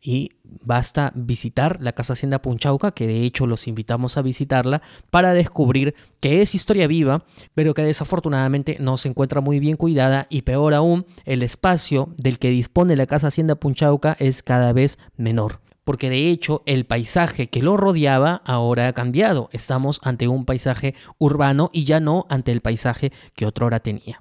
y 0.00 0.30
basta 0.62 1.12
visitar 1.14 1.78
la 1.80 1.92
casa 1.92 2.14
Hacienda 2.14 2.40
Punchauca, 2.40 2.92
que 2.92 3.06
de 3.06 3.22
hecho 3.22 3.46
los 3.46 3.68
invitamos 3.68 4.16
a 4.16 4.22
visitarla, 4.22 4.82
para 5.10 5.34
descubrir 5.34 5.94
que 6.20 6.42
es 6.42 6.54
historia 6.54 6.86
viva, 6.86 7.24
pero 7.54 7.74
que 7.74 7.82
desafortunadamente 7.82 8.78
no 8.80 8.96
se 8.96 9.08
encuentra 9.08 9.40
muy 9.40 9.60
bien 9.60 9.76
cuidada 9.76 10.26
y 10.30 10.42
peor 10.42 10.74
aún, 10.74 11.06
el 11.24 11.42
espacio 11.42 12.14
del 12.16 12.38
que 12.38 12.50
dispone 12.50 12.96
la 12.96 13.06
casa 13.06 13.28
Hacienda 13.28 13.56
Punchauca 13.56 14.16
es 14.18 14.42
cada 14.42 14.72
vez 14.72 14.98
menor 15.16 15.63
porque 15.84 16.10
de 16.10 16.30
hecho 16.30 16.62
el 16.66 16.86
paisaje 16.86 17.48
que 17.48 17.62
lo 17.62 17.76
rodeaba 17.76 18.42
ahora 18.44 18.88
ha 18.88 18.92
cambiado. 18.92 19.48
Estamos 19.52 20.00
ante 20.02 20.28
un 20.28 20.44
paisaje 20.44 20.94
urbano 21.18 21.70
y 21.72 21.84
ya 21.84 22.00
no 22.00 22.26
ante 22.28 22.52
el 22.52 22.60
paisaje 22.60 23.12
que 23.34 23.46
otrora 23.46 23.80
tenía. 23.80 24.20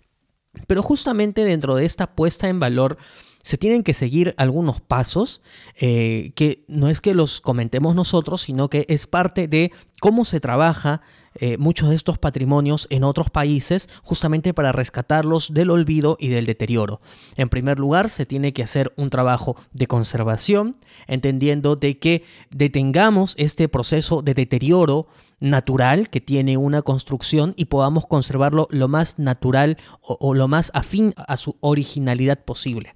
Pero 0.67 0.83
justamente 0.83 1.45
dentro 1.45 1.75
de 1.75 1.85
esta 1.85 2.15
puesta 2.15 2.47
en 2.47 2.59
valor 2.59 2.97
se 3.41 3.57
tienen 3.57 3.83
que 3.83 3.93
seguir 3.93 4.35
algunos 4.37 4.79
pasos 4.79 5.41
eh, 5.75 6.31
que 6.35 6.63
no 6.67 6.89
es 6.89 7.01
que 7.01 7.13
los 7.13 7.41
comentemos 7.41 7.95
nosotros, 7.95 8.41
sino 8.41 8.69
que 8.69 8.85
es 8.87 9.07
parte 9.07 9.47
de 9.47 9.71
cómo 9.99 10.25
se 10.25 10.39
trabaja 10.39 11.01
eh, 11.35 11.57
muchos 11.57 11.89
de 11.89 11.95
estos 11.95 12.17
patrimonios 12.17 12.87
en 12.89 13.03
otros 13.03 13.29
países 13.29 13.89
justamente 14.03 14.53
para 14.53 14.71
rescatarlos 14.71 15.53
del 15.53 15.71
olvido 15.71 16.17
y 16.19 16.29
del 16.29 16.45
deterioro. 16.45 17.01
En 17.35 17.49
primer 17.49 17.79
lugar, 17.79 18.09
se 18.09 18.25
tiene 18.25 18.53
que 18.53 18.63
hacer 18.63 18.93
un 18.95 19.09
trabajo 19.09 19.55
de 19.71 19.87
conservación, 19.87 20.77
entendiendo 21.07 21.75
de 21.75 21.97
que 21.97 22.23
detengamos 22.51 23.35
este 23.37 23.67
proceso 23.67 24.21
de 24.21 24.33
deterioro 24.33 25.07
natural 25.39 26.09
que 26.09 26.21
tiene 26.21 26.55
una 26.55 26.81
construcción 26.81 27.53
y 27.57 27.65
podamos 27.65 28.05
conservarlo 28.07 28.67
lo 28.69 28.87
más 28.87 29.19
natural 29.19 29.77
o, 30.01 30.17
o 30.21 30.33
lo 30.33 30.47
más 30.47 30.71
afín 30.73 31.13
a 31.17 31.35
su 31.35 31.57
originalidad 31.59 32.39
posible. 32.45 32.95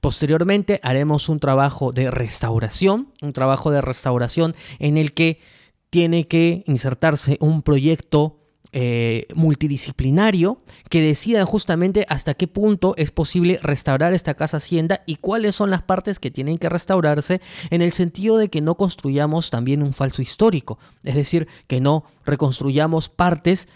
Posteriormente 0.00 0.80
haremos 0.82 1.28
un 1.28 1.40
trabajo 1.40 1.92
de 1.92 2.10
restauración, 2.10 3.08
un 3.22 3.32
trabajo 3.32 3.70
de 3.70 3.80
restauración 3.80 4.54
en 4.78 4.96
el 4.96 5.12
que 5.12 5.40
tiene 5.96 6.28
que 6.28 6.62
insertarse 6.66 7.38
un 7.40 7.62
proyecto 7.62 8.36
eh, 8.72 9.28
multidisciplinario 9.34 10.60
que 10.90 11.00
decida 11.00 11.42
justamente 11.46 12.04
hasta 12.10 12.34
qué 12.34 12.46
punto 12.46 12.92
es 12.98 13.10
posible 13.10 13.58
restaurar 13.62 14.12
esta 14.12 14.34
casa 14.34 14.58
hacienda 14.58 15.00
y 15.06 15.16
cuáles 15.16 15.54
son 15.54 15.70
las 15.70 15.80
partes 15.80 16.20
que 16.20 16.30
tienen 16.30 16.58
que 16.58 16.68
restaurarse 16.68 17.40
en 17.70 17.80
el 17.80 17.92
sentido 17.92 18.36
de 18.36 18.50
que 18.50 18.60
no 18.60 18.74
construyamos 18.74 19.48
también 19.48 19.82
un 19.82 19.94
falso 19.94 20.20
histórico, 20.20 20.78
es 21.02 21.14
decir, 21.14 21.48
que 21.66 21.80
no 21.80 22.04
reconstruyamos 22.26 23.08
partes 23.08 23.66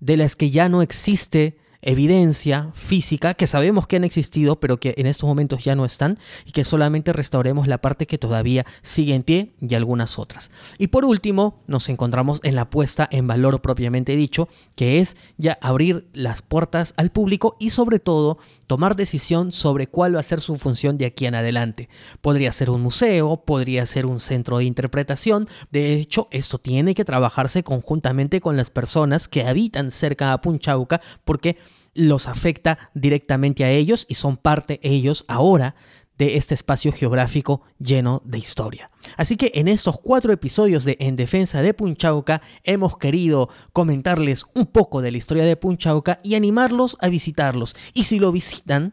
de 0.00 0.18
las 0.18 0.36
que 0.36 0.50
ya 0.50 0.68
no 0.68 0.82
existe 0.82 1.56
evidencia 1.82 2.70
física 2.74 3.34
que 3.34 3.46
sabemos 3.46 3.86
que 3.86 3.96
han 3.96 4.04
existido, 4.04 4.60
pero 4.60 4.76
que 4.76 4.94
en 4.96 5.06
estos 5.06 5.28
momentos 5.28 5.64
ya 5.64 5.74
no 5.74 5.84
están, 5.84 6.18
y 6.44 6.52
que 6.52 6.64
solamente 6.64 7.12
restauremos 7.12 7.68
la 7.68 7.78
parte 7.78 8.06
que 8.06 8.18
todavía 8.18 8.66
sigue 8.82 9.14
en 9.14 9.22
pie 9.22 9.52
y 9.60 9.74
algunas 9.74 10.18
otras. 10.18 10.50
Y 10.78 10.88
por 10.88 11.04
último, 11.04 11.60
nos 11.66 11.88
encontramos 11.88 12.40
en 12.42 12.54
la 12.54 12.70
puesta 12.70 13.08
en 13.10 13.26
valor 13.26 13.60
propiamente 13.62 14.16
dicho, 14.16 14.48
que 14.76 15.00
es 15.00 15.16
ya 15.36 15.58
abrir 15.60 16.08
las 16.12 16.42
puertas 16.42 16.94
al 16.96 17.10
público 17.10 17.56
y 17.58 17.70
sobre 17.70 17.98
todo 17.98 18.38
tomar 18.70 18.94
decisión 18.94 19.50
sobre 19.50 19.88
cuál 19.88 20.14
va 20.14 20.20
a 20.20 20.22
ser 20.22 20.40
su 20.40 20.54
función 20.54 20.96
de 20.96 21.04
aquí 21.04 21.26
en 21.26 21.34
adelante. 21.34 21.88
Podría 22.20 22.52
ser 22.52 22.70
un 22.70 22.80
museo, 22.80 23.42
podría 23.44 23.84
ser 23.84 24.06
un 24.06 24.20
centro 24.20 24.58
de 24.58 24.64
interpretación. 24.64 25.48
De 25.72 25.94
hecho, 25.94 26.28
esto 26.30 26.58
tiene 26.58 26.94
que 26.94 27.04
trabajarse 27.04 27.64
conjuntamente 27.64 28.40
con 28.40 28.56
las 28.56 28.70
personas 28.70 29.26
que 29.26 29.44
habitan 29.44 29.90
cerca 29.90 30.30
de 30.30 30.38
Punchauca 30.38 31.00
porque 31.24 31.56
los 31.94 32.28
afecta 32.28 32.78
directamente 32.94 33.64
a 33.64 33.72
ellos 33.72 34.06
y 34.08 34.14
son 34.14 34.36
parte 34.36 34.78
ellos 34.84 35.24
ahora 35.26 35.74
de 36.20 36.36
este 36.36 36.52
espacio 36.52 36.92
geográfico 36.92 37.62
lleno 37.78 38.20
de 38.26 38.36
historia. 38.36 38.90
Así 39.16 39.38
que 39.38 39.52
en 39.54 39.68
estos 39.68 39.98
cuatro 40.02 40.34
episodios 40.34 40.84
de 40.84 40.98
En 41.00 41.16
Defensa 41.16 41.62
de 41.62 41.72
Punchauca 41.72 42.42
hemos 42.62 42.98
querido 42.98 43.48
comentarles 43.72 44.44
un 44.54 44.66
poco 44.66 45.00
de 45.00 45.12
la 45.12 45.16
historia 45.16 45.44
de 45.44 45.56
Punchauca 45.56 46.20
y 46.22 46.34
animarlos 46.34 46.98
a 47.00 47.08
visitarlos. 47.08 47.74
Y 47.94 48.04
si 48.04 48.18
lo 48.18 48.32
visitan, 48.32 48.92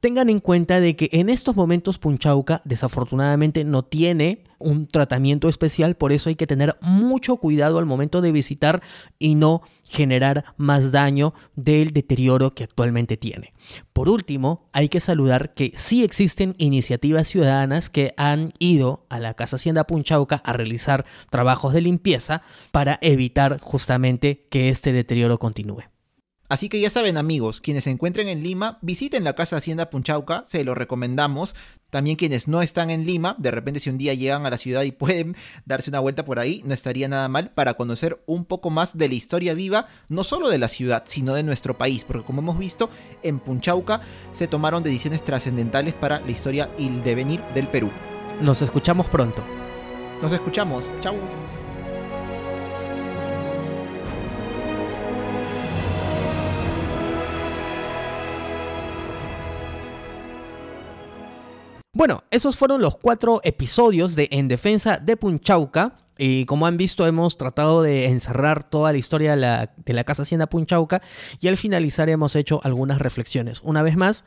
tengan 0.00 0.28
en 0.28 0.38
cuenta 0.38 0.78
de 0.78 0.96
que 0.96 1.08
en 1.12 1.30
estos 1.30 1.56
momentos 1.56 1.96
Punchauca 1.98 2.60
desafortunadamente 2.66 3.64
no 3.64 3.82
tiene 3.82 4.44
un 4.58 4.86
tratamiento 4.86 5.48
especial, 5.48 5.96
por 5.96 6.12
eso 6.12 6.28
hay 6.28 6.36
que 6.36 6.46
tener 6.46 6.76
mucho 6.80 7.36
cuidado 7.36 7.78
al 7.78 7.86
momento 7.86 8.20
de 8.20 8.32
visitar 8.32 8.82
y 9.18 9.34
no 9.34 9.62
generar 9.82 10.44
más 10.56 10.92
daño 10.92 11.34
del 11.54 11.92
deterioro 11.92 12.54
que 12.54 12.64
actualmente 12.64 13.16
tiene. 13.16 13.52
Por 13.92 14.08
último, 14.08 14.68
hay 14.72 14.88
que 14.88 15.00
saludar 15.00 15.54
que 15.54 15.72
sí 15.76 16.02
existen 16.02 16.54
iniciativas 16.58 17.28
ciudadanas 17.28 17.88
que 17.88 18.14
han 18.16 18.52
ido 18.58 19.06
a 19.08 19.20
la 19.20 19.34
Casa 19.34 19.56
Hacienda 19.56 19.84
Punchauca 19.84 20.36
a 20.44 20.52
realizar 20.52 21.04
trabajos 21.30 21.72
de 21.72 21.80
limpieza 21.80 22.42
para 22.72 22.98
evitar 23.00 23.60
justamente 23.60 24.46
que 24.50 24.68
este 24.68 24.92
deterioro 24.92 25.38
continúe. 25.38 25.84
Así 26.48 26.68
que 26.68 26.80
ya 26.80 26.90
saben 26.90 27.16
amigos, 27.16 27.60
quienes 27.60 27.84
se 27.84 27.90
encuentren 27.90 28.28
en 28.28 28.42
Lima, 28.42 28.78
visiten 28.80 29.24
la 29.24 29.34
Casa 29.34 29.56
Hacienda 29.56 29.90
Punchauca, 29.90 30.44
se 30.46 30.62
lo 30.62 30.74
recomendamos. 30.74 31.56
También 31.90 32.16
quienes 32.16 32.48
no 32.48 32.62
están 32.62 32.90
en 32.90 33.06
Lima, 33.06 33.36
de 33.38 33.50
repente 33.50 33.80
si 33.80 33.90
un 33.90 33.98
día 33.98 34.14
llegan 34.14 34.44
a 34.44 34.50
la 34.50 34.58
ciudad 34.58 34.82
y 34.82 34.92
pueden 34.92 35.36
darse 35.64 35.90
una 35.90 36.00
vuelta 36.00 36.24
por 36.24 36.38
ahí, 36.38 36.62
no 36.64 36.74
estaría 36.74 37.08
nada 37.08 37.28
mal 37.28 37.50
para 37.50 37.74
conocer 37.74 38.22
un 38.26 38.44
poco 38.44 38.70
más 38.70 38.96
de 38.96 39.08
la 39.08 39.14
historia 39.14 39.54
viva, 39.54 39.88
no 40.08 40.24
solo 40.24 40.48
de 40.48 40.58
la 40.58 40.68
ciudad, 40.68 41.04
sino 41.06 41.34
de 41.34 41.42
nuestro 41.42 41.78
país, 41.78 42.04
porque 42.04 42.24
como 42.24 42.40
hemos 42.40 42.58
visto, 42.58 42.90
en 43.22 43.38
Punchauca 43.38 44.00
se 44.32 44.48
tomaron 44.48 44.82
decisiones 44.82 45.22
trascendentales 45.22 45.94
para 45.94 46.20
la 46.20 46.30
historia 46.30 46.70
y 46.78 46.88
el 46.88 47.02
devenir 47.02 47.40
del 47.54 47.68
Perú. 47.68 47.90
Nos 48.40 48.62
escuchamos 48.62 49.06
pronto. 49.06 49.42
Nos 50.20 50.32
escuchamos. 50.32 50.90
Chau. 51.00 51.16
Bueno, 61.96 62.24
esos 62.30 62.58
fueron 62.58 62.82
los 62.82 62.98
cuatro 62.98 63.40
episodios 63.42 64.16
de 64.16 64.28
En 64.30 64.48
Defensa 64.48 64.98
de 64.98 65.16
Punchauca. 65.16 65.96
Y 66.18 66.44
como 66.44 66.66
han 66.66 66.76
visto, 66.76 67.06
hemos 67.06 67.38
tratado 67.38 67.80
de 67.80 68.04
encerrar 68.08 68.68
toda 68.68 68.92
la 68.92 68.98
historia 68.98 69.30
de 69.30 69.38
la, 69.38 69.72
de 69.78 69.94
la 69.94 70.04
Casa 70.04 70.20
Hacienda 70.20 70.46
Punchauca 70.46 71.00
y 71.40 71.48
al 71.48 71.56
finalizar 71.56 72.10
hemos 72.10 72.36
hecho 72.36 72.60
algunas 72.64 72.98
reflexiones. 72.98 73.62
Una 73.64 73.82
vez 73.82 73.96
más, 73.96 74.26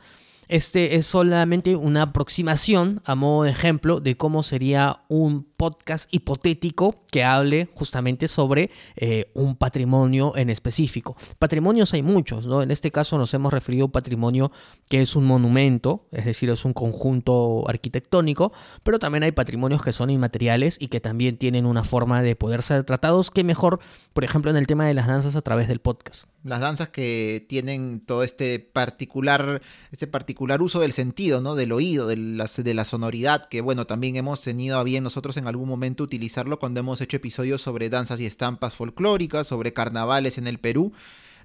este 0.50 0.96
es 0.96 1.06
solamente 1.06 1.76
una 1.76 2.02
aproximación 2.02 3.00
a 3.04 3.14
modo 3.14 3.44
de 3.44 3.50
ejemplo 3.50 4.00
de 4.00 4.16
cómo 4.16 4.42
sería 4.42 5.02
un 5.08 5.44
podcast 5.44 6.12
hipotético 6.12 7.04
que 7.12 7.22
hable 7.22 7.68
justamente 7.74 8.26
sobre 8.26 8.70
eh, 8.96 9.30
un 9.34 9.54
patrimonio 9.56 10.36
en 10.36 10.50
específico. 10.50 11.16
Patrimonios 11.38 11.94
hay 11.94 12.02
muchos, 12.02 12.46
¿no? 12.46 12.62
En 12.62 12.72
este 12.72 12.90
caso 12.90 13.16
nos 13.16 13.32
hemos 13.32 13.52
referido 13.52 13.84
a 13.84 13.86
un 13.86 13.92
patrimonio 13.92 14.50
que 14.88 15.00
es 15.02 15.14
un 15.14 15.24
monumento, 15.24 16.08
es 16.10 16.24
decir, 16.24 16.50
es 16.50 16.64
un 16.64 16.72
conjunto 16.72 17.64
arquitectónico, 17.68 18.52
pero 18.82 18.98
también 18.98 19.22
hay 19.22 19.32
patrimonios 19.32 19.82
que 19.82 19.92
son 19.92 20.10
inmateriales 20.10 20.78
y 20.80 20.88
que 20.88 21.00
también 21.00 21.36
tienen 21.36 21.64
una 21.64 21.84
forma 21.84 22.22
de 22.22 22.34
poder 22.34 22.62
ser 22.62 22.82
tratados 22.82 23.30
que 23.30 23.44
mejor, 23.44 23.78
por 24.12 24.24
ejemplo, 24.24 24.50
en 24.50 24.56
el 24.56 24.66
tema 24.66 24.84
de 24.86 24.94
las 24.94 25.06
danzas 25.06 25.36
a 25.36 25.42
través 25.42 25.68
del 25.68 25.78
podcast. 25.80 26.24
Las 26.42 26.60
danzas 26.60 26.88
que 26.88 27.44
tienen 27.48 28.00
todo 28.00 28.22
este 28.22 28.58
particular, 28.58 29.60
este 29.92 30.06
particular 30.06 30.39
uso 30.62 30.80
del 30.80 30.92
sentido, 30.92 31.40
¿no? 31.40 31.54
Del 31.54 31.72
oído, 31.72 32.06
de 32.06 32.16
la, 32.16 32.46
de 32.56 32.74
la 32.74 32.84
sonoridad, 32.84 33.48
que 33.48 33.60
bueno, 33.60 33.86
también 33.86 34.16
hemos 34.16 34.42
tenido 34.42 34.78
a 34.78 34.82
bien 34.82 35.04
nosotros 35.04 35.36
en 35.36 35.46
algún 35.46 35.68
momento 35.68 36.02
utilizarlo 36.02 36.58
cuando 36.58 36.80
hemos 36.80 37.00
hecho 37.00 37.18
episodios 37.18 37.62
sobre 37.62 37.90
danzas 37.90 38.20
y 38.20 38.26
estampas 38.26 38.74
folclóricas, 38.74 39.46
sobre 39.46 39.72
carnavales 39.72 40.38
en 40.38 40.46
el 40.46 40.58
Perú 40.58 40.92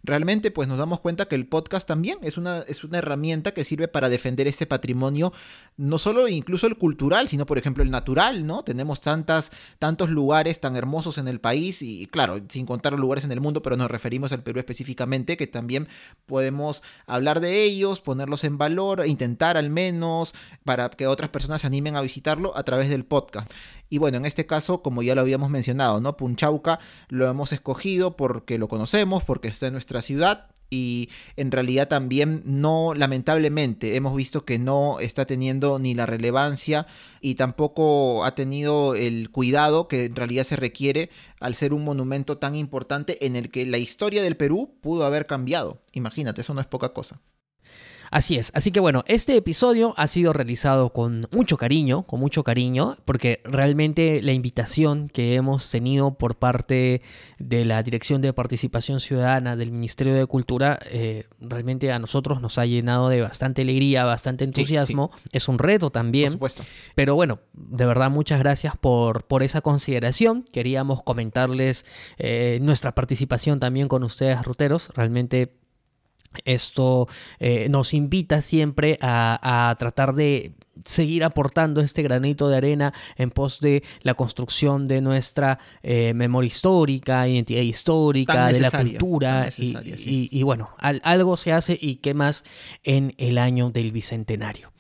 realmente 0.06 0.52
pues 0.52 0.68
nos 0.68 0.78
damos 0.78 1.00
cuenta 1.00 1.26
que 1.26 1.36
el 1.36 1.48
podcast 1.48 1.88
también 1.88 2.20
es 2.22 2.38
una, 2.38 2.60
es 2.68 2.84
una 2.84 3.00
herramienta 3.00 3.54
que 3.54 3.64
sirve 3.64 3.88
para 3.88 4.10
defender 4.10 4.48
este 4.48 4.66
patrimonio, 4.66 5.34
no 5.78 5.98
solo 5.98 6.28
incluso 6.28 6.68
el 6.68 6.78
cultural, 6.78 7.28
sino 7.28 7.46
por 7.46 7.58
ejemplo 7.58 7.84
el 7.84 7.92
natural, 7.92 8.46
¿no? 8.46 8.64
Tenemos 8.64 9.02
tantas, 9.02 9.52
tantos 9.78 10.10
lugares 10.10 10.62
tan 10.62 10.76
hermosos 10.76 11.18
en 11.18 11.28
el 11.28 11.42
país 11.42 11.82
y 11.82 12.08
claro, 12.08 12.40
sin 12.48 12.66
contar 12.66 12.94
los 12.94 13.02
lugares 13.02 13.26
en 13.26 13.32
el 13.32 13.42
mundo, 13.42 13.62
pero 13.62 13.76
nos 13.76 13.92
referimos 13.92 14.32
al 14.32 14.44
Perú 14.44 14.60
específicamente, 14.60 15.36
que 15.36 15.48
también 15.48 15.88
podemos 16.26 16.82
hablar 17.08 17.42
de 17.42 17.64
ellos, 17.64 18.00
ponerlos 18.00 18.44
en 18.46 18.58
valor, 18.58 19.06
intentar 19.06 19.58
al 19.58 19.70
menos 19.70 20.34
para 20.64 20.90
que 20.90 21.08
otras 21.08 21.30
personas 21.30 21.62
se 21.62 21.68
animen 21.68 21.96
a 21.96 22.02
visitarlo 22.02 22.56
a 22.58 22.64
través 22.64 22.90
del 22.90 23.06
podcast. 23.06 23.52
Y 23.90 23.98
bueno, 23.98 24.18
en 24.18 24.26
este 24.26 24.46
caso, 24.46 24.82
como 24.82 25.04
ya 25.04 25.14
lo 25.14 25.22
habíamos 25.22 25.50
mencionado, 25.50 26.00
¿no? 26.00 26.18
Punchauca 26.18 26.80
lo 27.10 27.30
hemos 27.30 27.52
escogido 27.52 28.16
porque 28.16 28.58
lo 28.58 28.68
conocemos, 28.68 29.24
porque 29.24 29.50
está 29.50 29.68
en 29.68 29.74
nuestra 29.74 30.02
ciudad 30.02 30.55
y 30.70 31.10
en 31.36 31.52
realidad 31.52 31.88
también 31.88 32.42
no, 32.46 32.94
lamentablemente, 32.94 33.96
hemos 33.96 34.16
visto 34.16 34.46
que 34.46 34.60
no 34.60 35.00
está 35.00 35.26
teniendo 35.26 35.80
ni 35.80 35.94
la 35.94 36.06
relevancia 36.06 36.88
y 37.22 37.36
tampoco 37.36 38.26
ha 38.26 38.36
tenido 38.36 38.96
el 38.96 39.30
cuidado 39.30 39.88
que 39.88 40.06
en 40.06 40.16
realidad 40.16 40.44
se 40.44 40.56
requiere 40.56 41.10
al 41.40 41.56
ser 41.56 41.74
un 41.74 41.84
monumento 41.84 42.38
tan 42.38 42.56
importante 42.56 43.26
en 43.26 43.36
el 43.36 43.52
que 43.52 43.66
la 43.66 43.78
historia 43.78 44.24
del 44.24 44.38
Perú 44.38 44.78
pudo 44.82 45.06
haber 45.06 45.26
cambiado. 45.26 45.82
Imagínate, 45.94 46.42
eso 46.42 46.54
no 46.54 46.62
es 46.62 46.68
poca 46.68 46.90
cosa. 46.90 47.22
Así 48.12 48.38
es, 48.38 48.52
así 48.54 48.72
que 48.72 48.80
bueno, 48.80 49.04
este 49.08 49.36
episodio 49.36 49.94
ha 49.98 50.08
sido 50.08 50.34
realizado 50.34 50.92
con 50.92 51.28
mucho 51.32 51.58
cariño, 51.58 52.04
con 52.04 52.20
mucho 52.20 52.44
cariño, 52.44 52.98
porque 53.06 53.42
realmente 53.44 54.22
la 54.22 54.34
invitación 54.34 55.10
que 55.10 55.36
hemos 55.36 55.70
tenido 55.70 56.16
por 56.16 56.36
parte 56.36 57.02
de 57.40 57.66
la 57.66 57.82
Dirección 57.84 58.22
de 58.22 58.34
Participación 58.34 59.00
Ciudadana 59.00 59.56
del 59.56 59.72
Ministerio 59.72 60.14
de 60.14 60.26
Cultura, 60.26 60.80
eh, 60.92 61.26
realmente 61.40 61.92
a 61.92 62.00
nosotros 62.00 62.42
nos 62.42 62.58
ha 62.58 62.66
llenado 62.66 63.10
de 63.10 63.22
bastante 63.22 63.62
alegría, 63.64 64.06
bastante 64.06 64.44
entusiasmo, 64.44 65.12
es 65.32 65.48
un 65.48 65.60
reto 65.60 65.90
también. 65.90 66.38
Por 66.38 66.50
supuesto. 66.50 66.64
Pero 66.96 67.16
bueno, 67.16 67.40
de 67.54 67.86
verdad 67.86 68.10
muchas 68.10 68.40
gracias 68.40 68.76
por, 68.78 69.26
por 69.26 69.44
esa 69.44 69.62
consideración. 69.62 70.44
Queríamos 70.52 71.04
comentarles 71.04 71.86
eh, 72.18 72.60
nuestra 72.62 72.94
participación 72.94 73.60
también 73.60 73.88
con 73.88 74.04
ustedes, 74.04 74.44
ruteros, 74.44 74.90
realmente 74.96 75.54
esto 76.46 77.08
eh, 77.40 77.68
nos 77.70 77.94
invita 77.94 78.42
siempre 78.42 78.98
a, 79.02 79.76
tratar 79.80 80.14
de 80.14 80.52
seguir 80.84 81.24
aportando 81.24 81.82
este 81.82 82.04
granito 82.04 82.50
de 82.50 82.58
arena 82.58 82.94
en 83.16 83.32
pos 83.32 83.60
de 83.60 83.84
la 84.02 84.14
construcción 84.14 84.88
de 84.88 85.02
nuestra 85.02 85.60
eh, 85.84 86.14
memoria 86.14 86.48
histórica, 86.48 87.28
identidad 87.28 87.62
histórica, 87.62 88.48
de 88.48 88.60
la 88.60 88.72
cultura. 88.72 89.50
Y, 89.58 90.44
bueno, 90.44 90.70
algo 90.80 91.38
se 91.38 91.54
hace 91.54 91.78
y 91.80 91.96
qué 91.96 92.14
más 92.14 92.44
en 92.84 93.14
el 93.18 93.38
año 93.38 93.70
del 93.70 93.92
Bicentenario. 93.92 94.75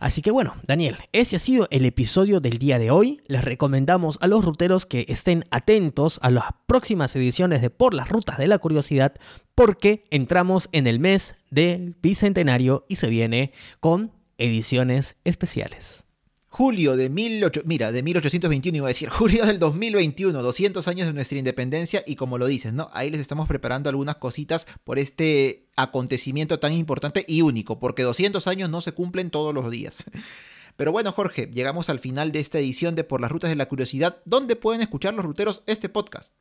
Así 0.00 0.22
que 0.22 0.30
bueno, 0.30 0.56
Daniel, 0.66 0.96
ese 1.12 1.36
ha 1.36 1.38
sido 1.38 1.68
el 1.70 1.84
episodio 1.84 2.40
del 2.40 2.58
día 2.58 2.78
de 2.78 2.90
hoy. 2.90 3.20
Les 3.26 3.44
recomendamos 3.44 4.18
a 4.22 4.26
los 4.26 4.42
ruteros 4.42 4.86
que 4.86 5.04
estén 5.08 5.44
atentos 5.50 6.18
a 6.22 6.30
las 6.30 6.46
próximas 6.66 7.14
ediciones 7.14 7.60
de 7.60 7.68
Por 7.68 7.92
las 7.92 8.08
Rutas 8.08 8.38
de 8.38 8.48
la 8.48 8.58
Curiosidad 8.58 9.12
porque 9.54 10.04
entramos 10.10 10.70
en 10.72 10.86
el 10.86 11.00
mes 11.00 11.36
del 11.50 11.96
Bicentenario 12.00 12.86
y 12.88 12.96
se 12.96 13.10
viene 13.10 13.52
con 13.78 14.10
ediciones 14.38 15.16
especiales. 15.24 16.06
Julio 16.52 16.96
de, 16.96 17.08
18, 17.08 17.62
mira, 17.64 17.92
de 17.92 18.02
1821 18.02 18.76
iba 18.76 18.86
a 18.86 18.88
decir, 18.88 19.08
julio 19.10 19.46
del 19.46 19.60
2021, 19.60 20.42
200 20.42 20.88
años 20.88 21.06
de 21.06 21.12
nuestra 21.12 21.38
independencia 21.38 22.02
y 22.04 22.16
como 22.16 22.38
lo 22.38 22.46
dices, 22.46 22.72
¿no? 22.72 22.90
Ahí 22.92 23.08
les 23.08 23.20
estamos 23.20 23.46
preparando 23.46 23.88
algunas 23.88 24.16
cositas 24.16 24.66
por 24.82 24.98
este 24.98 25.68
acontecimiento 25.76 26.58
tan 26.58 26.72
importante 26.72 27.24
y 27.28 27.42
único, 27.42 27.78
porque 27.78 28.02
200 28.02 28.48
años 28.48 28.68
no 28.68 28.80
se 28.80 28.90
cumplen 28.90 29.30
todos 29.30 29.54
los 29.54 29.70
días. 29.70 30.04
Pero 30.76 30.90
bueno, 30.90 31.12
Jorge, 31.12 31.48
llegamos 31.52 31.88
al 31.88 32.00
final 32.00 32.32
de 32.32 32.40
esta 32.40 32.58
edición 32.58 32.96
de 32.96 33.04
Por 33.04 33.20
las 33.20 33.30
Rutas 33.30 33.50
de 33.50 33.56
la 33.56 33.68
Curiosidad, 33.68 34.18
donde 34.24 34.56
pueden 34.56 34.80
escuchar 34.80 35.14
los 35.14 35.24
ruteros 35.24 35.62
este 35.66 35.88
podcast. 35.88 36.34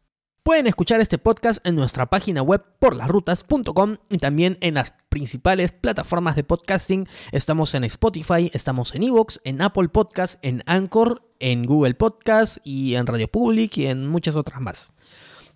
Pueden 0.43 0.67
escuchar 0.67 1.01
este 1.01 1.17
podcast 1.17 1.65
en 1.67 1.75
nuestra 1.75 2.05
página 2.05 2.41
web 2.41 2.63
porlasrutas.com 2.79 3.97
y 4.09 4.17
también 4.19 4.57
en 4.61 4.75
las 4.75 4.93
principales 5.09 5.71
plataformas 5.73 6.35
de 6.35 6.43
podcasting. 6.43 7.07
Estamos 7.31 7.73
en 7.73 7.83
Spotify, 7.83 8.49
estamos 8.53 8.95
en 8.95 9.03
Evox, 9.03 9.41
en 9.43 9.61
Apple 9.61 9.89
Podcast, 9.89 10.39
en 10.41 10.63
Anchor, 10.65 11.21
en 11.39 11.65
Google 11.65 11.93
Podcast 11.93 12.57
y 12.63 12.95
en 12.95 13.05
Radio 13.05 13.27
Public 13.27 13.77
y 13.77 13.87
en 13.87 14.07
muchas 14.07 14.35
otras 14.35 14.61
más. 14.61 14.91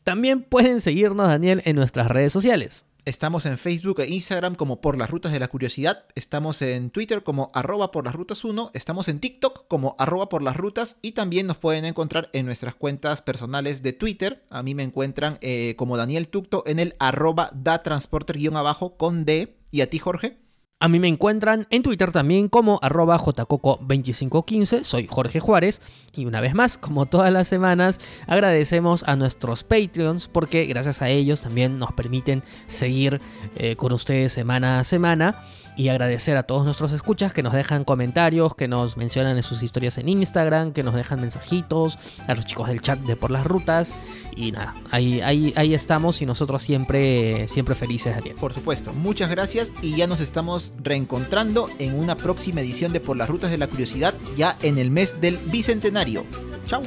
También 0.04 0.44
pueden 0.44 0.82
seguirnos, 0.82 1.30
Daniel, 1.30 1.62
en 1.66 1.78
nuestras 1.78 2.10
redes 2.10 2.34
sociales. 2.34 2.86
Estamos 3.06 3.46
en 3.46 3.58
Facebook 3.58 4.00
e 4.00 4.08
Instagram 4.08 4.56
como 4.56 4.80
Por 4.80 4.98
las 4.98 5.10
Rutas 5.10 5.34
de 5.34 5.40
la 5.40 5.50
Curiosidad. 5.50 6.06
Estamos 6.16 6.62
en 6.62 6.90
Twitter 6.90 7.22
como 7.22 7.52
arroba 7.54 7.92
por 7.92 8.06
las 8.06 8.16
rutas 8.16 8.46
1. 8.46 8.72
Estamos 8.74 9.10
en 9.10 9.20
TikTok 9.20 9.68
como 9.68 9.98
arroba 10.00 10.30
por 10.30 10.42
las 10.42 10.56
rutas. 10.56 11.00
Y 11.02 11.12
también 11.12 11.46
nos 11.46 11.58
pueden 11.58 11.84
encontrar 11.84 12.30
en 12.32 12.46
nuestras 12.46 12.76
cuentas 12.76 13.22
personales 13.22 13.84
de 13.84 13.92
Twitter. 13.92 14.46
A 14.50 14.64
mí 14.64 14.74
me 14.74 14.84
encuentran 14.84 15.38
eh, 15.42 15.76
como 15.78 15.98
Daniel 15.98 16.30
Tucto 16.30 16.64
en 16.66 16.80
el 16.80 16.96
arroba 16.98 17.52
da 17.54 17.84
transporter-abajo 17.84 18.96
con 18.96 19.26
D. 19.26 19.58
¿Y 19.70 19.82
a 19.82 19.90
ti, 19.90 20.00
Jorge? 20.00 20.43
A 20.84 20.90
mí 20.90 21.00
me 21.00 21.08
encuentran 21.08 21.66
en 21.70 21.82
Twitter 21.82 22.12
también 22.12 22.50
como 22.50 22.78
arroba 22.82 23.18
jcoco2515, 23.18 24.84
soy 24.84 25.08
Jorge 25.10 25.40
Juárez. 25.40 25.82
Y 26.14 26.26
una 26.26 26.42
vez 26.42 26.56
más, 26.56 26.78
como 26.78 27.06
todas 27.06 27.32
las 27.32 27.48
semanas, 27.48 28.02
agradecemos 28.28 29.04
a 29.08 29.16
nuestros 29.16 29.64
Patreons 29.64 30.28
porque 30.28 30.66
gracias 30.66 31.02
a 31.02 31.08
ellos 31.08 31.40
también 31.40 31.80
nos 31.80 31.94
permiten 31.94 32.44
seguir 32.68 33.22
eh, 33.56 33.78
con 33.78 33.94
ustedes 33.94 34.34
semana 34.34 34.80
a 34.80 34.84
semana 34.84 35.46
y 35.76 35.90
agradecer 35.90 36.38
a 36.38 36.44
todos 36.44 36.66
nuestros 36.66 36.92
escuchas 36.92 37.34
que 37.34 37.44
nos 37.44 37.54
dejan 37.54 37.84
comentarios, 37.84 38.56
que 38.56 38.68
nos 38.68 38.98
mencionan 38.98 39.38
en 39.38 39.44
sus 39.44 39.64
historias 39.64 39.98
en 39.98 40.10
Instagram, 40.10 40.74
que 40.74 40.84
nos 40.84 40.94
dejan 40.94 41.22
mensajitos, 41.22 41.98
a 42.28 42.36
los 42.36 42.46
chicos 42.46 42.68
del 42.68 42.82
chat 42.82 43.00
de 43.00 43.16
Por 43.16 43.32
las 43.32 43.46
Rutas. 43.46 43.96
Y 44.36 44.52
nada, 44.52 44.74
ahí, 44.92 45.22
ahí, 45.22 45.54
ahí 45.56 45.74
estamos 45.74 46.22
y 46.22 46.26
nosotros 46.26 46.62
siempre, 46.62 47.48
siempre 47.48 47.76
felices, 47.76 48.16
Daniel. 48.16 48.36
Por 48.40 48.54
supuesto, 48.54 48.94
muchas 48.94 49.30
gracias 49.30 49.72
y 49.82 49.96
ya 49.96 50.08
nos 50.08 50.20
estamos 50.20 50.74
reencontrando 50.82 51.70
en 51.80 51.98
una 51.98 52.16
próxima 52.16 52.62
edición 52.62 52.94
de 52.94 53.00
Por 53.00 53.18
las 53.18 53.30
Rutas 53.30 53.52
de 53.52 53.58
la 53.58 53.68
Curiosidad, 53.68 54.14
ya 54.38 54.58
en 54.62 54.78
el 54.78 54.92
mes 54.92 55.20
del 55.22 55.38
Bicentenario. 55.38 56.26
Chao. 56.68 56.84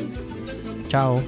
Chao. 0.88 1.22